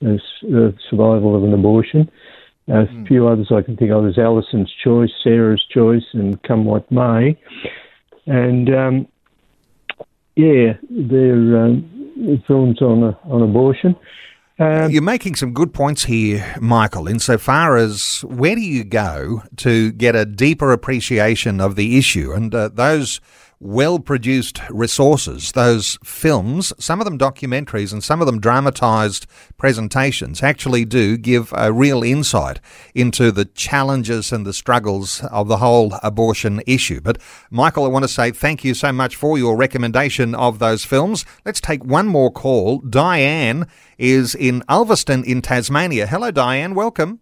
as 0.06 0.22
uh, 0.54 0.72
survival 0.90 1.36
of 1.36 1.44
an 1.44 1.54
abortion. 1.54 2.10
A 2.70 2.86
few 3.08 3.28
others 3.28 3.52
I 3.52 3.62
can 3.62 3.76
think 3.76 3.92
of 3.92 4.08
is 4.08 4.18
Alison's 4.18 4.72
Choice, 4.84 5.12
Sarah's 5.22 5.66
Choice, 5.70 6.06
and 6.14 6.42
Come 6.44 6.64
What 6.64 6.90
May. 6.90 7.38
And 8.26 8.74
um, 8.74 9.08
yeah, 10.36 10.78
they're 10.90 11.58
um, 11.58 12.42
films 12.48 12.82
on 12.82 13.04
uh, 13.04 13.16
on 13.26 13.42
abortion. 13.42 13.98
Um, 14.60 14.92
You're 14.92 15.02
making 15.02 15.36
some 15.36 15.52
good 15.52 15.74
points 15.74 16.04
here, 16.04 16.56
Michael, 16.62 17.08
insofar 17.08 17.76
as 17.76 18.24
where 18.28 18.56
do 18.56 18.62
you 18.62 18.84
go 18.84 19.42
to 19.58 19.92
get 19.94 20.16
a 20.16 20.26
deeper 20.26 20.72
appreciation 20.72 21.60
of 21.60 21.76
the 21.76 21.98
issue? 21.98 22.32
And 22.32 22.54
uh, 22.54 22.70
those 22.70 23.20
well 23.64 23.98
produced 23.98 24.60
resources, 24.70 25.54
those 25.54 25.98
films, 26.04 26.74
some 26.78 27.00
of 27.00 27.06
them 27.06 27.18
documentaries 27.18 27.94
and 27.94 28.04
some 28.04 28.20
of 28.22 28.28
them 28.28 28.40
dramatised 28.40 29.26
presentations, 29.58 30.44
actually 30.44 30.84
do 30.84 31.18
give 31.18 31.54
a 31.56 31.72
real 31.72 32.04
insight 32.04 32.60
into 32.94 33.32
the 33.32 33.46
challenges 33.46 34.34
and 34.34 34.46
the 34.46 34.54
struggles 34.54 35.24
of 35.32 35.48
the 35.48 35.58
whole 35.58 35.98
abortion 36.04 36.62
issue. 36.68 37.00
But, 37.00 37.20
Michael, 37.50 37.86
I 37.86 37.88
want 37.88 38.04
to 38.04 38.10
say 38.10 38.32
thank 38.32 38.66
you 38.66 38.74
so 38.74 38.92
much 38.92 39.16
for 39.16 39.38
your 39.38 39.56
recommendation 39.56 40.36
of 40.36 40.60
those 40.60 40.84
films. 40.84 41.26
Let's 41.46 41.62
take 41.62 41.86
one 41.86 42.08
more 42.08 42.32
call. 42.32 42.80
Diane 42.80 43.66
is 43.98 44.36
in 44.36 44.62
Ulverstone 44.70 45.24
in 45.24 45.42
Tasmania. 45.42 46.06
Hello, 46.06 46.32
Diane. 46.32 46.76
Welcome. 46.76 47.22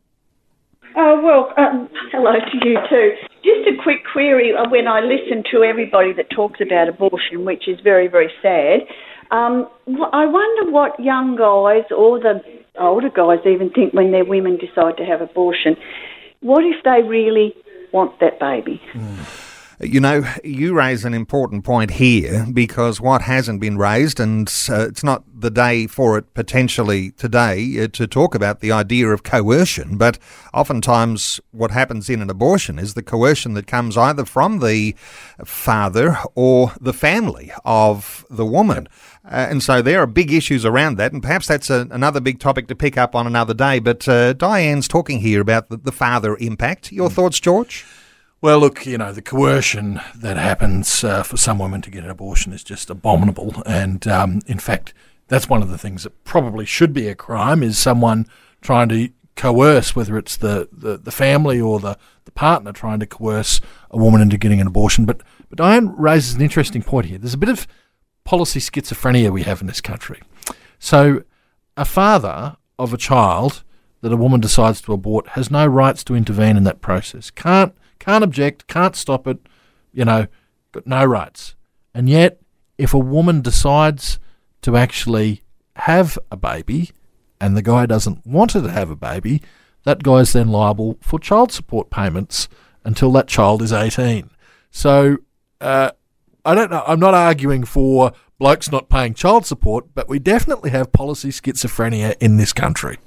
Oh, 0.96 1.22
well, 1.24 1.54
um, 1.58 1.90
hello 2.12 2.34
to 2.34 2.68
you 2.68 2.78
too. 2.90 3.12
Just 3.44 3.68
a 3.68 3.82
quick 3.82 4.00
query 4.12 4.54
uh, 4.54 4.70
when 4.70 4.88
I 4.88 5.00
listen 5.00 5.44
to 5.52 5.64
everybody 5.64 6.14
that 6.14 6.30
talks 6.30 6.60
about 6.60 6.90
abortion, 6.90 7.46
which 7.46 7.68
is 7.68 7.80
very, 7.82 8.08
very 8.08 8.32
sad. 8.42 8.82
Um, 9.32 9.70
I 10.12 10.26
wonder 10.26 10.72
what 10.72 11.00
young 11.00 11.38
guys 11.38 11.90
or 11.96 12.20
the 12.20 12.42
older 12.78 13.10
guys 13.10 13.40
even 13.46 13.70
think 13.70 13.94
when 13.94 14.12
their 14.12 14.26
women 14.26 14.58
decide 14.58 14.98
to 14.98 15.06
have 15.06 15.22
abortion. 15.22 15.78
What 16.42 16.66
if 16.66 16.84
they 16.84 17.08
really 17.08 17.56
want 17.94 18.20
that 18.20 18.40
baby? 18.40 18.82
Mm. 18.94 19.41
You 19.84 20.00
know, 20.00 20.24
you 20.44 20.76
raise 20.76 21.06
an 21.06 21.16
important 21.16 21.64
point 21.64 21.92
here 21.92 22.46
because 22.54 23.02
what 23.02 23.24
hasn't 23.24 23.60
been 23.60 23.80
raised, 23.80 24.20
and 24.20 24.48
uh, 24.70 24.88
it's 24.88 25.04
not 25.04 25.24
the 25.34 25.50
day 25.50 25.88
for 25.88 26.20
it 26.20 26.32
potentially 26.36 27.12
today 27.12 27.84
uh, 27.84 27.88
to 27.94 28.06
talk 28.06 28.36
about 28.36 28.60
the 28.60 28.72
idea 28.72 29.08
of 29.08 29.24
coercion, 29.24 29.98
but 29.98 30.20
oftentimes 30.54 31.40
what 31.50 31.72
happens 31.72 32.12
in 32.12 32.22
an 32.22 32.30
abortion 32.30 32.78
is 32.78 32.94
the 32.94 33.02
coercion 33.02 33.56
that 33.56 33.66
comes 33.66 33.98
either 33.98 34.24
from 34.24 34.60
the 34.60 34.94
father 35.44 36.16
or 36.36 36.74
the 36.80 36.94
family 36.94 37.52
of 37.66 38.24
the 38.30 38.46
woman. 38.46 38.88
Uh, 39.26 39.48
and 39.50 39.64
so 39.64 39.82
there 39.82 40.00
are 40.00 40.08
big 40.08 40.32
issues 40.32 40.64
around 40.64 40.98
that, 40.98 41.12
and 41.12 41.24
perhaps 41.24 41.48
that's 41.48 41.72
a, 41.72 41.88
another 41.90 42.20
big 42.20 42.40
topic 42.40 42.68
to 42.68 42.76
pick 42.76 43.00
up 43.00 43.16
on 43.16 43.26
another 43.26 43.56
day. 43.56 43.80
But 43.80 44.08
uh, 44.08 44.34
Diane's 44.34 44.88
talking 44.88 45.22
here 45.22 45.42
about 45.42 45.70
the, 45.70 45.78
the 45.78 45.92
father 45.92 46.38
impact. 46.38 46.92
Your 46.92 47.10
mm. 47.10 47.14
thoughts, 47.14 47.40
George? 47.40 47.84
Well, 48.44 48.60
look, 48.60 48.88
you 48.88 48.98
know, 48.98 49.14
the 49.14 49.22
coercion 49.22 50.02
that 50.16 50.36
happens 50.36 51.04
uh, 51.04 51.22
for 51.22 51.38
some 51.38 51.60
women 51.60 51.84
to 51.84 51.92
get 51.92 52.04
an 52.04 52.10
abortion 52.10 52.54
is 52.54 52.64
just 52.64 52.90
abominable. 52.90 53.62
And 53.68 54.08
um, 54.08 54.42
in 54.48 54.58
fact, 54.58 54.96
that's 55.28 55.48
one 55.48 55.62
of 55.62 55.70
the 55.70 55.78
things 55.78 56.02
that 56.04 56.24
probably 56.24 56.66
should 56.66 56.92
be 56.92 57.08
a 57.08 57.14
crime 57.14 57.62
is 57.62 57.78
someone 57.78 58.26
trying 58.60 58.90
to 58.90 59.10
coerce, 59.36 59.96
whether 59.96 60.18
it's 60.18 60.38
the, 60.38 60.68
the, 60.72 60.98
the 60.98 61.12
family 61.12 61.62
or 61.62 61.80
the, 61.80 62.00
the 62.26 62.32
partner 62.32 62.72
trying 62.72 63.00
to 63.02 63.06
coerce 63.06 63.62
a 63.92 63.98
woman 64.00 64.22
into 64.22 64.40
getting 64.40 64.60
an 64.60 64.66
abortion. 64.66 65.06
But, 65.06 65.22
but 65.48 65.58
Diane 65.60 65.96
raises 65.96 66.34
an 66.34 66.42
interesting 66.42 66.82
point 66.82 67.06
here. 67.06 67.20
There's 67.20 67.36
a 67.36 67.38
bit 67.38 67.48
of 67.50 67.68
policy 68.24 68.60
schizophrenia 68.60 69.30
we 69.30 69.44
have 69.44 69.62
in 69.62 69.68
this 69.68 69.82
country. 69.82 70.20
So, 70.80 71.26
a 71.78 71.86
father 71.86 72.58
of 72.80 72.92
a 72.92 72.98
child 72.98 73.64
that 74.02 74.12
a 74.12 74.18
woman 74.18 74.40
decides 74.40 74.82
to 74.82 74.94
abort 74.94 75.30
has 75.30 75.52
no 75.52 75.68
rights 75.68 76.04
to 76.06 76.16
intervene 76.16 76.58
in 76.58 76.64
that 76.64 76.82
process, 76.82 77.30
can't 77.30 77.76
can't 78.02 78.24
object, 78.24 78.68
can't 78.68 78.96
stop 78.96 79.28
it, 79.28 79.38
you 79.94 80.04
know, 80.04 80.26
got 80.72 80.88
no 80.88 81.06
rights. 81.06 81.56
And 81.94 82.10
yet, 82.10 82.42
if 82.78 82.94
a 82.94 83.00
woman 83.00 83.42
decides 83.42 84.20
to 84.64 84.76
actually 84.76 85.44
have 85.76 86.18
a 86.32 86.38
baby 86.38 86.92
and 87.40 87.56
the 87.56 87.62
guy 87.62 87.86
doesn't 87.86 88.26
want 88.26 88.54
her 88.54 88.62
to 88.62 88.72
have 88.72 88.90
a 88.90 88.96
baby, 88.96 89.42
that 89.84 90.02
guy's 90.02 90.34
then 90.34 90.50
liable 90.50 90.98
for 91.00 91.20
child 91.20 91.52
support 91.52 91.92
payments 91.92 92.50
until 92.84 93.12
that 93.12 93.28
child 93.28 93.62
is 93.62 93.72
18. 93.72 94.32
So, 94.72 95.18
uh, 95.60 95.92
I 96.44 96.56
don't 96.56 96.72
know. 96.72 96.84
I'm 96.88 97.00
not 97.00 97.14
arguing 97.14 97.66
for 97.66 98.14
blokes 98.40 98.72
not 98.72 98.90
paying 98.90 99.14
child 99.14 99.46
support, 99.46 99.94
but 99.94 100.10
we 100.10 100.18
definitely 100.18 100.72
have 100.72 100.92
policy 100.92 101.30
schizophrenia 101.30 102.16
in 102.20 102.38
this 102.38 102.52
country. 102.52 102.98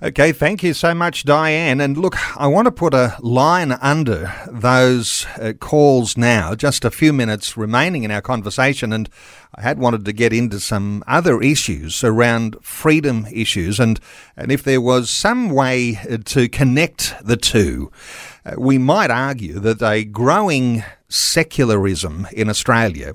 Okay, 0.00 0.30
thank 0.30 0.62
you 0.62 0.74
so 0.74 0.94
much, 0.94 1.24
Diane. 1.24 1.80
And 1.80 1.96
look, 1.96 2.14
I 2.38 2.46
want 2.46 2.66
to 2.66 2.70
put 2.70 2.94
a 2.94 3.16
line 3.18 3.72
under 3.72 4.32
those 4.46 5.26
uh, 5.40 5.54
calls 5.54 6.16
now, 6.16 6.54
just 6.54 6.84
a 6.84 6.90
few 6.92 7.12
minutes 7.12 7.56
remaining 7.56 8.04
in 8.04 8.12
our 8.12 8.22
conversation. 8.22 8.92
And 8.92 9.10
I 9.56 9.62
had 9.62 9.80
wanted 9.80 10.04
to 10.04 10.12
get 10.12 10.32
into 10.32 10.60
some 10.60 11.02
other 11.08 11.42
issues 11.42 12.04
around 12.04 12.56
freedom 12.62 13.26
issues. 13.32 13.80
And, 13.80 13.98
and 14.36 14.52
if 14.52 14.62
there 14.62 14.80
was 14.80 15.10
some 15.10 15.50
way 15.50 15.96
uh, 16.08 16.18
to 16.26 16.48
connect 16.48 17.16
the 17.20 17.36
two, 17.36 17.90
uh, 18.46 18.54
we 18.56 18.78
might 18.78 19.10
argue 19.10 19.58
that 19.58 19.82
a 19.82 20.04
growing 20.04 20.84
secularism 21.08 22.28
in 22.32 22.48
Australia 22.48 23.14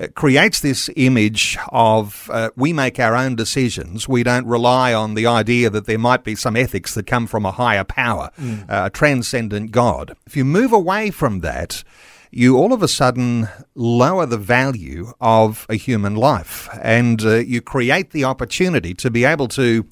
it 0.00 0.14
creates 0.14 0.60
this 0.60 0.88
image 0.96 1.58
of 1.68 2.30
uh, 2.32 2.48
we 2.56 2.72
make 2.72 2.98
our 2.98 3.14
own 3.14 3.36
decisions. 3.36 4.08
We 4.08 4.22
don't 4.22 4.46
rely 4.46 4.94
on 4.94 5.12
the 5.12 5.26
idea 5.26 5.68
that 5.68 5.84
there 5.84 5.98
might 5.98 6.24
be 6.24 6.34
some 6.34 6.56
ethics 6.56 6.94
that 6.94 7.06
come 7.06 7.26
from 7.26 7.44
a 7.44 7.52
higher 7.52 7.84
power, 7.84 8.30
mm. 8.38 8.62
uh, 8.62 8.86
a 8.86 8.90
transcendent 8.90 9.72
God. 9.72 10.16
If 10.26 10.36
you 10.36 10.44
move 10.46 10.72
away 10.72 11.10
from 11.10 11.40
that, 11.40 11.84
you 12.30 12.56
all 12.56 12.72
of 12.72 12.82
a 12.82 12.88
sudden 12.88 13.48
lower 13.74 14.24
the 14.24 14.38
value 14.38 15.12
of 15.20 15.66
a 15.68 15.74
human 15.74 16.14
life 16.14 16.70
and 16.80 17.22
uh, 17.22 17.36
you 17.36 17.60
create 17.60 18.12
the 18.12 18.24
opportunity 18.24 18.94
to 18.94 19.10
be 19.10 19.26
able 19.26 19.48
to 19.48 19.84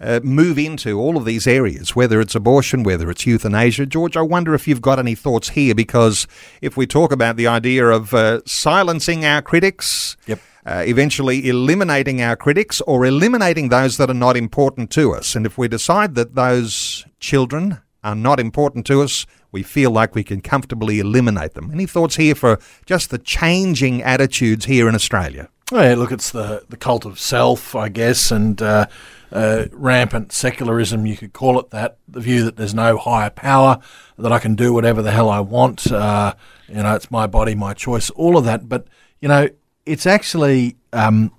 uh, 0.00 0.20
move 0.22 0.58
into 0.58 0.98
all 0.98 1.16
of 1.16 1.24
these 1.24 1.46
areas, 1.46 1.96
whether 1.96 2.20
it's 2.20 2.34
abortion, 2.34 2.82
whether 2.82 3.10
it's 3.10 3.26
euthanasia. 3.26 3.86
George, 3.86 4.16
I 4.16 4.22
wonder 4.22 4.54
if 4.54 4.68
you've 4.68 4.80
got 4.80 4.98
any 4.98 5.14
thoughts 5.14 5.50
here, 5.50 5.74
because 5.74 6.26
if 6.62 6.76
we 6.76 6.86
talk 6.86 7.12
about 7.12 7.36
the 7.36 7.46
idea 7.46 7.86
of 7.86 8.14
uh, 8.14 8.40
silencing 8.46 9.24
our 9.24 9.42
critics, 9.42 10.16
yep. 10.26 10.40
Uh, 10.66 10.84
eventually 10.86 11.48
eliminating 11.48 12.20
our 12.20 12.36
critics 12.36 12.82
or 12.82 13.06
eliminating 13.06 13.70
those 13.70 13.96
that 13.96 14.10
are 14.10 14.14
not 14.14 14.36
important 14.36 14.90
to 14.90 15.14
us. 15.14 15.34
And 15.34 15.46
if 15.46 15.56
we 15.56 15.66
decide 15.66 16.14
that 16.16 16.34
those 16.34 17.06
children 17.20 17.78
are 18.04 18.14
not 18.14 18.38
important 18.38 18.84
to 18.86 19.00
us, 19.00 19.24
we 19.50 19.62
feel 19.62 19.90
like 19.90 20.14
we 20.14 20.24
can 20.24 20.42
comfortably 20.42 20.98
eliminate 20.98 21.54
them. 21.54 21.70
Any 21.72 21.86
thoughts 21.86 22.16
here 22.16 22.34
for 22.34 22.58
just 22.84 23.08
the 23.08 23.16
changing 23.16 24.02
attitudes 24.02 24.66
here 24.66 24.90
in 24.90 24.94
Australia? 24.94 25.48
Oh, 25.72 25.82
yeah, 25.82 25.94
look, 25.94 26.12
it's 26.12 26.32
the, 26.32 26.62
the 26.68 26.76
cult 26.76 27.06
of 27.06 27.18
self, 27.18 27.74
I 27.74 27.88
guess, 27.88 28.30
and 28.30 28.60
uh, 28.60 28.86
uh, 29.32 29.66
rampant 29.72 30.32
secularism, 30.32 31.06
you 31.06 31.16
could 31.16 31.32
call 31.32 31.58
it 31.58 31.70
that. 31.70 31.98
The 32.06 32.20
view 32.20 32.44
that 32.44 32.56
there's 32.56 32.74
no 32.74 32.96
higher 32.96 33.30
power, 33.30 33.78
that 34.16 34.32
I 34.32 34.38
can 34.38 34.54
do 34.54 34.72
whatever 34.72 35.02
the 35.02 35.10
hell 35.10 35.28
I 35.28 35.40
want. 35.40 35.90
Uh, 35.90 36.34
you 36.68 36.82
know, 36.82 36.94
it's 36.94 37.10
my 37.10 37.26
body, 37.26 37.54
my 37.54 37.74
choice, 37.74 38.10
all 38.10 38.36
of 38.36 38.44
that. 38.44 38.68
But, 38.68 38.86
you 39.20 39.28
know, 39.28 39.48
it's 39.86 40.06
actually 40.06 40.76
um, 40.92 41.32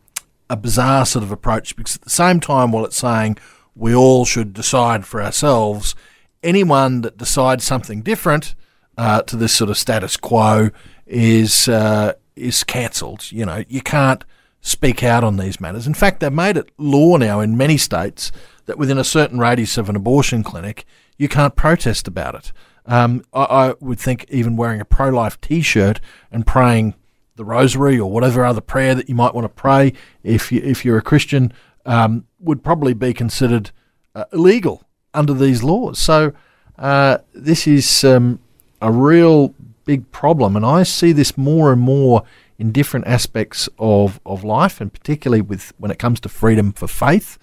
a 0.50 0.58
bizarre 0.58 1.06
sort 1.06 1.24
of 1.24 1.32
approach 1.32 1.76
because 1.76 1.96
at 1.96 2.02
the 2.02 2.10
same 2.10 2.40
time, 2.40 2.72
while 2.72 2.86
it's 2.86 2.98
saying 2.98 3.38
we 3.76 3.94
all 3.94 4.26
should 4.26 4.54
decide 4.54 5.06
for 5.06 5.22
ourselves, 5.22 5.96
anyone 6.44 7.02
that 7.02 7.18
decides 7.18 7.64
something 7.64 8.02
different 8.02 8.56
uh, 8.98 9.22
to 9.24 9.36
this 9.36 9.54
sort 9.54 9.70
of 9.70 9.78
status 9.78 10.18
quo 10.18 10.72
is 11.06 11.68
uh, 11.68 12.14
is 12.36 12.64
cancelled. 12.64 13.32
You 13.32 13.46
know, 13.46 13.64
you 13.68 13.82
can't 13.82 14.24
speak 14.62 15.03
out 15.03 15.24
on 15.24 15.38
these 15.38 15.62
matters. 15.62 15.88
In 15.88 15.93
fact, 15.93 16.20
they've 16.20 16.32
made 16.32 16.57
it 16.57 16.72
law 16.78 17.18
now 17.18 17.39
in 17.39 17.57
many 17.57 17.78
states 17.78 18.32
that 18.66 18.78
within 18.78 18.97
a 18.97 19.03
certain 19.03 19.39
radius 19.39 19.78
of 19.78 19.89
an 19.89 19.95
abortion 19.95 20.43
clinic, 20.43 20.86
you 21.18 21.28
can't 21.28 21.55
protest 21.55 22.07
about 22.07 22.36
it. 22.36 22.51
Um, 22.86 23.24
I, 23.34 23.43
I, 23.43 23.74
would 23.80 23.99
think 23.99 24.26
even 24.30 24.55
wearing 24.55 24.82
a 24.82 24.86
pro 24.86 25.10
life 25.10 25.39
t 25.41 25.62
shirt 25.62 25.99
and 26.32 26.45
praying 26.45 26.95
the 27.36 27.45
rosary 27.45 27.99
or 27.99 28.10
whatever 28.10 28.43
other 28.43 28.62
prayer 28.62 28.95
that 28.95 29.07
you 29.07 29.16
might 29.16 29.34
want 29.34 29.45
to 29.45 29.49
pray 29.49 29.93
if, 30.24 30.51
you, 30.51 30.62
if 30.62 30.84
you're 30.84 30.97
a 30.97 31.01
Christian 31.01 31.53
um, 31.86 32.26
would 32.39 32.64
probably 32.64 32.93
be 32.93 33.14
considered 33.14 33.72
uh, 34.16 34.26
illegal 34.34 34.84
under 35.14 35.34
these 35.34 35.64
laws. 35.64 35.99
So 35.99 36.34
uh, 36.78 37.20
this 37.34 37.68
is 37.68 38.03
um, 38.03 38.39
a 38.82 38.91
real 38.91 39.53
big 39.86 40.12
problem, 40.12 40.55
and 40.55 40.66
I 40.66 40.84
see 40.84 41.12
this 41.12 41.38
more 41.38 41.72
and 41.72 41.82
more 41.82 42.24
in 42.60 42.74
different 42.74 43.07
aspects 43.07 43.70
of, 43.80 44.20
of 44.26 44.43
life, 44.43 44.82
and 44.82 44.93
particularly 44.93 45.41
with 45.41 45.74
when 45.78 45.89
it 45.89 45.97
comes 45.97 46.20
to 46.20 46.30
freedom 46.30 46.74
for 46.74 46.88
faith, 46.88 47.39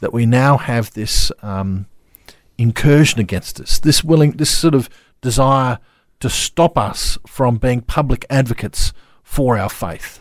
that 0.00 0.12
we 0.12 0.26
now 0.26 0.58
have 0.58 0.92
this 0.92 1.32
um, 1.40 1.86
incursion 2.58 3.20
against 3.20 3.60
us, 3.60 3.78
this 3.78 4.02
willing, 4.02 4.32
this 4.32 4.50
sort 4.50 4.74
of 4.74 4.90
desire 5.22 5.78
to 6.18 6.28
stop 6.28 6.76
us 6.76 7.16
from 7.26 7.56
being 7.56 7.80
public 7.80 8.26
advocates 8.28 8.92
for 9.22 9.56
our 9.56 9.70
faith. 9.70 10.20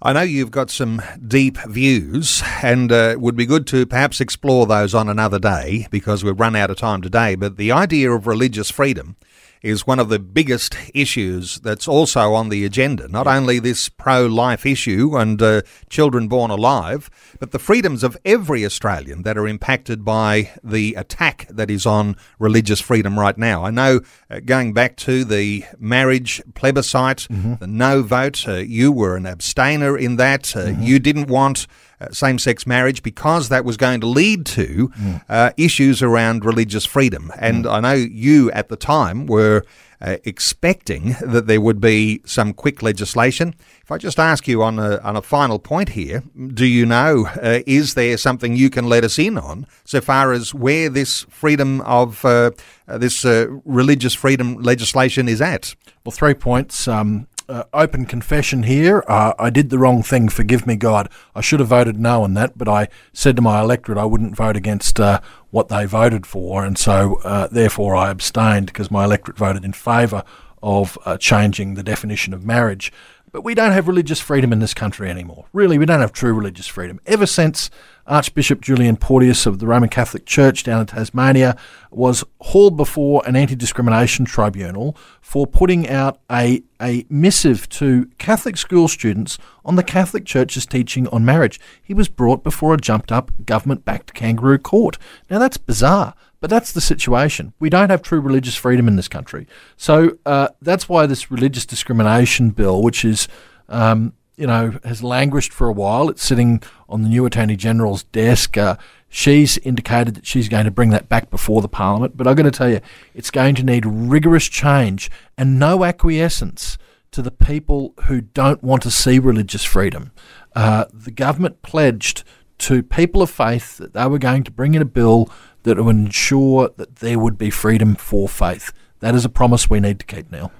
I 0.00 0.12
know 0.12 0.22
you've 0.22 0.50
got 0.50 0.70
some 0.70 1.02
deep 1.26 1.58
views, 1.66 2.42
and 2.62 2.90
uh, 2.90 3.10
it 3.12 3.20
would 3.20 3.36
be 3.36 3.46
good 3.46 3.66
to 3.68 3.86
perhaps 3.86 4.20
explore 4.20 4.66
those 4.66 4.94
on 4.94 5.08
another 5.08 5.38
day 5.38 5.86
because 5.90 6.24
we've 6.24 6.38
run 6.38 6.56
out 6.56 6.70
of 6.70 6.76
time 6.76 7.02
today. 7.02 7.34
But 7.34 7.56
the 7.56 7.72
idea 7.72 8.10
of 8.10 8.26
religious 8.26 8.70
freedom 8.70 9.16
is 9.64 9.86
one 9.86 9.98
of 9.98 10.10
the 10.10 10.18
biggest 10.18 10.76
issues 10.92 11.58
that's 11.60 11.88
also 11.88 12.34
on 12.34 12.50
the 12.50 12.64
agenda. 12.64 13.08
Not 13.08 13.26
only 13.26 13.58
this 13.58 13.88
pro 13.88 14.26
life 14.26 14.66
issue 14.66 15.16
and 15.16 15.40
uh, 15.40 15.62
children 15.88 16.28
born 16.28 16.50
alive, 16.50 17.08
but 17.40 17.50
the 17.50 17.58
freedoms 17.58 18.04
of 18.04 18.16
every 18.26 18.64
Australian 18.64 19.22
that 19.22 19.38
are 19.38 19.48
impacted 19.48 20.04
by 20.04 20.50
the 20.62 20.94
attack 20.94 21.46
that 21.50 21.70
is 21.70 21.86
on 21.86 22.14
religious 22.38 22.80
freedom 22.80 23.18
right 23.18 23.38
now. 23.38 23.64
I 23.64 23.70
know 23.70 24.00
uh, 24.30 24.40
going 24.44 24.74
back 24.74 24.96
to 24.98 25.24
the 25.24 25.64
marriage 25.78 26.42
plebiscite, 26.54 27.26
Mm-hmm. 27.30 27.54
the 27.60 27.66
no 27.66 28.02
vote, 28.02 28.46
uh, 28.46 28.54
you 28.56 28.92
were 28.92 29.16
an 29.16 29.26
abstainer 29.26 29.96
in 29.96 30.16
that. 30.16 30.54
Uh, 30.54 30.74
You 30.78 30.98
didn't 30.98 31.28
want. 31.28 31.66
Same 32.12 32.38
sex 32.38 32.66
marriage 32.66 33.02
because 33.02 33.48
that 33.48 33.64
was 33.64 33.76
going 33.76 34.00
to 34.00 34.06
lead 34.06 34.46
to 34.46 34.64
Mm. 34.98 35.22
uh, 35.28 35.50
issues 35.56 36.02
around 36.02 36.44
religious 36.44 36.84
freedom. 36.86 37.32
And 37.38 37.66
I 37.66 37.80
know 37.80 37.94
you 37.94 38.50
at 38.52 38.68
the 38.68 38.76
time 38.76 39.26
were 39.26 39.62
uh, 40.00 40.16
expecting 40.24 41.16
that 41.20 41.46
there 41.46 41.60
would 41.60 41.80
be 41.80 42.20
some 42.24 42.52
quick 42.52 42.82
legislation. 42.82 43.54
If 43.82 43.90
I 43.90 43.98
just 43.98 44.18
ask 44.18 44.46
you 44.46 44.62
on 44.62 44.78
a, 44.78 44.98
on 44.98 45.16
a 45.16 45.22
final 45.22 45.58
point 45.58 45.90
here, 45.90 46.22
do 46.54 46.66
you 46.66 46.84
know, 46.86 47.26
uh, 47.42 47.60
is 47.66 47.94
there 47.94 48.16
something 48.18 48.54
you 48.56 48.68
can 48.70 48.86
let 48.88 49.04
us 49.04 49.18
in 49.18 49.38
on 49.38 49.66
so 49.84 50.00
far 50.00 50.32
as 50.32 50.52
where 50.54 50.88
this 50.90 51.24
freedom 51.30 51.80
of, 51.82 52.24
uh, 52.24 52.50
this 52.86 53.24
uh, 53.24 53.46
religious 53.64 54.14
freedom 54.14 54.56
legislation 54.56 55.28
is 55.28 55.40
at? 55.40 55.74
Well, 56.04 56.12
three 56.12 56.34
points. 56.34 56.86
Um, 56.86 57.26
uh, 57.48 57.64
open 57.72 58.06
confession 58.06 58.64
here. 58.64 59.04
Uh, 59.06 59.34
I 59.38 59.50
did 59.50 59.70
the 59.70 59.78
wrong 59.78 60.02
thing. 60.02 60.28
Forgive 60.28 60.66
me, 60.66 60.76
God. 60.76 61.08
I 61.34 61.40
should 61.40 61.60
have 61.60 61.68
voted 61.68 61.98
no 61.98 62.22
on 62.22 62.34
that, 62.34 62.56
but 62.56 62.68
I 62.68 62.88
said 63.12 63.36
to 63.36 63.42
my 63.42 63.60
electorate 63.60 63.98
I 63.98 64.04
wouldn't 64.04 64.36
vote 64.36 64.56
against 64.56 64.98
uh, 65.00 65.20
what 65.50 65.68
they 65.68 65.84
voted 65.84 66.26
for, 66.26 66.64
and 66.64 66.78
so 66.78 67.20
uh, 67.24 67.48
therefore 67.48 67.94
I 67.94 68.10
abstained 68.10 68.66
because 68.66 68.90
my 68.90 69.04
electorate 69.04 69.38
voted 69.38 69.64
in 69.64 69.72
favour 69.72 70.24
of 70.62 70.98
uh, 71.04 71.18
changing 71.18 71.74
the 71.74 71.82
definition 71.82 72.32
of 72.32 72.44
marriage. 72.44 72.92
But 73.34 73.42
we 73.42 73.56
don't 73.56 73.72
have 73.72 73.88
religious 73.88 74.20
freedom 74.20 74.52
in 74.52 74.60
this 74.60 74.74
country 74.74 75.10
anymore. 75.10 75.46
Really, 75.52 75.76
we 75.76 75.86
don't 75.86 75.98
have 75.98 76.12
true 76.12 76.32
religious 76.32 76.68
freedom. 76.68 77.00
Ever 77.04 77.26
since 77.26 77.68
Archbishop 78.06 78.60
Julian 78.60 78.96
Porteous 78.96 79.44
of 79.44 79.58
the 79.58 79.66
Roman 79.66 79.88
Catholic 79.88 80.24
Church 80.24 80.62
down 80.62 80.82
in 80.82 80.86
Tasmania 80.86 81.56
was 81.90 82.22
hauled 82.40 82.76
before 82.76 83.24
an 83.26 83.34
anti 83.34 83.56
discrimination 83.56 84.24
tribunal 84.24 84.96
for 85.20 85.48
putting 85.48 85.88
out 85.88 86.20
a, 86.30 86.62
a 86.80 87.06
missive 87.08 87.68
to 87.70 88.08
Catholic 88.18 88.56
school 88.56 88.86
students 88.86 89.36
on 89.64 89.74
the 89.74 89.82
Catholic 89.82 90.24
Church's 90.24 90.64
teaching 90.64 91.08
on 91.08 91.24
marriage. 91.24 91.58
He 91.82 91.92
was 91.92 92.06
brought 92.06 92.44
before 92.44 92.74
a 92.74 92.76
jumped 92.76 93.10
up 93.10 93.32
government 93.44 93.84
backed 93.84 94.14
kangaroo 94.14 94.58
court. 94.58 94.96
Now, 95.28 95.40
that's 95.40 95.56
bizarre. 95.56 96.14
But 96.44 96.50
that's 96.50 96.72
the 96.72 96.82
situation. 96.82 97.54
We 97.58 97.70
don't 97.70 97.88
have 97.88 98.02
true 98.02 98.20
religious 98.20 98.54
freedom 98.54 98.86
in 98.86 98.96
this 98.96 99.08
country. 99.08 99.46
So 99.78 100.18
uh, 100.26 100.48
that's 100.60 100.90
why 100.90 101.06
this 101.06 101.30
religious 101.30 101.64
discrimination 101.64 102.50
bill, 102.50 102.82
which 102.82 103.02
is, 103.02 103.28
um, 103.70 104.12
you 104.36 104.46
know, 104.46 104.78
has 104.84 105.02
languished 105.02 105.54
for 105.54 105.68
a 105.68 105.72
while, 105.72 106.10
it's 106.10 106.22
sitting 106.22 106.62
on 106.86 107.00
the 107.00 107.08
new 107.08 107.24
Attorney 107.24 107.56
General's 107.56 108.02
desk. 108.02 108.58
Uh, 108.58 108.76
she's 109.08 109.56
indicated 109.56 110.16
that 110.16 110.26
she's 110.26 110.50
going 110.50 110.66
to 110.66 110.70
bring 110.70 110.90
that 110.90 111.08
back 111.08 111.30
before 111.30 111.62
the 111.62 111.66
Parliament. 111.66 112.14
But 112.14 112.26
I've 112.26 112.36
got 112.36 112.42
to 112.42 112.50
tell 112.50 112.68
you, 112.68 112.82
it's 113.14 113.30
going 113.30 113.54
to 113.54 113.62
need 113.62 113.86
rigorous 113.86 114.46
change 114.46 115.10
and 115.38 115.58
no 115.58 115.82
acquiescence 115.82 116.76
to 117.12 117.22
the 117.22 117.30
people 117.30 117.94
who 118.04 118.20
don't 118.20 118.62
want 118.62 118.82
to 118.82 118.90
see 118.90 119.18
religious 119.18 119.64
freedom. 119.64 120.12
Uh, 120.54 120.84
the 120.92 121.10
government 121.10 121.62
pledged 121.62 122.22
to 122.58 122.82
people 122.82 123.22
of 123.22 123.30
faith 123.30 123.78
that 123.78 123.94
they 123.94 124.06
were 124.06 124.18
going 124.18 124.44
to 124.44 124.50
bring 124.50 124.74
in 124.74 124.82
a 124.82 124.84
bill 124.86 125.30
that 125.64 125.76
would 125.82 125.96
ensure 125.96 126.70
that 126.76 126.96
there 126.96 127.18
would 127.18 127.36
be 127.36 127.50
freedom 127.50 127.94
for 127.96 128.28
faith. 128.28 128.72
That 129.00 129.14
is 129.14 129.24
a 129.24 129.28
promise 129.28 129.68
we 129.68 129.80
need 129.80 129.98
to 130.00 130.06
keep 130.06 130.30
now. 130.30 130.50